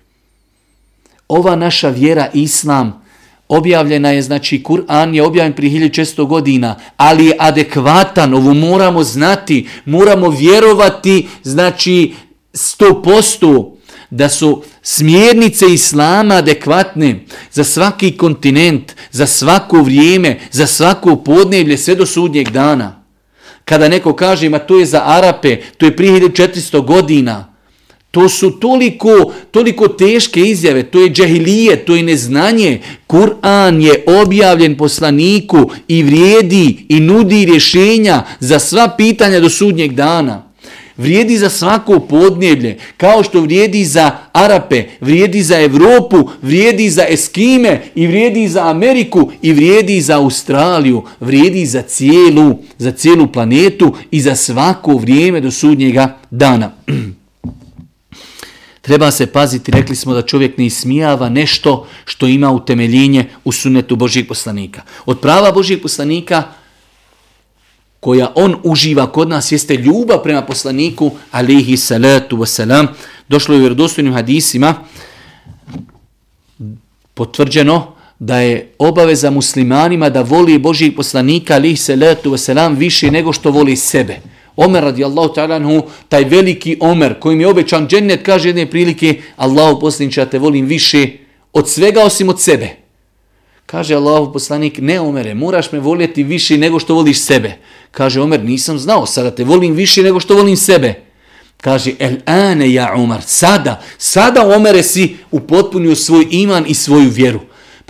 Ova 1.32 1.55
naša 1.55 1.89
vjera, 1.89 2.29
islam, 2.34 3.03
objavljena 3.47 4.11
je, 4.11 4.21
znači 4.21 4.63
Kur'an 4.63 5.13
je 5.15 5.23
objavljen 5.23 5.53
prije 5.53 5.89
1600 5.89 6.27
godina, 6.27 6.75
ali 6.97 7.25
je 7.25 7.36
adekvatan, 7.39 8.34
ovo 8.34 8.53
moramo 8.53 9.03
znati, 9.03 9.67
moramo 9.86 10.29
vjerovati, 10.29 11.27
znači 11.43 12.13
100% 12.53 13.71
da 14.09 14.29
su 14.29 14.63
smjernice 14.82 15.65
Islama 15.73 16.36
adekvatne 16.36 17.19
za 17.51 17.63
svaki 17.63 18.17
kontinent, 18.17 18.95
za 19.11 19.27
svako 19.27 19.82
vrijeme, 19.82 20.39
za 20.51 20.67
svako 20.67 21.15
podnevlje, 21.15 21.77
sve 21.77 21.95
do 21.95 22.05
sudnjeg 22.05 22.49
dana. 22.49 23.03
Kada 23.65 23.88
neko 23.88 24.13
kaže, 24.15 24.49
ma 24.49 24.59
to 24.59 24.79
je 24.79 24.86
za 24.86 25.01
Arape, 25.05 25.57
to 25.77 25.86
je 25.86 25.95
prije 25.95 26.21
1400 26.21 26.86
godina, 26.86 27.50
To 28.12 28.30
su 28.30 28.51
toliko, 28.51 29.34
toliko 29.51 29.88
teške 29.88 30.41
izjave, 30.41 30.84
to 30.84 31.01
je 31.01 31.09
džahilije, 31.09 31.86
to 31.86 31.95
je 31.95 32.03
neznanje. 32.03 32.80
Kur'an 33.07 33.82
je 33.82 34.03
objavljen 34.22 34.78
poslaniku 34.78 35.70
i 35.88 36.03
vrijedi 36.03 36.86
i 36.89 36.99
nudi 36.99 37.45
rješenja 37.45 38.24
za 38.39 38.59
sva 38.59 38.89
pitanja 38.97 39.39
do 39.39 39.49
sudnjeg 39.49 39.93
dana. 39.93 40.51
Vrijedi 40.97 41.38
za 41.38 41.49
svako 41.49 41.99
podneblje, 41.99 42.78
kao 42.97 43.24
što 43.24 43.41
vrijedi 43.41 43.86
za 43.86 44.12
Arape, 44.32 44.84
vrijedi 45.01 45.43
za 45.43 45.62
Evropu, 45.62 46.30
vrijedi 46.41 46.89
za 46.89 47.05
Eskime 47.09 47.82
i 47.95 48.07
vrijedi 48.07 48.47
za 48.47 48.70
Ameriku 48.70 49.32
i 49.41 49.53
vrijedi 49.53 50.01
za 50.01 50.18
Australiju, 50.18 51.03
vrijedi 51.20 51.66
za 51.66 51.82
cijelu, 51.82 52.55
za 52.78 52.91
cijelu 52.91 53.28
planetu 53.28 53.95
i 54.12 54.22
za 54.22 54.36
svako 54.36 54.97
vrijeme 54.97 55.41
do 55.41 55.51
sudnjega 55.51 56.18
dana. 56.32 56.72
Treba 58.82 59.11
se 59.11 59.27
paziti, 59.27 59.71
rekli 59.71 59.95
smo 59.95 60.13
da 60.13 60.21
čovjek 60.21 60.57
ne 60.57 60.65
ismijava 60.65 61.29
nešto 61.29 61.88
što 62.05 62.27
ima 62.27 62.51
utemeljenje 62.51 63.29
u 63.43 63.51
sunetu 63.51 63.95
Božijeg 63.95 64.27
poslanika. 64.27 64.82
Od 65.05 65.19
prava 65.19 65.51
Božijeg 65.51 65.82
poslanika 65.82 66.43
koja 67.99 68.32
on 68.36 68.55
uživa 68.63 69.11
kod 69.11 69.29
nas 69.29 69.51
jeste 69.51 69.75
ljubav 69.75 70.23
prema 70.23 70.41
poslaniku 70.41 71.11
alihi 71.32 71.77
salatu 71.77 72.38
wasalam. 72.38 72.88
Došlo 73.27 73.55
je 73.55 73.57
u 73.57 73.61
vjerodostojnim 73.61 74.13
hadisima 74.13 74.75
potvrđeno 77.13 77.95
da 78.19 78.39
je 78.39 78.71
obaveza 78.79 79.29
muslimanima 79.29 80.09
da 80.09 80.21
voli 80.21 80.59
Božijeg 80.59 80.95
poslanika 80.95 81.53
alihi 81.53 81.77
salatu 81.77 82.32
wasalam 82.32 82.77
više 82.77 83.11
nego 83.11 83.34
što 83.34 83.51
voli 83.51 83.75
sebe. 83.75 84.17
Omer 84.66 84.84
radijallahu 84.84 85.34
ta'ala 85.34 85.55
anhu, 85.55 85.82
taj 86.09 86.24
veliki 86.24 86.78
Omer 86.80 87.20
kojim 87.20 87.41
je 87.41 87.47
obećan 87.47 87.88
džennet, 87.88 88.26
kaže 88.26 88.49
jedne 88.49 88.70
prilike, 88.70 89.22
Allahu 89.36 89.80
poslaniče, 89.80 90.22
ja 90.22 90.26
te 90.26 90.39
volim 90.39 90.66
više 90.66 91.07
od 91.53 91.70
svega 91.70 92.03
osim 92.03 92.30
od 92.30 92.41
sebe. 92.41 92.70
Kaže 93.66 93.95
Allahu 93.95 94.34
poslanik, 94.34 94.78
ne 94.82 94.99
Omere, 94.99 95.34
moraš 95.34 95.72
me 95.72 95.80
voljeti 95.80 96.24
više 96.24 96.57
nego 96.57 96.80
što 96.80 96.93
voliš 96.93 97.22
sebe. 97.22 97.57
Kaže 97.91 98.22
Omer, 98.22 98.43
nisam 98.43 98.80
znao, 98.80 99.05
sada 99.05 99.32
te 99.32 99.43
volim 99.43 99.74
više 99.74 100.03
nego 100.03 100.20
što 100.20 100.36
volim 100.36 100.57
sebe. 100.57 100.93
Kaže, 101.57 101.91
el 101.99 102.16
ane 102.26 102.74
ja 102.74 102.93
Omar, 102.95 103.22
sada, 103.26 103.82
sada 103.97 104.55
Omere 104.55 104.84
si 104.84 105.16
upotpunio 105.32 105.95
svoj 105.95 106.28
iman 106.32 106.66
i 106.68 106.74
svoju 106.74 107.09
vjeru. 107.09 107.39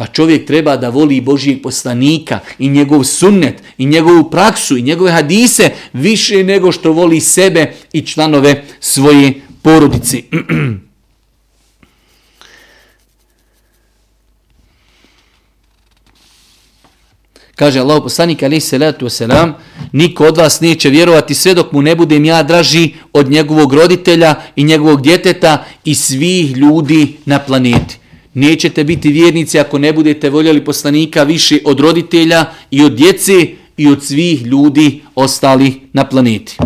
Pa 0.01 0.07
čovjek 0.07 0.47
treba 0.47 0.77
da 0.77 0.89
voli 0.89 1.21
Božijeg 1.21 1.61
poslanika 1.61 2.39
i 2.59 2.69
njegov 2.69 3.03
sunnet 3.03 3.63
i 3.77 3.85
njegovu 3.85 4.29
praksu 4.29 4.77
i 4.77 4.81
njegove 4.81 5.11
hadise 5.11 5.69
više 5.93 6.43
nego 6.43 6.71
što 6.71 6.91
voli 6.91 7.19
sebe 7.19 7.73
i 7.93 8.01
članove 8.01 8.63
svoje 8.79 9.33
porodice. 9.61 10.17
Kaže 17.55 17.79
Allah 17.79 18.01
poslanik 18.03 18.43
alaih 18.43 18.63
salatu 18.63 19.05
wasalam, 19.05 19.53
niko 19.91 20.25
od 20.25 20.37
vas 20.37 20.61
neće 20.61 20.89
vjerovati 20.89 21.33
sve 21.33 21.53
dok 21.53 21.71
mu 21.71 21.81
ne 21.81 21.95
budem 21.95 22.25
ja 22.25 22.43
draži 22.43 22.93
od 23.13 23.29
njegovog 23.29 23.73
roditelja 23.73 24.35
i 24.55 24.63
njegovog 24.63 25.01
djeteta 25.01 25.65
i 25.85 25.95
svih 25.95 26.57
ljudi 26.57 27.17
na 27.25 27.39
planeti. 27.39 28.00
Nećete 28.33 28.83
biti 28.83 29.09
vjernici 29.09 29.59
ako 29.59 29.77
ne 29.77 29.93
budete 29.93 30.29
voljeli 30.29 30.65
poslanika 30.65 31.23
više 31.23 31.59
od 31.65 31.79
roditelja 31.79 32.45
i 32.71 32.83
od 32.83 32.91
djece 32.91 33.47
i 33.77 33.87
od 33.87 34.03
svih 34.03 34.41
ljudi 34.45 35.01
ostali 35.15 35.81
na 35.93 36.05
planeti. 36.05 36.57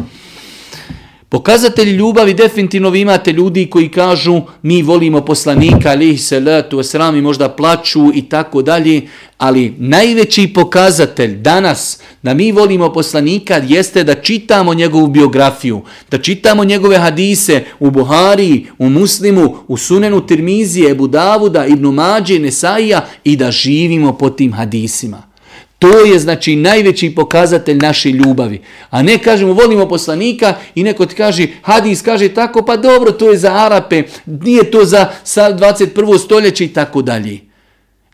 Pokazatelji 1.36 1.92
ljubavi 1.92 2.34
definitivno 2.34 2.90
vi 2.90 3.02
imate 3.02 3.32
ljudi 3.32 3.66
koji 3.66 3.90
kažu 3.90 4.42
mi 4.62 4.82
volimo 4.82 5.22
poslanika, 5.22 5.90
alihi 5.90 6.18
salatu 6.18 6.78
wasalam 6.78 7.18
i 7.18 7.22
možda 7.22 7.50
plaću 7.50 8.12
i 8.14 8.22
tako 8.30 8.62
dalje, 8.62 9.02
ali 9.38 9.74
najveći 9.78 10.48
pokazatelj 10.48 11.36
danas 11.36 12.00
da 12.24 12.34
mi 12.34 12.52
volimo 12.52 12.94
poslanika 12.94 13.62
jeste 13.68 14.04
da 14.04 14.16
čitamo 14.16 14.74
njegovu 14.74 15.08
biografiju, 15.08 15.82
da 16.12 16.18
čitamo 16.18 16.64
njegove 16.64 16.98
hadise 16.98 17.64
u 17.80 17.92
Buhari, 17.92 18.66
u 18.78 18.90
Muslimu, 18.90 19.56
u 19.68 19.78
Sunenu 19.78 20.28
Tirmizije, 20.28 20.92
Ebu 20.92 21.08
Davuda, 21.08 21.66
Ibnu 21.66 21.92
Mađe, 21.92 22.40
Nesaija 22.40 23.06
i 23.24 23.36
da 23.36 23.52
živimo 23.52 24.18
po 24.18 24.30
tim 24.30 24.54
hadisima. 24.54 25.35
To 25.80 26.00
je 26.00 26.20
znači 26.20 26.56
najveći 26.56 27.16
pokazatelj 27.16 27.78
naše 27.78 28.10
ljubavi. 28.10 28.62
A 28.90 29.02
ne 29.02 29.18
kažemo 29.18 29.54
volimo 29.54 29.88
poslanika 29.88 30.56
i 30.76 30.84
neko 30.84 31.06
ti 31.06 31.16
kaže 31.16 31.48
hadis 31.62 32.02
kaže 32.02 32.30
tako 32.30 32.66
pa 32.66 32.78
dobro 32.78 33.12
to 33.12 33.32
je 33.32 33.38
za 33.38 33.54
Arape, 33.54 34.04
nije 34.26 34.72
to 34.72 34.86
za 34.86 35.12
21. 35.26 36.20
stoljeće 36.20 36.66
i 36.66 36.74
tako 36.74 37.02
dalje. 37.02 37.40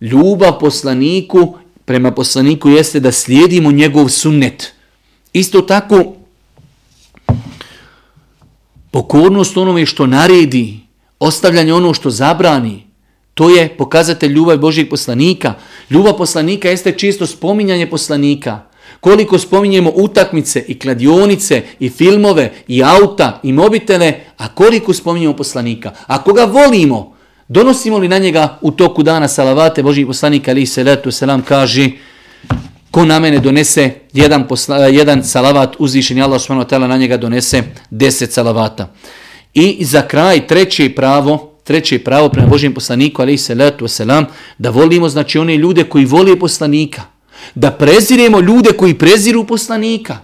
Ljubav 0.02 0.60
poslaniku 0.60 1.54
prema 1.86 2.12
poslaniku 2.12 2.70
jeste 2.70 3.00
da 3.00 3.12
slijedimo 3.12 3.72
njegov 3.72 4.10
sunnet. 4.10 4.74
Isto 5.34 5.62
tako 5.62 6.16
pokornost 8.92 9.58
onome 9.58 9.86
što 9.86 10.08
naredi, 10.08 10.80
ostavljanje 11.20 11.74
ono 11.74 11.94
što 11.94 12.10
zabrani, 12.10 12.91
To 13.34 13.50
je 13.50 13.78
pokazatelj 13.78 14.32
ljubav 14.32 14.58
Božijeg 14.58 14.90
poslanika. 14.90 15.54
Ljubav 15.90 16.18
poslanika 16.18 16.70
jeste 16.70 16.92
čisto 16.92 17.28
spominjanje 17.28 17.90
poslanika. 17.90 18.60
Koliko 19.00 19.40
spominjemo 19.40 19.92
utakmice 19.96 20.64
i 20.68 20.80
kladionice 20.80 21.62
i 21.80 21.90
filmove 21.90 22.52
i 22.68 22.84
auta 22.84 23.40
i 23.44 23.54
mobitele, 23.54 24.14
a 24.38 24.48
koliko 24.48 24.94
spominjemo 24.94 25.36
poslanika. 25.36 25.92
Ako 26.08 26.34
ga 26.34 26.46
volimo, 26.46 27.16
donosimo 27.48 27.98
li 27.98 28.08
na 28.08 28.18
njega 28.18 28.58
u 28.62 28.72
toku 28.72 29.04
dana 29.04 29.28
salavate 29.28 29.84
Božijeg 29.84 30.08
poslanika 30.08 30.52
ali 30.52 30.66
se 30.66 30.84
letu 30.84 31.12
selam 31.12 31.42
kaže 31.42 31.90
ko 32.92 33.06
na 33.06 33.20
mene 33.20 33.40
donese 33.40 33.92
jedan, 34.14 34.48
posla, 34.48 34.78
jedan 34.88 35.24
salavat 35.24 35.76
uzvišen 35.80 36.22
Allah 36.22 36.42
subhanahu 36.42 36.70
wa 36.70 36.88
na 36.88 36.98
njega 36.98 37.18
donese 37.18 37.64
deset 37.90 38.34
salavata. 38.34 38.94
I 39.54 39.86
za 39.86 40.02
kraj 40.02 40.48
treće 40.48 40.96
pravo 40.96 41.51
treće 41.64 42.00
pravo 42.00 42.30
prema 42.30 42.48
Božijem 42.48 42.74
poslaniku, 42.74 43.22
ali 43.22 43.34
i 43.34 43.38
salatu 43.38 43.86
wasalam, 43.86 44.26
da 44.58 44.70
volimo 44.70 45.10
znači 45.10 45.40
one 45.40 45.58
ljude 45.58 45.84
koji 45.84 46.06
voli 46.06 46.40
poslanika. 46.40 47.02
Da 47.56 47.72
preziremo 47.72 48.40
ljude 48.40 48.72
koji 48.72 48.94
preziru 48.94 49.48
poslanika. 49.48 50.18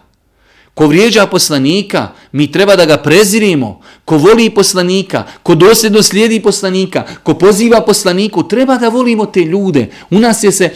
Ko 0.74 0.88
vrijeđa 0.88 1.28
poslanika, 1.28 2.08
mi 2.32 2.52
treba 2.52 2.76
da 2.76 2.86
ga 2.86 2.98
prezirimo. 2.98 3.82
Ko 4.06 4.18
voli 4.18 4.50
poslanika, 4.50 5.24
ko 5.44 5.56
dosljedno 5.56 6.02
slijedi 6.04 6.40
poslanika, 6.40 7.04
ko 7.24 7.34
poziva 7.34 7.82
poslaniku, 7.82 8.48
treba 8.48 8.78
da 8.78 8.90
volimo 8.90 9.26
te 9.26 9.40
ljude. 9.40 9.88
U 10.10 10.20
nas 10.20 10.44
je 10.44 10.52
se, 10.52 10.70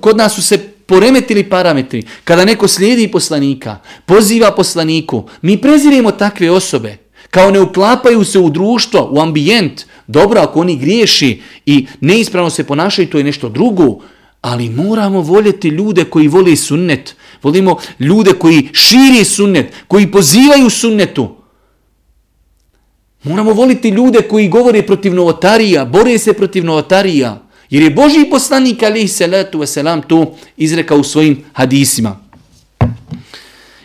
kod 0.00 0.16
nas 0.16 0.34
su 0.34 0.42
se 0.42 0.58
poremetili 0.58 1.44
parametri. 1.44 2.02
Kada 2.24 2.44
neko 2.44 2.68
slijedi 2.68 3.08
poslanika, 3.08 3.76
poziva 4.06 4.50
poslaniku, 4.50 5.28
mi 5.42 5.60
preziremo 5.60 6.10
takve 6.10 6.50
osobe. 6.50 7.07
Kao 7.30 7.50
ne 7.50 7.60
uklapaju 7.60 8.24
se 8.24 8.38
u 8.38 8.50
društvo, 8.50 9.08
u 9.12 9.20
ambijent, 9.20 9.84
Dobro, 10.08 10.40
ako 10.40 10.60
oni 10.60 10.76
griješi 10.76 11.40
i 11.66 11.86
neispravno 12.00 12.50
se 12.50 12.64
ponašaju, 12.64 13.10
to 13.10 13.18
je 13.18 13.24
nešto 13.24 13.48
drugo. 13.48 13.98
Ali 14.40 14.68
moramo 14.68 15.20
voljeti 15.20 15.68
ljude 15.68 16.04
koji 16.04 16.28
voli 16.28 16.56
sunnet. 16.56 17.16
Volimo 17.42 17.76
ljude 17.98 18.32
koji 18.32 18.68
širi 18.72 19.24
sunnet, 19.24 19.72
koji 19.88 20.10
pozivaju 20.10 20.70
sunnetu. 20.70 21.28
Moramo 23.22 23.52
voliti 23.52 23.88
ljude 23.88 24.22
koji 24.22 24.48
govore 24.48 24.82
protiv 24.86 25.14
novotarija, 25.14 25.84
bore 25.84 26.18
se 26.18 26.32
protiv 26.32 26.64
novotarija. 26.64 27.42
Jer 27.70 27.82
je 27.82 27.90
Boži 27.90 28.24
poslanik, 28.30 28.82
alihi 28.82 29.08
salatu 29.08 29.58
wasalam, 29.58 30.02
to 30.06 30.34
izrekao 30.56 30.98
u 30.98 31.04
svojim 31.04 31.44
hadisima. 31.52 32.20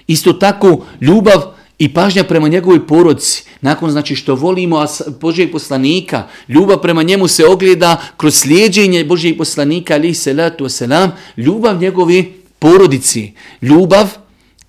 Isto 0.07 0.33
tako, 0.33 0.85
ljubav 1.01 1.52
i 1.79 1.93
pažnja 1.93 2.23
prema 2.23 2.47
njegovoj 2.47 2.87
porodci, 2.87 3.43
nakon 3.61 3.91
znači 3.91 4.15
što 4.15 4.35
volimo 4.35 4.85
Božijeg 5.21 5.51
poslanika, 5.51 6.27
ljubav 6.47 6.81
prema 6.81 7.03
njemu 7.03 7.27
se 7.27 7.45
ogleda 7.45 8.01
kroz 8.17 8.35
slijedženje 8.35 9.05
Božijeg 9.05 9.37
poslanika, 9.37 9.93
ali 9.93 10.13
se 10.13 10.33
letu 10.33 10.69
selam, 10.69 11.11
ljubav 11.37 11.81
njegovi 11.81 12.33
porodici, 12.59 13.31
ljubav 13.61 14.07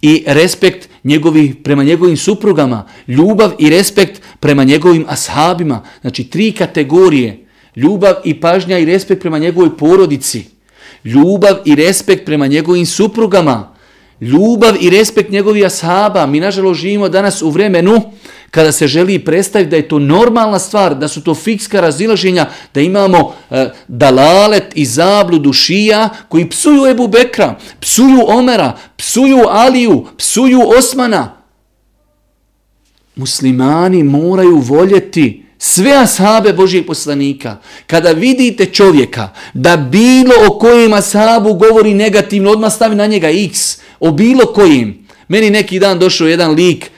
i 0.02 0.24
respekt 0.26 0.88
njegovi, 1.04 1.54
prema 1.54 1.84
njegovim 1.84 2.16
suprugama, 2.16 2.86
ljubav 3.08 3.52
i 3.58 3.70
respekt 3.70 4.22
prema 4.40 4.64
njegovim 4.64 5.04
ashabima, 5.08 5.82
znači 6.00 6.24
tri 6.24 6.52
kategorije, 6.52 7.46
ljubav 7.76 8.14
i 8.24 8.40
pažnja 8.40 8.78
i 8.78 8.84
respekt 8.84 9.20
prema 9.20 9.38
njegovoj 9.38 9.76
porodici, 9.76 10.44
ljubav 11.04 11.56
i 11.64 11.74
respekt 11.74 12.26
prema 12.26 12.46
njegovim 12.46 12.86
suprugama, 12.86 13.73
ljubav 14.20 14.74
i 14.80 14.90
respekt 14.90 15.30
njegovih 15.30 15.66
ashaba. 15.66 16.26
Mi 16.26 16.40
nažalost 16.40 16.80
živimo 16.80 17.08
danas 17.08 17.42
u 17.42 17.50
vremenu 17.50 18.02
kada 18.54 18.72
se 18.72 18.86
želi 18.86 19.18
predstaviti 19.18 19.70
da 19.70 19.76
je 19.76 19.88
to 19.88 19.98
normalna 19.98 20.58
stvar, 20.58 20.94
da 20.94 21.08
su 21.08 21.22
to 21.24 21.34
fikska 21.34 21.80
razilaženja, 21.80 22.46
da 22.74 22.80
imamo 22.80 23.34
e, 23.50 23.68
dalalet 23.88 24.64
i 24.74 24.84
zabludu 24.84 25.52
šija 25.52 26.08
koji 26.28 26.50
psuju 26.50 26.86
Ebu 26.86 27.08
Bekra, 27.08 27.58
psuju 27.80 28.20
Omera, 28.26 28.76
psuju 28.96 29.38
Aliju, 29.48 30.06
psuju 30.16 30.60
Osmana. 30.78 31.36
Muslimani 33.16 34.02
moraju 34.02 34.58
voljeti 34.58 35.43
sve 35.64 35.92
ashabe 35.92 36.52
Božijeg 36.52 36.86
poslanika. 36.86 37.56
Kada 37.86 38.12
vidite 38.12 38.66
čovjeka 38.66 39.28
da 39.54 39.76
bilo 39.76 40.34
o 40.48 40.58
kojem 40.58 40.92
ashabu 40.92 41.54
govori 41.54 41.94
negativno, 41.94 42.50
odmah 42.50 42.72
stavi 42.72 42.94
na 42.94 43.06
njega 43.06 43.28
x, 43.30 43.78
o 44.00 44.10
bilo 44.10 44.46
kojim. 44.46 45.06
Meni 45.28 45.50
neki 45.50 45.78
dan 45.78 45.98
došao 45.98 46.28
jedan 46.28 46.50
lik 46.50 46.90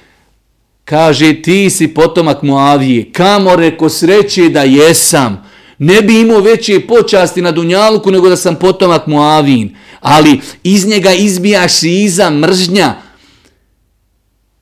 Kaže, 0.86 1.42
ti 1.42 1.70
si 1.70 1.88
potomak 1.88 2.42
Moavije. 2.42 3.12
Kamo 3.12 3.56
reko 3.56 3.88
sreće 3.88 4.48
da 4.48 4.62
jesam. 4.62 5.50
Ne 5.78 6.02
bi 6.02 6.20
imao 6.20 6.40
veće 6.40 6.80
počasti 6.80 7.42
na 7.42 7.52
Dunjaluku 7.52 8.10
nego 8.10 8.28
da 8.28 8.36
sam 8.36 8.56
potomak 8.56 9.06
Moavin. 9.06 9.76
Ali 10.00 10.40
iz 10.62 10.86
njega 10.86 11.12
izbija 11.12 11.68
šiza, 11.68 12.30
mržnja. 12.30 12.94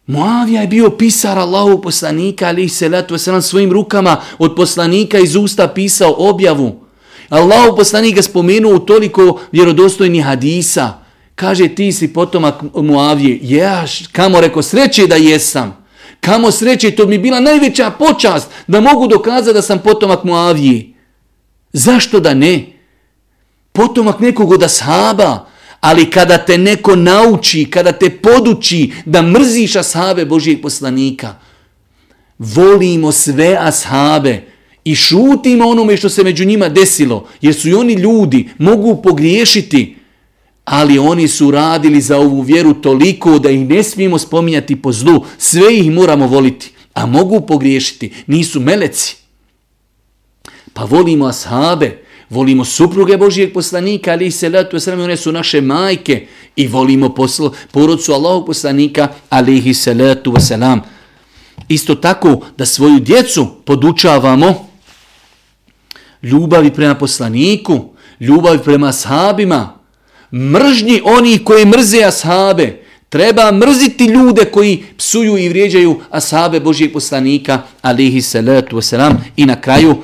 Muavija 0.07 0.61
je 0.61 0.67
bio 0.67 0.91
pisar 0.91 1.39
Allahu 1.39 1.83
poslanika, 1.83 2.47
ali 2.47 2.69
se 2.69 2.89
letu 2.89 3.19
selam 3.19 3.43
svojim 3.43 3.73
rukama 3.73 4.21
od 4.39 4.55
poslanika 4.57 5.19
iz 5.19 5.37
usta 5.37 5.69
pisao 5.69 6.15
objavu. 6.19 6.85
Allahu 7.29 7.77
ga 8.15 8.23
spomenuo 8.23 8.79
toliko 8.79 9.41
vjerodostojnih 9.53 10.25
hadisa. 10.25 10.93
Kaže, 11.35 11.69
ti 11.69 11.93
si 11.93 12.13
potomak 12.13 12.55
Muavije, 12.75 13.39
Jaš, 13.43 14.07
kamo 14.07 14.41
reko 14.41 14.63
sreće 14.63 15.07
da 15.07 15.17
jesam. 15.17 15.85
Kamo 16.21 16.51
sreće, 16.51 16.91
to 16.91 17.07
mi 17.07 17.19
bila 17.19 17.41
najveća 17.41 17.91
počast 17.91 18.51
da 18.67 18.81
mogu 18.81 19.07
dokazati 19.07 19.55
da 19.55 19.63
sam 19.63 19.79
potomak 19.79 20.25
Muavije. 20.25 20.95
Zašto 21.73 22.21
da 22.21 22.35
ne? 22.35 22.67
Potomak 23.73 24.21
nekog 24.21 24.53
od 24.53 24.63
ashaba, 24.63 25.47
ali 25.85 26.11
kada 26.11 26.39
te 26.39 26.59
neko 26.59 26.97
nauči, 26.97 27.67
kada 27.71 27.93
te 27.93 28.11
poduči 28.11 28.93
da 29.05 29.23
mrziš 29.23 29.77
ashabe 29.77 30.25
Božijeg 30.25 30.63
poslanika, 30.63 31.35
volimo 32.39 33.13
sve 33.13 33.57
ashabe 33.61 34.43
i 34.85 34.95
šutimo 34.95 35.69
onome 35.69 35.97
što 35.97 36.09
se 36.09 36.25
među 36.25 36.45
njima 36.45 36.69
desilo, 36.69 37.29
jer 37.41 37.55
su 37.55 37.69
i 37.69 37.75
oni 37.75 37.93
ljudi, 37.93 38.49
mogu 38.59 39.03
pogriješiti, 39.03 39.97
ali 40.65 40.99
oni 40.99 41.29
su 41.29 41.51
radili 41.51 42.01
za 42.01 42.19
ovu 42.19 42.41
vjeru 42.41 42.75
toliko 42.75 43.39
da 43.39 43.51
ih 43.51 43.69
ne 43.69 43.83
smijemo 43.83 44.19
spominjati 44.19 44.83
po 44.83 44.93
zlu. 44.93 45.25
Sve 45.39 45.79
ih 45.79 45.93
moramo 45.93 46.27
voliti, 46.27 46.73
a 46.95 47.07
mogu 47.07 47.41
pogriješiti. 47.41 48.13
Nisu 48.27 48.61
meleci. 48.61 49.17
Pa 50.73 50.85
volimo 50.85 51.27
ashabe, 51.27 52.04
volimo 52.35 52.65
supruge 52.65 53.17
Božijeg 53.17 53.53
poslanika, 53.53 54.13
ali 54.13 54.27
i 54.27 54.31
salatu 54.31 54.77
wasalam, 54.77 55.05
one 55.05 55.17
su 55.17 55.33
naše 55.33 55.61
majke 55.61 56.27
i 56.57 56.69
volimo 56.69 57.15
posl, 57.15 57.47
porodcu 57.71 58.13
Allahog 58.13 58.47
poslanika, 58.47 59.09
ali 59.31 59.59
i 59.59 59.75
salatu 59.75 60.33
wasalam. 60.33 60.81
Isto 61.69 61.95
tako 61.95 62.41
da 62.57 62.67
svoju 62.67 63.01
djecu 63.01 63.47
podučavamo 63.65 64.69
ljubavi 66.23 66.71
prema 66.71 66.95
poslaniku, 66.95 67.85
ljubavi 68.21 68.59
prema 68.59 68.89
ashabima, 68.89 69.79
mržnji 70.33 71.01
oni 71.05 71.39
koji 71.39 71.65
mrze 71.65 72.05
ashabe. 72.05 72.81
Treba 73.09 73.53
mrziti 73.53 74.05
ljude 74.05 74.45
koji 74.45 74.85
psuju 74.97 75.39
i 75.39 75.49
vrijeđaju 75.49 76.01
ashabe 76.11 76.61
Božijeg 76.61 76.93
poslanika, 76.93 77.63
alihi 77.83 78.23
salatu 78.23 78.77
wasalam. 78.77 79.15
I 79.37 79.47
na 79.47 79.61
kraju, 79.61 79.97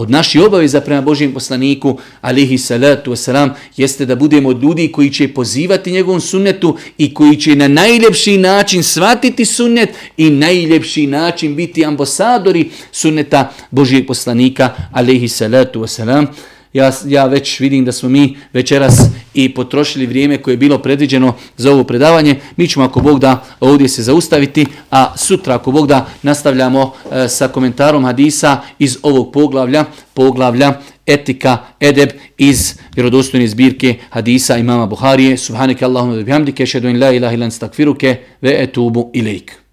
od 0.00 0.10
naši 0.10 0.40
obaveza 0.40 0.80
prema 0.80 1.00
Božijem 1.00 1.32
poslaniku, 1.32 1.98
alihi 2.20 2.58
salatu 2.58 3.12
wasalam, 3.12 3.50
jeste 3.76 4.06
da 4.06 4.16
budemo 4.16 4.48
od 4.48 4.62
ljudi 4.62 4.92
koji 4.92 5.10
će 5.10 5.28
pozivati 5.28 5.92
njegovom 5.92 6.20
sunnetu 6.20 6.76
i 6.98 7.14
koji 7.14 7.36
će 7.36 7.56
na 7.56 7.68
najljepši 7.68 8.38
način 8.38 8.82
svatiti 8.82 9.44
sunnet 9.44 9.90
i 10.16 10.30
najljepši 10.30 11.06
način 11.06 11.56
biti 11.56 11.84
ambasadori 11.84 12.70
sunneta 12.92 13.52
Božijeg 13.70 14.06
poslanika, 14.06 14.74
alihi 14.92 15.28
salatu 15.28 15.80
wasalam. 15.80 16.26
Ja, 16.72 16.92
ja 17.06 17.26
već 17.26 17.60
vidim 17.60 17.84
da 17.84 17.92
smo 17.92 18.08
mi 18.08 18.36
večeras 18.52 19.00
i 19.34 19.54
potrošili 19.54 20.06
vrijeme 20.06 20.38
koje 20.38 20.52
je 20.52 20.56
bilo 20.56 20.78
predviđeno 20.78 21.34
za 21.56 21.72
ovo 21.72 21.84
predavanje. 21.84 22.36
Mi 22.56 22.68
ćemo 22.68 22.84
ako 22.84 23.00
Bog 23.00 23.20
da 23.20 23.44
ovdje 23.60 23.88
se 23.88 24.02
zaustaviti, 24.02 24.66
a 24.90 25.16
sutra 25.16 25.54
ako 25.54 25.72
Bog 25.72 25.86
da 25.86 26.06
nastavljamo 26.22 26.92
e, 27.12 27.28
sa 27.28 27.48
komentarom 27.48 28.04
hadisa 28.04 28.60
iz 28.78 28.98
ovog 29.02 29.32
poglavlja, 29.32 29.84
poglavlja 30.14 30.80
etika, 31.06 31.58
edeb 31.80 32.08
iz 32.38 32.74
vjerodostojne 32.94 33.48
zbirke 33.48 33.94
hadisa 34.10 34.56
imama 34.56 34.86
Buharije. 34.86 35.36
Subhaneke 35.36 35.84
Allahumma 35.84 36.22
bihamdike, 36.22 36.66
šedu 36.66 36.88
in 36.88 37.00
la 37.00 37.12
ilaha 37.12 37.34
ilan 37.34 37.50
stakfiruke, 37.50 38.16
ve 38.40 38.56
etubu 38.62 39.10
ilaik. 39.14 39.69